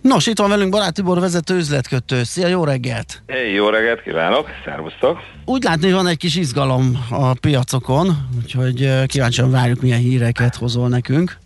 Nos, 0.00 0.26
itt 0.26 0.38
van 0.38 0.48
velünk 0.48 0.70
Barát 0.70 0.94
Tibor 0.94 1.20
vezető 1.20 1.56
üzletkötő. 1.56 2.22
Szia, 2.22 2.46
jó 2.46 2.64
reggelt! 2.64 3.22
Jó 3.54 3.68
reggelt 3.68 4.02
kívánok, 4.02 4.48
szervusztok! 4.64 5.18
Úgy 5.44 5.62
látni, 5.62 5.84
hogy 5.84 5.92
van 5.92 6.06
egy 6.06 6.16
kis 6.16 6.36
izgalom 6.36 7.06
a 7.10 7.32
piacokon, 7.40 8.28
úgyhogy 8.42 9.06
kíváncsian 9.06 9.50
várjuk, 9.50 9.80
milyen 9.82 9.98
híreket 9.98 10.54
hozol 10.56 10.88
nekünk. 10.88 11.36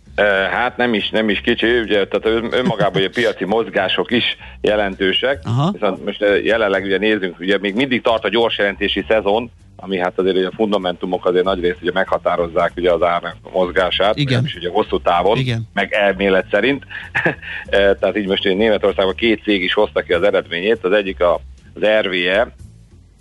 Hát 0.51 0.77
nem 0.77 0.93
is, 0.93 1.09
nem 1.09 1.29
is 1.29 1.41
kicsi, 1.41 1.79
ugye, 1.79 2.07
tehát 2.07 2.25
ön- 2.25 2.53
önmagában 2.53 2.95
ugye, 2.95 3.07
a 3.07 3.11
piaci 3.13 3.45
mozgások 3.45 4.11
is 4.11 4.37
jelentősek, 4.61 5.39
Aha. 5.43 5.71
viszont 5.71 6.05
most 6.05 6.25
jelenleg 6.43 6.83
ugye 6.83 6.97
nézzünk, 6.97 7.39
ugye 7.39 7.57
még 7.57 7.75
mindig 7.75 8.01
tart 8.01 8.23
a 8.23 8.29
gyors 8.29 8.57
jelentési 8.57 9.05
szezon, 9.07 9.51
ami 9.75 9.97
hát 9.97 10.19
azért 10.19 10.35
ugye 10.35 10.47
a 10.47 10.51
fundamentumok 10.55 11.25
azért 11.25 11.43
nagyrészt 11.43 11.81
ugye 11.81 11.91
meghatározzák 11.93 12.71
ugye 12.75 12.91
az 12.91 13.01
árnak 13.01 13.35
mozgását, 13.53 14.17
Igen. 14.17 14.43
és 14.45 14.55
ugye 14.55 14.69
hosszú 14.69 14.99
távon, 14.99 15.37
Igen. 15.37 15.67
meg 15.73 15.93
elmélet 15.93 16.45
szerint. 16.51 16.83
Eh, 17.65 17.95
Tehát 17.99 18.17
így 18.17 18.27
most 18.27 18.45
ugye 18.45 18.55
Németországban 18.55 19.15
két 19.15 19.43
cég 19.43 19.63
is 19.63 19.73
hozta 19.73 20.01
ki 20.01 20.13
az 20.13 20.23
eredményét, 20.23 20.83
az 20.83 20.91
egyik 20.91 21.21
a, 21.21 21.39
az 21.73 21.81
RVE, 22.01 22.53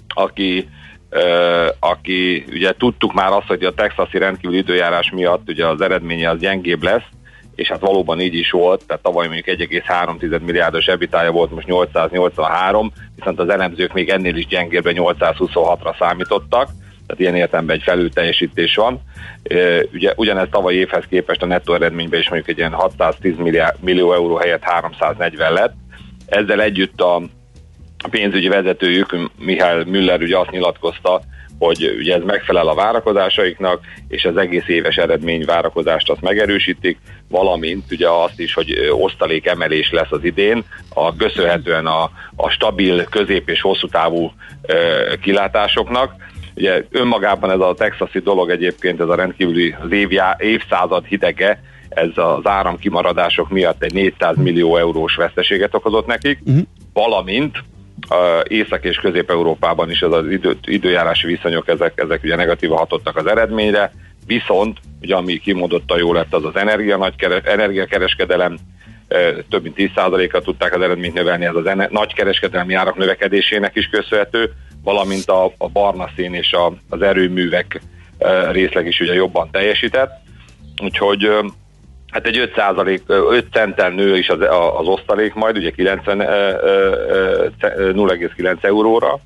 aki 0.09 0.69
ö, 1.09 1.67
aki 1.79 2.45
ugye 2.53 2.73
tudtuk 2.73 3.13
már 3.13 3.33
azt, 3.33 3.47
hogy 3.47 3.65
a 3.65 3.75
texasi 3.75 4.19
rendkívüli 4.19 4.59
időjárás 4.59 5.11
miatt 5.11 5.49
ugye 5.49 5.67
az 5.67 5.81
eredménye 5.81 6.31
az 6.31 6.39
gyengébb 6.39 6.83
lesz, 6.83 7.07
és 7.55 7.69
hát 7.69 7.81
valóban 7.81 8.21
így 8.21 8.35
is 8.35 8.51
volt, 8.51 8.85
tehát 8.87 9.03
tavaly 9.03 9.27
mondjuk 9.27 9.59
1,3 9.59 10.41
milliárdos 10.41 10.87
ebitája 10.87 11.31
volt, 11.31 11.51
most 11.51 11.67
883, 11.67 12.93
viszont 13.17 13.39
az 13.39 13.49
elemzők 13.49 13.93
még 13.93 14.09
ennél 14.09 14.37
is 14.37 14.47
gyengébben 14.47 14.95
826-ra 14.97 15.99
számítottak, 15.99 16.69
tehát 17.07 17.21
ilyen 17.21 17.37
értelemben 17.37 17.77
egy 17.77 17.83
felülteljesítés 17.83 18.75
van. 18.75 19.01
Ugye 19.93 20.13
ugyanez 20.17 20.49
tavaly 20.51 20.75
évhez 20.75 21.05
képest 21.09 21.43
a 21.43 21.47
nettó 21.47 21.75
eredményben 21.75 22.21
is 22.21 22.29
mondjuk 22.29 22.51
egy 22.51 22.59
ilyen 22.59 22.73
610 22.73 23.37
milliárd, 23.37 23.77
millió 23.81 24.13
euró 24.13 24.37
helyett 24.37 24.63
340 24.63 25.53
lett. 25.53 25.75
Ezzel 26.27 26.61
együtt 26.61 27.01
a, 27.01 27.23
a 28.03 28.09
pénzügyi 28.09 28.49
vezetőjük, 28.49 29.17
Mihály 29.39 29.85
Müller 29.85 30.21
ugye 30.21 30.39
azt 30.39 30.51
nyilatkozta, 30.51 31.23
hogy 31.59 31.97
ugye 31.99 32.15
ez 32.15 32.23
megfelel 32.23 32.69
a 32.69 32.75
várakozásaiknak, 32.75 33.81
és 34.09 34.25
az 34.25 34.37
egész 34.37 34.69
éves 34.69 34.97
eredmény 34.97 35.45
várakozást 35.45 36.11
azt 36.11 36.21
megerősítik, 36.21 36.99
valamint 37.29 37.85
ugye 37.91 38.09
azt 38.09 38.41
is, 38.41 38.55
hogy 38.55 38.89
osztalék 38.91 39.47
emelés 39.47 39.91
lesz 39.91 40.11
az 40.11 40.25
idén, 40.25 40.65
a, 40.95 41.17
köszönhetően 41.17 41.87
a, 41.87 42.11
a 42.37 42.49
stabil, 42.49 43.05
közép 43.05 43.49
és 43.49 43.61
hosszú 43.61 43.87
távú 43.87 44.33
ö, 44.63 44.75
kilátásoknak. 45.21 46.15
Ugye 46.57 46.85
önmagában 46.91 47.51
ez 47.51 47.61
a 47.61 47.75
texasi 47.75 48.19
dolog 48.19 48.51
egyébként, 48.51 49.01
ez 49.01 49.09
a 49.09 49.15
rendkívüli 49.15 49.77
az 49.83 49.93
évjá, 49.93 50.37
évszázad 50.39 51.05
hidege, 51.05 51.63
ez 51.89 52.11
az 52.15 52.47
áramkimaradások 52.47 53.51
miatt 53.51 53.83
egy 53.83 53.93
400 53.93 54.37
millió 54.37 54.77
eurós 54.77 55.15
veszteséget 55.15 55.75
okozott 55.75 56.07
nekik, 56.07 56.39
uh-huh. 56.45 56.63
valamint 56.93 57.63
uh, 58.11 58.17
Észak- 58.49 58.85
és 58.85 58.97
Közép-Európában 58.97 59.91
is 59.91 60.01
ez 60.01 60.13
az 60.13 60.31
idő, 60.31 60.57
időjárási 60.65 61.27
viszonyok, 61.27 61.69
ezek, 61.69 62.01
ezek 62.01 62.23
ugye 62.23 62.37
negatívan 62.37 62.79
hatottak 62.79 63.17
az 63.17 63.27
eredményre, 63.27 63.93
viszont 64.27 64.79
ugye 65.01 65.15
ami 65.15 65.39
kimondottan 65.39 65.99
jó 65.99 66.13
lett, 66.13 66.35
az 66.35 66.45
az 66.45 66.57
energia, 66.57 66.97
nagykeres, 66.97 67.45
energiakereskedelem, 67.45 68.57
több 69.49 69.63
mint 69.63 69.75
10%-kal 69.79 70.43
tudták 70.43 70.75
az 70.75 70.81
eredményt 70.81 71.15
növelni, 71.15 71.45
ez 71.45 71.55
az 71.55 71.67
ene, 71.67 71.89
nagykereskedelmi 71.91 72.75
árak 72.75 72.97
növekedésének 72.97 73.77
is 73.77 73.87
köszönhető, 73.87 74.53
valamint 74.83 75.29
a, 75.29 75.45
a 75.59 75.69
barna 75.69 76.11
szín 76.17 76.35
és 76.35 76.53
a, 76.53 76.73
az 76.89 77.03
erőművek 77.03 77.81
részleg 78.51 78.87
is 78.87 79.01
ugye 79.01 79.15
jobban 79.15 79.51
teljesített, 79.51 80.11
úgyhogy 80.83 81.29
Hát 82.13 82.27
egy 82.27 82.39
5 82.39 82.55
százalék, 82.55 83.03
5 83.07 83.47
centtel 83.53 83.91
nő 83.91 84.17
is 84.17 84.29
az, 84.29 84.41
az 84.79 84.87
osztalék 84.87 85.35
majd, 85.35 85.57
ugye 85.57 85.71
90, 85.71 86.21
ö, 86.21 86.25
ö, 86.25 87.47
ö, 87.61 87.91
0,9 87.93 88.65
euróra, 88.65 89.19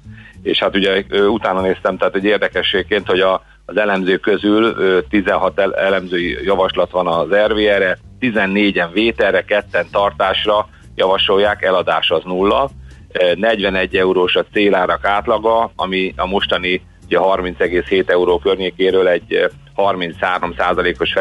és 0.42 0.58
hát 0.58 0.76
ugye 0.76 1.04
utána 1.28 1.60
néztem, 1.60 1.96
tehát 1.96 2.14
egy 2.14 2.24
érdekességként, 2.24 3.06
hogy 3.06 3.20
a, 3.20 3.42
az 3.64 3.76
elemzők 3.76 4.20
közül 4.20 4.64
ö, 4.64 4.98
16 5.10 5.58
el, 5.58 5.74
elemzői 5.74 6.38
javaslat 6.44 6.90
van 6.90 7.06
az 7.06 7.28
RVR-re, 7.46 7.98
14-en 8.20 8.88
vételre, 8.92 9.44
ketten 9.44 9.86
tartásra 9.90 10.68
javasolják, 10.94 11.62
eladás 11.62 12.10
az 12.10 12.22
nulla, 12.24 12.70
Ö, 13.12 13.32
41 13.34 13.96
eurós 13.96 14.34
a 14.34 14.44
célárak 14.52 15.04
átlaga, 15.04 15.70
ami 15.76 16.14
a 16.16 16.26
mostani 16.26 16.82
ugye 17.04 17.18
30,7 17.20 18.08
euró 18.10 18.38
környékéről 18.38 19.08
egy 19.08 19.34
ö, 19.34 19.46
33 19.74 20.54
százalékos 20.58 21.12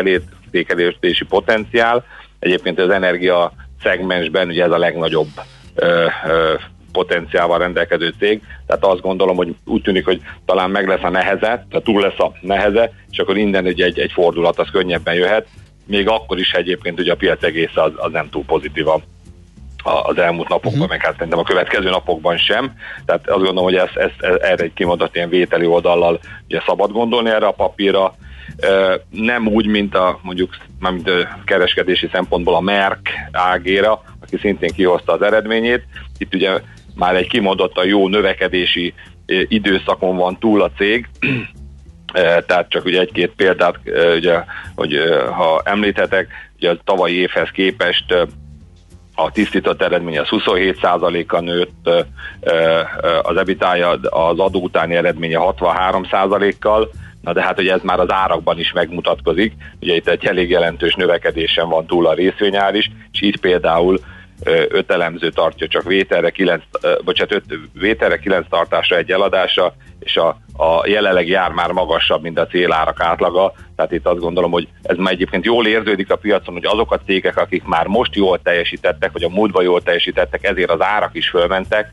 felértékelési 0.64 1.26
potenciál. 1.26 2.04
Egyébként 2.40 2.80
az 2.80 2.90
energia 2.90 3.52
szegmensben 3.84 4.48
ugye 4.48 4.64
ez 4.64 4.72
a 4.72 4.78
legnagyobb 4.78 5.28
ö, 5.76 6.06
ö, 6.28 6.54
potenciálval 6.92 7.58
rendelkező 7.58 8.14
cég, 8.20 8.42
tehát 8.68 8.86
azt 8.86 9.02
gondolom, 9.02 9.36
hogy 9.36 9.56
úgy 9.66 9.82
tűnik, 9.82 10.06
hogy 10.06 10.22
talán 10.46 10.70
meg 10.70 10.88
lesz 10.88 11.04
a 11.04 11.10
neheze, 11.10 11.40
tehát 11.40 11.84
túl 11.84 12.02
lesz 12.02 12.20
a 12.20 12.32
neheze, 12.42 12.92
és 13.12 13.18
akkor 13.18 13.38
innen 13.38 13.66
ugye 13.66 13.86
egy, 13.86 14.00
egy 14.00 14.12
fordulat 14.12 14.60
az 14.60 14.70
könnyebben 14.72 15.14
jöhet, 15.14 15.48
még 15.86 16.08
akkor 16.08 16.40
is 16.40 16.52
egyébként 16.52 17.00
ugye 17.00 17.12
a 17.12 17.16
piac 17.16 17.44
egész 17.44 17.76
az, 17.76 17.92
az 17.96 18.12
nem 18.12 18.30
túl 18.30 18.44
pozitív 18.46 18.88
a, 18.88 19.02
a- 19.84 20.08
az 20.08 20.18
elmúlt 20.18 20.48
napokban, 20.48 20.74
uh-huh. 20.74 20.90
meg 20.90 21.02
hát 21.02 21.14
szerintem 21.14 21.40
a 21.40 21.44
következő 21.44 21.90
napokban 21.90 22.38
sem. 22.38 22.74
Tehát 23.06 23.28
azt 23.30 23.44
gondolom, 23.44 23.64
hogy 23.64 23.76
ezt, 23.76 23.96
ezt, 23.96 24.22
ezt 24.22 24.42
erre 24.42 24.64
egy 24.64 24.74
kimondott 24.74 25.16
ilyen 25.16 25.30
vételi 25.30 25.66
oldallal 25.66 26.20
ugye 26.46 26.62
szabad 26.66 26.92
gondolni 26.92 27.30
erre 27.30 27.46
a 27.46 27.52
papírra. 27.52 28.16
Nem 29.10 29.48
úgy, 29.48 29.66
mint 29.66 29.96
a 29.96 30.20
mondjuk 30.22 30.56
mint 30.80 31.10
a 31.10 31.40
kereskedési 31.46 32.10
szempontból 32.12 32.56
a 32.56 32.60
Merck 32.60 33.10
AG-ra, 33.32 34.04
aki 34.22 34.38
szintén 34.38 34.70
kihozta 34.70 35.14
az 35.14 35.22
eredményét. 35.22 35.84
Itt 36.18 36.34
ugye 36.34 36.62
már 36.96 37.16
egy 37.16 37.28
kimondottan 37.28 37.86
jó 37.86 38.08
növekedési 38.08 38.94
időszakon 39.48 40.18
van 40.18 40.40
túl 40.40 40.62
a 40.62 40.72
cég, 40.78 41.08
Eh, 42.16 42.38
tehát 42.48 42.70
csak 42.70 42.86
ugye 42.86 43.00
egy-két 43.00 43.32
példát, 43.36 43.80
ugye, 44.16 44.44
hogy 44.76 44.98
ha 45.32 45.62
említhetek, 45.64 46.28
ugye 46.56 46.70
a 46.70 46.78
tavalyi 46.84 47.16
évhez 47.16 47.50
képest 47.50 48.28
a 49.16 49.32
tisztított 49.32 49.82
eredmény 49.82 50.20
az 50.20 50.28
27%-a 50.30 51.40
nőtt, 51.40 51.90
az 53.22 53.38
ebitája 53.38 53.90
az 53.90 54.40
adó 54.40 54.62
utáni 54.62 54.96
eredménye 54.96 55.38
63%-kal, 55.42 56.90
na 57.26 57.34
de 57.34 57.42
hát 57.42 57.60
ugye 57.60 57.74
ez 57.74 57.82
már 57.84 58.00
az 58.00 58.12
árakban 58.12 58.60
is 58.60 58.72
megmutatkozik, 58.72 59.54
ugye 59.82 59.96
itt 59.96 60.08
egy 60.08 60.26
elég 60.26 60.50
jelentős 60.50 60.94
növekedésen 60.94 61.70
van 61.70 61.86
túl 61.86 62.08
a 62.08 62.14
részvényár 62.14 62.76
is, 62.76 62.92
és 63.12 63.22
itt 63.22 63.40
például 63.40 64.00
öt 64.70 64.92
elemző 64.92 65.30
tartja 65.30 65.68
csak 65.68 65.84
vételre, 65.84 66.30
kilenc, 66.30 66.64
bocsánat, 67.04 67.34
öt 67.34 67.60
vételre, 67.74 68.18
kilenc 68.18 68.46
tartásra, 68.50 68.98
egy 68.98 69.12
eladásra, 69.12 69.74
és 70.00 70.18
a, 70.18 70.28
a 70.58 70.88
jelenlegi 70.88 71.32
jár 71.32 71.52
már 71.52 71.72
magasabb, 71.72 72.22
mint 72.22 72.40
a 72.40 72.48
célárak 72.48 73.02
átlaga, 73.02 73.54
tehát 73.76 73.92
itt 73.92 74.06
azt 74.06 74.20
gondolom, 74.20 74.52
hogy 74.52 74.68
ez 74.82 74.98
már 74.98 75.14
egyébként 75.14 75.46
jól 75.46 75.68
érződik 75.68 76.12
a 76.12 76.16
piacon, 76.16 76.54
hogy 76.54 76.66
azok 76.66 76.92
a 76.92 77.00
cégek, 77.06 77.38
akik 77.38 77.64
már 77.64 77.88
most 77.88 78.16
jól 78.16 78.42
teljesítettek, 78.42 79.12
vagy 79.12 79.24
a 79.24 79.30
múltban 79.30 79.64
jól 79.64 79.82
teljesítettek, 79.82 80.44
ezért 80.44 80.72
az 80.72 80.82
árak 80.82 81.16
is 81.16 81.30
fölmentek, 81.30 81.92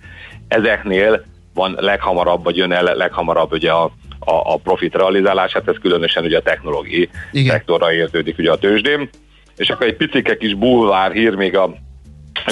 ezeknél 0.48 1.24
van 1.54 1.76
leghamarabb, 1.80 2.44
vagy 2.44 2.56
jön 2.56 2.72
el 2.72 2.94
leghamarabb 2.96 3.52
ugye 3.52 3.70
a, 3.72 3.90
a, 4.24 4.52
a 4.52 4.56
profit 4.56 4.94
realizálás, 4.94 5.52
hát 5.52 5.68
ez 5.68 5.76
különösen 5.80 6.24
ugye 6.24 6.36
a 6.36 6.42
technológiai 6.42 7.08
Igen. 7.32 7.52
szektorra 7.52 7.92
érződik 7.92 8.38
ugye 8.38 8.50
a 8.50 8.56
tőzsdén. 8.58 9.08
És 9.56 9.70
akkor 9.70 9.86
egy 9.86 9.96
picike 9.96 10.36
kis 10.36 10.54
bulvár 10.54 11.12
hír 11.12 11.34
még 11.34 11.56
a 11.56 11.74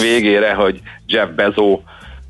végére, 0.01 0.55
hogy 0.55 0.81
Jeff 1.07 1.29
Bezos, 1.29 1.79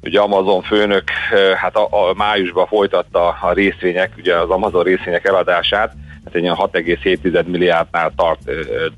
ugye 0.03 0.21
Amazon 0.21 0.63
főnök, 0.63 1.11
hát 1.57 1.77
a, 1.77 2.09
a 2.09 2.15
májusban 2.15 2.67
folytatta 2.67 3.29
a 3.29 3.53
részvények, 3.53 4.13
ugye 4.19 4.37
az 4.37 4.51
Amazon 4.51 4.83
részvények 4.83 5.25
eladását, 5.25 5.95
hát 6.25 6.35
egy 6.35 6.43
ilyen 6.43 6.57
6,7 6.59 7.47
milliárdnál 7.47 8.13
tart, 8.17 8.41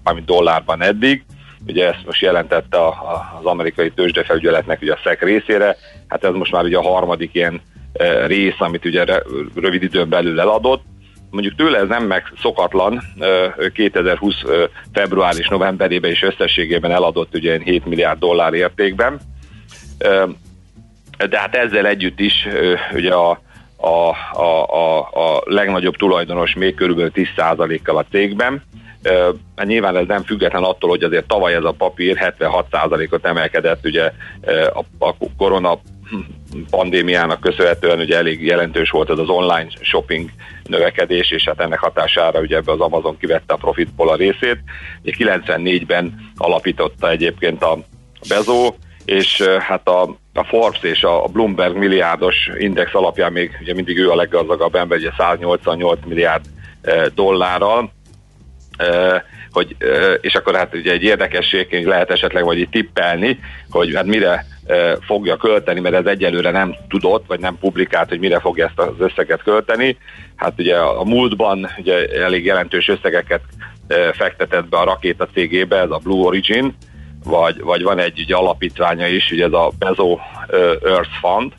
mármint 0.03 0.26
dollárban 0.26 0.82
eddig, 0.82 1.24
ugye 1.66 1.88
ezt 1.88 2.07
most 2.07 2.20
jelentette 2.20 2.76
a, 2.76 2.88
a, 2.88 3.38
az 3.38 3.45
amerikai 3.45 3.90
tőzsdefelügyeletnek 3.90 4.82
ugye 4.82 4.93
a 4.93 4.99
SZEK 5.05 5.22
részére, 5.22 5.76
hát 6.09 6.24
ez 6.24 6.32
most 6.32 6.53
már 6.53 6.64
ugye 6.64 6.76
a 6.76 6.82
harmadik 6.82 7.34
ilyen 7.34 7.61
rész, 8.26 8.55
amit 8.59 8.84
ugye 8.84 9.05
rövid 9.55 9.82
időn 9.82 10.09
belül 10.09 10.40
eladott, 10.40 10.82
mondjuk 11.30 11.55
tőle 11.55 11.78
ez 11.78 11.88
nem 11.88 12.05
meg 12.07 12.32
szokatlan, 12.43 13.03
ö, 13.18 13.47
2020 13.74 14.34
ö, 14.45 14.64
február 14.93 15.34
és 15.38 15.49
novemberében 15.49 16.11
is 16.11 16.22
összességében 16.22 16.90
eladott 16.90 17.34
ugye 17.34 17.49
ilyen 17.49 17.62
7 17.62 17.86
milliárd 17.86 18.18
dollár 18.18 18.53
értékben. 18.53 19.20
De 21.28 21.38
hát 21.38 21.55
ezzel 21.55 21.86
együtt 21.86 22.20
is 22.20 22.49
ugye 22.95 23.14
a, 23.14 23.40
a, 23.76 24.11
a, 24.32 24.66
a, 24.66 24.99
a 25.01 25.43
legnagyobb 25.45 25.97
tulajdonos 25.97 26.55
még 26.55 26.74
körülbelül 26.74 27.12
10%-kal 27.14 27.97
a 27.97 28.05
cégben. 28.11 28.62
Hát 29.57 29.66
nyilván 29.66 29.97
ez 29.97 30.07
nem 30.07 30.22
független 30.22 30.62
attól, 30.62 30.90
hogy 30.90 31.03
azért 31.03 31.26
tavaly 31.26 31.55
ez 31.55 31.64
a 31.64 31.72
papír 31.72 32.34
76%-ot 32.40 33.26
emelkedett, 33.26 33.84
ugye 33.84 34.12
a, 34.72 34.84
a 34.99 35.16
korona 35.36 35.78
pandémiának 36.71 37.41
köszönhetően 37.41 37.99
ugye 37.99 38.17
elég 38.17 38.45
jelentős 38.45 38.91
volt 38.91 39.11
ez 39.11 39.19
az 39.19 39.29
online 39.29 39.69
shopping 39.81 40.31
növekedés, 40.65 41.31
és 41.31 41.45
hát 41.45 41.61
ennek 41.61 41.79
hatására 41.79 42.41
ugye 42.41 42.57
ebbe 42.57 42.73
az 42.73 42.81
Amazon 42.81 43.17
kivette 43.19 43.55
a 43.55 43.57
profitból 43.57 44.09
a 44.09 44.17
részét. 44.17 44.59
Ugye 45.03 45.13
94-ben 45.19 46.33
alapította 46.37 47.11
egyébként 47.11 47.63
a 47.63 47.79
Bezó, 48.29 48.75
és 49.05 49.43
hát 49.43 49.89
a, 49.89 50.03
a 50.35 50.45
Forbes 50.45 50.83
és 50.83 51.03
a 51.03 51.29
Bloomberg 51.33 51.77
milliárdos 51.77 52.51
index 52.59 52.95
alapján 52.95 53.33
még 53.33 53.59
ugye 53.61 53.75
mindig 53.75 53.99
ő 53.99 54.11
a 54.11 54.15
leggazdagabb 54.15 54.75
ember, 54.75 54.99
ugye 54.99 55.11
188 55.17 55.99
milliárd 56.05 56.45
dollárral, 57.15 57.93
hogy, 59.51 59.77
és 60.21 60.35
akkor 60.35 60.55
hát 60.55 60.75
ugye 60.75 60.93
egy 60.93 61.03
érdekességként 61.03 61.87
lehet 61.87 62.11
esetleg 62.11 62.45
vagy 62.45 62.59
itt 62.59 62.71
tippelni, 62.71 63.39
hogy 63.71 63.95
hát 63.95 64.07
mire 64.07 64.47
fogja 65.07 65.37
költeni, 65.37 65.81
mert 65.81 65.95
ez 65.95 66.07
egyelőre 66.07 66.51
nem 66.51 66.75
tudott, 66.89 67.25
vagy 67.27 67.41
nem 67.41 67.59
publikált, 67.61 68.09
hogy 68.09 68.19
mire 68.19 68.41
fogja 68.41 68.67
ezt 68.67 68.79
az 68.79 68.95
összeget 68.99 69.43
költeni. 69.43 69.97
Hát 70.37 70.53
ugye 70.59 70.77
a 70.77 71.05
múltban 71.05 71.69
ugye 71.79 72.07
elég 72.07 72.45
jelentős 72.45 72.89
összegeket 72.89 73.43
fektetett 74.13 74.69
be 74.69 74.77
a 74.77 74.85
rakéta 74.85 75.29
cégébe, 75.33 75.79
ez 75.79 75.91
a 75.91 76.01
Blue 76.03 76.25
Origin, 76.25 76.77
vagy, 77.25 77.61
vagy 77.61 77.83
van 77.83 77.99
egy 77.99 78.21
ugye, 78.21 78.35
alapítványa 78.35 79.07
is, 79.07 79.31
ugye 79.31 79.45
ez 79.45 79.53
a 79.53 79.71
Bezo 79.79 80.19
Earth 80.85 81.11
Fund, 81.21 81.53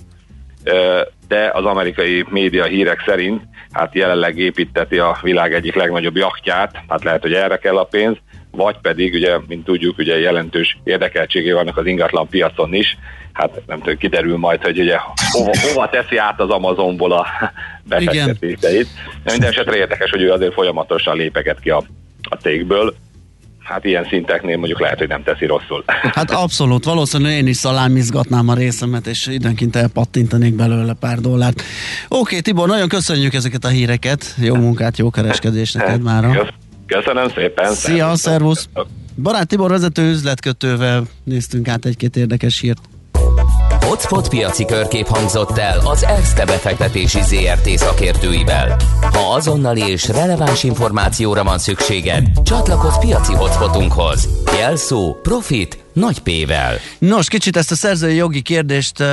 de 1.27 1.49
az 1.53 1.65
amerikai 1.65 2.25
média 2.29 2.63
hírek 2.63 3.03
szerint 3.05 3.41
hát 3.71 3.95
jelenleg 3.95 4.37
építeti 4.37 4.97
a 4.97 5.17
világ 5.21 5.53
egyik 5.53 5.75
legnagyobb 5.75 6.15
jachtját, 6.15 6.83
hát 6.87 7.03
lehet, 7.03 7.21
hogy 7.21 7.33
erre 7.33 7.57
kell 7.57 7.77
a 7.77 7.83
pénz, 7.83 8.17
vagy 8.55 8.77
pedig, 8.81 9.13
ugye, 9.13 9.37
mint 9.47 9.65
tudjuk, 9.65 9.97
ugye 9.97 10.19
jelentős 10.19 10.77
érdekeltségé 10.83 11.51
vannak 11.51 11.77
az 11.77 11.85
ingatlan 11.85 12.27
piacon 12.27 12.73
is, 12.73 12.97
hát 13.33 13.61
nem 13.67 13.79
tudom, 13.79 13.97
kiderül 13.97 14.37
majd, 14.37 14.61
hogy 14.61 14.79
ugye 14.79 14.97
hova, 15.31 15.51
hova 15.67 15.89
teszi 15.89 16.17
át 16.17 16.39
az 16.39 16.49
Amazonból 16.49 17.11
a 17.11 17.27
befektetéseit. 17.89 18.87
De 19.23 19.31
minden 19.31 19.49
esetre 19.49 19.75
érdekes, 19.75 20.09
hogy 20.09 20.21
ő 20.21 20.31
azért 20.31 20.53
folyamatosan 20.53 21.17
lépeget 21.17 21.59
ki 21.59 21.69
a, 21.69 21.83
a 22.29 22.35
cégből, 22.35 22.95
hát 23.63 23.85
ilyen 23.85 24.05
szinteknél 24.09 24.57
mondjuk 24.57 24.79
lehet, 24.79 24.97
hogy 24.97 25.07
nem 25.07 25.23
teszi 25.23 25.45
rosszul. 25.45 25.83
Hát 26.15 26.31
abszolút, 26.31 26.83
valószínűleg 26.83 27.33
én 27.33 27.47
is 27.47 27.57
szalámizgatnám 27.57 28.49
a 28.49 28.53
részemet, 28.53 29.07
és 29.07 29.27
időnként 29.27 29.75
elpattintanék 29.75 30.55
belőle 30.55 30.93
pár 30.93 31.19
dollárt. 31.19 31.61
Oké, 32.07 32.39
Tibor, 32.39 32.67
nagyon 32.67 32.87
köszönjük 32.87 33.33
ezeket 33.33 33.65
a 33.65 33.67
híreket, 33.67 34.35
jó 34.37 34.55
munkát, 34.55 34.97
jó 34.97 35.09
kereskedést 35.09 35.77
neked 35.77 36.01
mára. 36.01 36.47
Köszönöm 36.87 37.29
szépen. 37.29 37.73
Szia, 37.73 38.15
szervusz! 38.15 38.69
Barát 39.21 39.47
Tibor 39.47 39.69
vezető 39.69 40.09
üzletkötővel 40.09 41.03
néztünk 41.23 41.67
át 41.67 41.85
egy-két 41.85 42.15
érdekes 42.15 42.59
hírt. 42.59 42.81
Hotspot 43.79 44.29
piaci 44.29 44.65
körkép 44.65 45.07
hangzott 45.07 45.57
el 45.57 45.79
az 45.83 46.03
ESZTE 46.03 46.45
befektetési 46.45 47.19
ZRT 47.21 47.67
szakértőivel. 47.67 48.75
Ha 49.01 49.33
azonnali 49.33 49.81
és 49.81 50.07
releváns 50.07 50.63
információra 50.63 51.43
van 51.43 51.57
szükséged, 51.57 52.27
csatlakozz 52.43 52.97
piaci 52.97 53.33
hotspotunkhoz. 53.33 54.29
Jelszó 54.57 55.15
Profit 55.21 55.82
nagy 55.93 56.19
P-vel. 56.19 56.75
Nos, 56.99 57.27
kicsit 57.27 57.57
ezt 57.57 57.71
a 57.71 57.75
szerzői 57.75 58.15
jogi 58.15 58.41
kérdést 58.41 59.03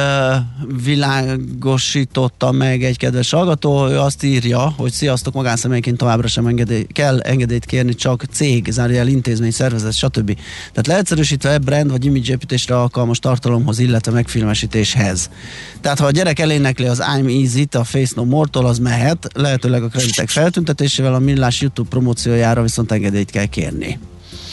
világosította 0.84 2.52
meg 2.52 2.84
egy 2.84 2.96
kedves 2.96 3.30
hallgató. 3.30 3.88
Ő 3.88 3.98
azt 3.98 4.22
írja, 4.22 4.72
hogy 4.76 4.92
sziasztok, 4.92 5.34
magánszemélyként 5.34 5.96
továbbra 5.96 6.28
sem 6.28 6.46
engedély, 6.46 6.86
kell 6.92 7.20
engedélyt 7.20 7.64
kérni, 7.64 7.94
csak 7.94 8.24
cég, 8.32 8.70
zárja 8.70 8.98
el 8.98 9.06
intézmény, 9.08 9.50
szervezet, 9.50 9.92
stb. 9.92 10.36
Tehát 10.58 10.86
leegyszerűsítve 10.86 11.58
brand 11.58 11.90
vagy 11.90 12.04
image 12.04 12.32
építésre 12.32 12.76
alkalmas 12.76 13.18
tartalomhoz, 13.18 13.78
illetve 13.78 14.12
megfilmesítéshez. 14.12 15.30
Tehát 15.80 15.98
ha 15.98 16.06
a 16.06 16.10
gyerek 16.10 16.38
elénekli 16.38 16.86
az 16.86 17.02
I'm 17.16 17.42
Easy-t 17.42 17.74
a 17.74 17.84
Face 17.84 18.12
No 18.16 18.24
More-tól, 18.24 18.66
az 18.66 18.78
mehet, 18.78 19.28
lehetőleg 19.34 19.82
a 19.82 19.88
kreditek 19.88 20.28
feltüntetésével 20.28 21.14
a 21.14 21.18
millás 21.18 21.60
YouTube 21.60 21.88
promóciójára 21.88 22.62
viszont 22.62 22.92
engedélyt 22.92 23.30
kell 23.30 23.46
kérni. 23.46 23.98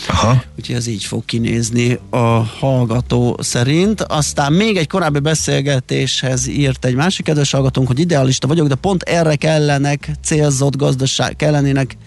Aha. 0.08 0.44
Úgyhogy 0.58 0.76
ez 0.76 0.88
így 0.88 1.04
fog 1.04 1.26
kinézni 1.26 2.00
a 2.10 2.18
hallgató 2.60 3.38
szerint. 3.42 4.02
Aztán 4.02 4.54
még 4.54 4.78
egy 4.78 4.88
korábbi 4.88 5.20
beszélgetéshez 5.20 6.48
írt 6.48 6.86
egy 6.86 6.96
másik 6.96 7.26
kedves 7.26 7.52
hallgatónk, 7.52 7.88
hogy 7.88 8.00
idealista 8.00 8.48
vagyok, 8.48 8.68
de 8.68 8.76
pont 8.76 9.04
erre 9.04 9.36
kellenek 9.36 10.10
célzott 10.24 10.76
gazdaság, 10.76 11.36
kellenének 11.36 11.98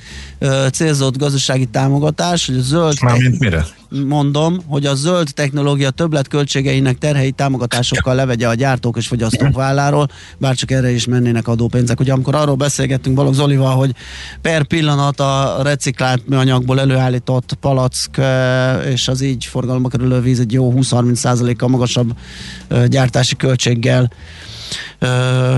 célzott 0.72 1.18
gazdasági 1.18 1.66
támogatás, 1.66 2.47
hogy 2.47 2.57
a 2.57 2.61
zöld... 2.61 3.03
Mármint 3.03 3.38
mire? 3.38 3.66
Mondom, 4.07 4.59
hogy 4.66 4.86
a 4.86 4.95
zöld 4.95 5.28
technológia 5.34 5.91
többletköltségeinek 5.91 6.99
terhei 6.99 7.30
támogatásokkal 7.30 8.14
levegye 8.14 8.49
a 8.49 8.55
gyártók 8.55 8.97
és 8.97 9.07
fogyasztók 9.07 9.55
válláról, 9.55 10.09
bár 10.38 10.55
csak 10.55 10.70
erre 10.70 10.91
is 10.91 11.07
mennének 11.07 11.49
adópénzek. 11.49 12.01
Ugye 12.01 12.12
amikor 12.12 12.34
arról 12.34 12.55
beszélgettünk 12.55 13.16
Balogh 13.16 13.34
Zolival, 13.34 13.76
hogy 13.76 13.95
per 14.41 14.64
pillanat 14.64 15.20
a 15.20 15.59
reciklált 15.62 16.28
műanyagból 16.28 16.80
előállított 16.80 17.57
palack 17.61 18.20
és 18.86 19.09
az 19.09 19.20
így 19.20 19.45
forgalomba 19.45 19.88
kerülő 19.88 20.20
víz 20.20 20.41
egy 20.41 20.53
jó 20.53 20.72
20-30%-kal 20.76 21.68
magasabb 21.68 22.16
gyártási 22.86 23.36
költséggel 23.36 24.11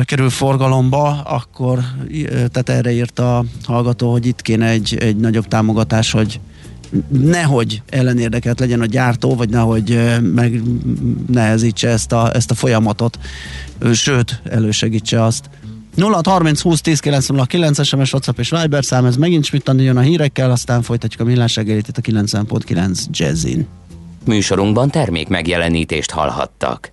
kerül 0.04 0.30
forgalomba, 0.30 1.22
akkor 1.22 1.78
tehát 2.26 2.68
erre 2.68 2.92
írt 2.92 3.18
a 3.18 3.44
hallgató, 3.64 4.10
hogy 4.10 4.26
itt 4.26 4.42
kéne 4.42 4.66
egy, 4.66 4.96
egy 5.00 5.16
nagyobb 5.16 5.48
támogatás, 5.48 6.10
hogy 6.10 6.40
nehogy 7.08 7.82
ellenérdekelt 7.88 8.60
legyen 8.60 8.80
a 8.80 8.86
gyártó, 8.86 9.34
vagy 9.34 9.48
nehogy 9.48 10.20
meg 10.22 10.62
nehezítse 11.26 11.88
ezt 11.88 12.12
a, 12.12 12.34
ezt 12.34 12.50
a 12.50 12.54
folyamatot, 12.54 13.18
sőt, 13.92 14.40
elősegítse 14.44 15.24
azt. 15.24 15.50
0 15.94 16.20
30 16.24 16.60
20 16.60 16.80
10 16.80 17.00
909 17.00 17.84
SMS, 17.86 18.12
WhatsApp 18.12 18.38
és 18.38 18.50
Viber 18.50 18.84
szám, 18.84 19.04
ez 19.04 19.16
megint 19.16 19.44
Schmidt 19.44 19.70
jön 19.76 19.96
a 19.96 20.00
hírekkel, 20.00 20.50
aztán 20.50 20.82
folytatjuk 20.82 21.20
a 21.20 21.24
millás 21.24 21.56
reggelit 21.56 21.88
itt 21.88 21.96
a 21.96 22.00
90.9 22.00 23.04
Jazzin. 23.10 23.66
Műsorunkban 24.24 24.90
termék 24.90 25.28
megjelenítést 25.28 26.10
hallhattak. 26.10 26.92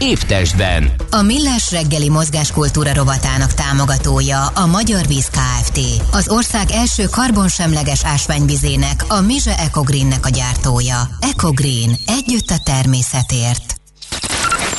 Évtestben. 0.00 0.90
A 1.10 1.22
Millás 1.22 1.72
reggeli 1.72 2.08
mozgáskultúra 2.08 2.94
rovatának 2.94 3.54
támogatója 3.54 4.46
a 4.46 4.66
Magyar 4.66 5.06
Víz 5.06 5.30
Kft. 5.30 5.78
Az 6.12 6.28
ország 6.28 6.70
első 6.70 7.04
karbonsemleges 7.10 8.04
ásványvizének, 8.04 9.04
a 9.08 9.20
Mize 9.20 9.58
Ecogreennek 9.58 10.26
a 10.26 10.28
gyártója. 10.28 10.96
Ecogreen. 11.20 11.96
Együtt 12.06 12.50
a 12.50 12.58
természetért. 12.64 13.80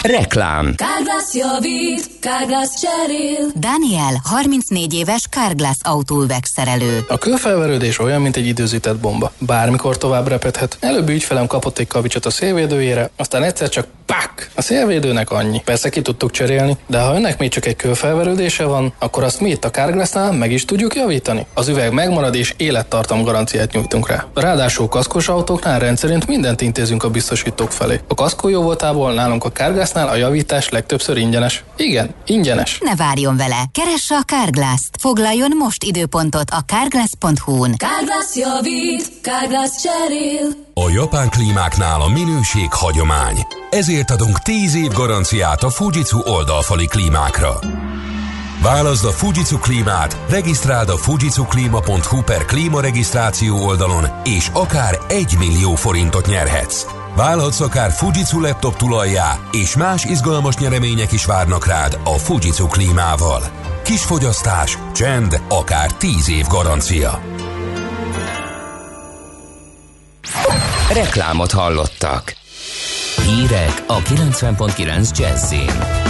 Reklám. 0.01 0.76
Kárglász 0.76 1.34
javít, 1.34 2.09
Kárglász 2.19 2.80
cserél. 2.80 3.51
Daniel, 3.55 4.22
34 4.24 4.93
éves 4.93 5.24
Carglass 5.30 5.78
autóüvegszerelő. 5.82 7.05
A 7.07 7.17
kőfelverődés 7.17 7.99
olyan, 7.99 8.22
mint 8.22 8.36
egy 8.36 8.47
időzített 8.47 8.97
bomba. 8.97 9.32
Bármikor 9.39 9.97
tovább 9.97 10.28
repedhet. 10.28 10.78
Előbb 10.80 11.09
ügyfelem 11.09 11.47
kapott 11.47 11.78
egy 11.78 11.88
kavicsot 11.88 12.26
a 12.26 12.30
szélvédőjére, 12.30 13.09
aztán 13.15 13.43
egyszer 13.43 13.69
csak 13.69 13.88
pak! 14.12 14.49
A 14.55 14.62
szélvédőnek 14.62 15.32
annyi. 15.32 15.62
Persze 15.66 15.89
ki 15.89 16.01
tudtuk 16.01 16.32
cserélni, 16.32 16.78
de 16.88 16.99
ha 16.99 17.16
önnek 17.16 17.39
még 17.39 17.49
csak 17.49 17.66
egy 17.66 17.76
kőfelverődése 17.76 18.66
van, 18.66 18.93
akkor 18.99 19.24
azt 19.24 19.39
mi 19.39 19.49
itt 19.49 19.66
a 19.66 19.70
Carglassnál 19.70 20.32
meg 20.32 20.51
is 20.51 20.66
tudjuk 20.66 20.95
javítani. 20.95 21.45
Az 21.53 21.68
üveg 21.68 21.93
megmarad 21.93 22.36
és 22.36 22.53
élettartam 22.57 23.24
garanciát 23.24 23.72
nyújtunk 23.72 24.07
rá. 24.07 24.26
Ráadásul 24.34 24.88
kaszkos 24.88 25.28
autóknál 25.28 25.80
rendszerint 25.80 26.28
mindent 26.28 26.62
intézünk 26.62 27.03
a 27.03 27.09
biztosítók 27.09 27.72
felé. 27.72 27.99
A 28.07 28.14
kaszkó 28.14 28.47
jó 28.47 28.62
voltából 28.62 29.14
nálunk 29.14 29.43
a 29.43 29.51
Carglassnál 29.51 30.07
a 30.07 30.16
javítás 30.16 30.70
legtöbbször 30.70 31.18
ingyenes. 31.18 31.64
Igen, 31.78 32.14
ingyenes. 32.26 32.78
Ne 32.84 32.95
várjon 32.95 33.38
vele, 33.38 33.64
keresse 33.72 34.16
a 34.16 34.22
Carglass-t. 34.22 34.97
Foglaljon 34.99 35.51
most 35.57 35.84
időpontot 35.84 36.49
a 36.49 36.59
carglass.hu-n. 36.66 37.76
Kárglász 37.78 38.36
javít, 38.36 39.22
Kárglász 39.22 39.82
cserél. 39.82 40.70
A 40.74 40.89
japán 40.89 41.30
klímáknál 41.30 42.01
a 42.01 42.07
minőség 42.07 42.74
hagyomány. 42.74 43.47
Ezért 43.69 44.11
adunk 44.11 44.39
10 44.39 44.76
év 44.76 44.91
garanciát 44.91 45.63
a 45.63 45.69
Fujitsu 45.69 46.19
oldalfali 46.26 46.86
klímákra. 46.86 47.59
Válaszd 48.61 49.05
a 49.05 49.11
Fujitsu 49.11 49.59
klímát, 49.59 50.17
regisztráld 50.30 50.89
a 50.89 50.97
fujitsuklima.hu 50.97 52.22
per 52.22 52.45
klímaregisztráció 52.45 53.65
oldalon, 53.65 54.05
és 54.24 54.49
akár 54.53 54.99
1 55.07 55.36
millió 55.38 55.76
forintot 55.76 56.28
nyerhetsz. 56.28 56.86
Válhatsz 57.15 57.59
akár 57.59 57.91
Fujitsu 57.91 58.39
laptop 58.39 58.76
tulajjá, 58.76 59.39
és 59.51 59.76
más 59.76 60.05
izgalmas 60.05 60.55
nyeremények 60.55 61.11
is 61.11 61.26
várnak 61.26 61.65
rád 61.65 61.99
a 62.03 62.17
Fujitsu 62.17 62.67
klímával. 62.67 63.41
Kis 63.84 64.01
fogyasztás, 64.01 64.78
csend, 64.93 65.41
akár 65.49 65.91
10 65.91 66.30
év 66.30 66.47
garancia. 66.47 67.19
Reklámot 70.93 71.51
hallottak. 71.51 72.34
Hírek 73.26 73.84
a 73.88 73.97
90.9 73.97 75.17
Jazzin. 75.17 76.09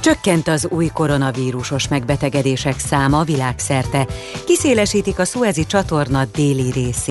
Csökkent 0.00 0.48
az 0.48 0.66
új 0.70 0.86
koronavírusos 0.86 1.88
megbetegedések 1.88 2.78
száma 2.78 3.22
világszerte. 3.22 4.06
Kiszélesítik 4.46 5.18
a 5.18 5.24
szuezi 5.24 5.66
csatorna 5.66 6.24
déli 6.24 6.70
részét. 6.70 7.06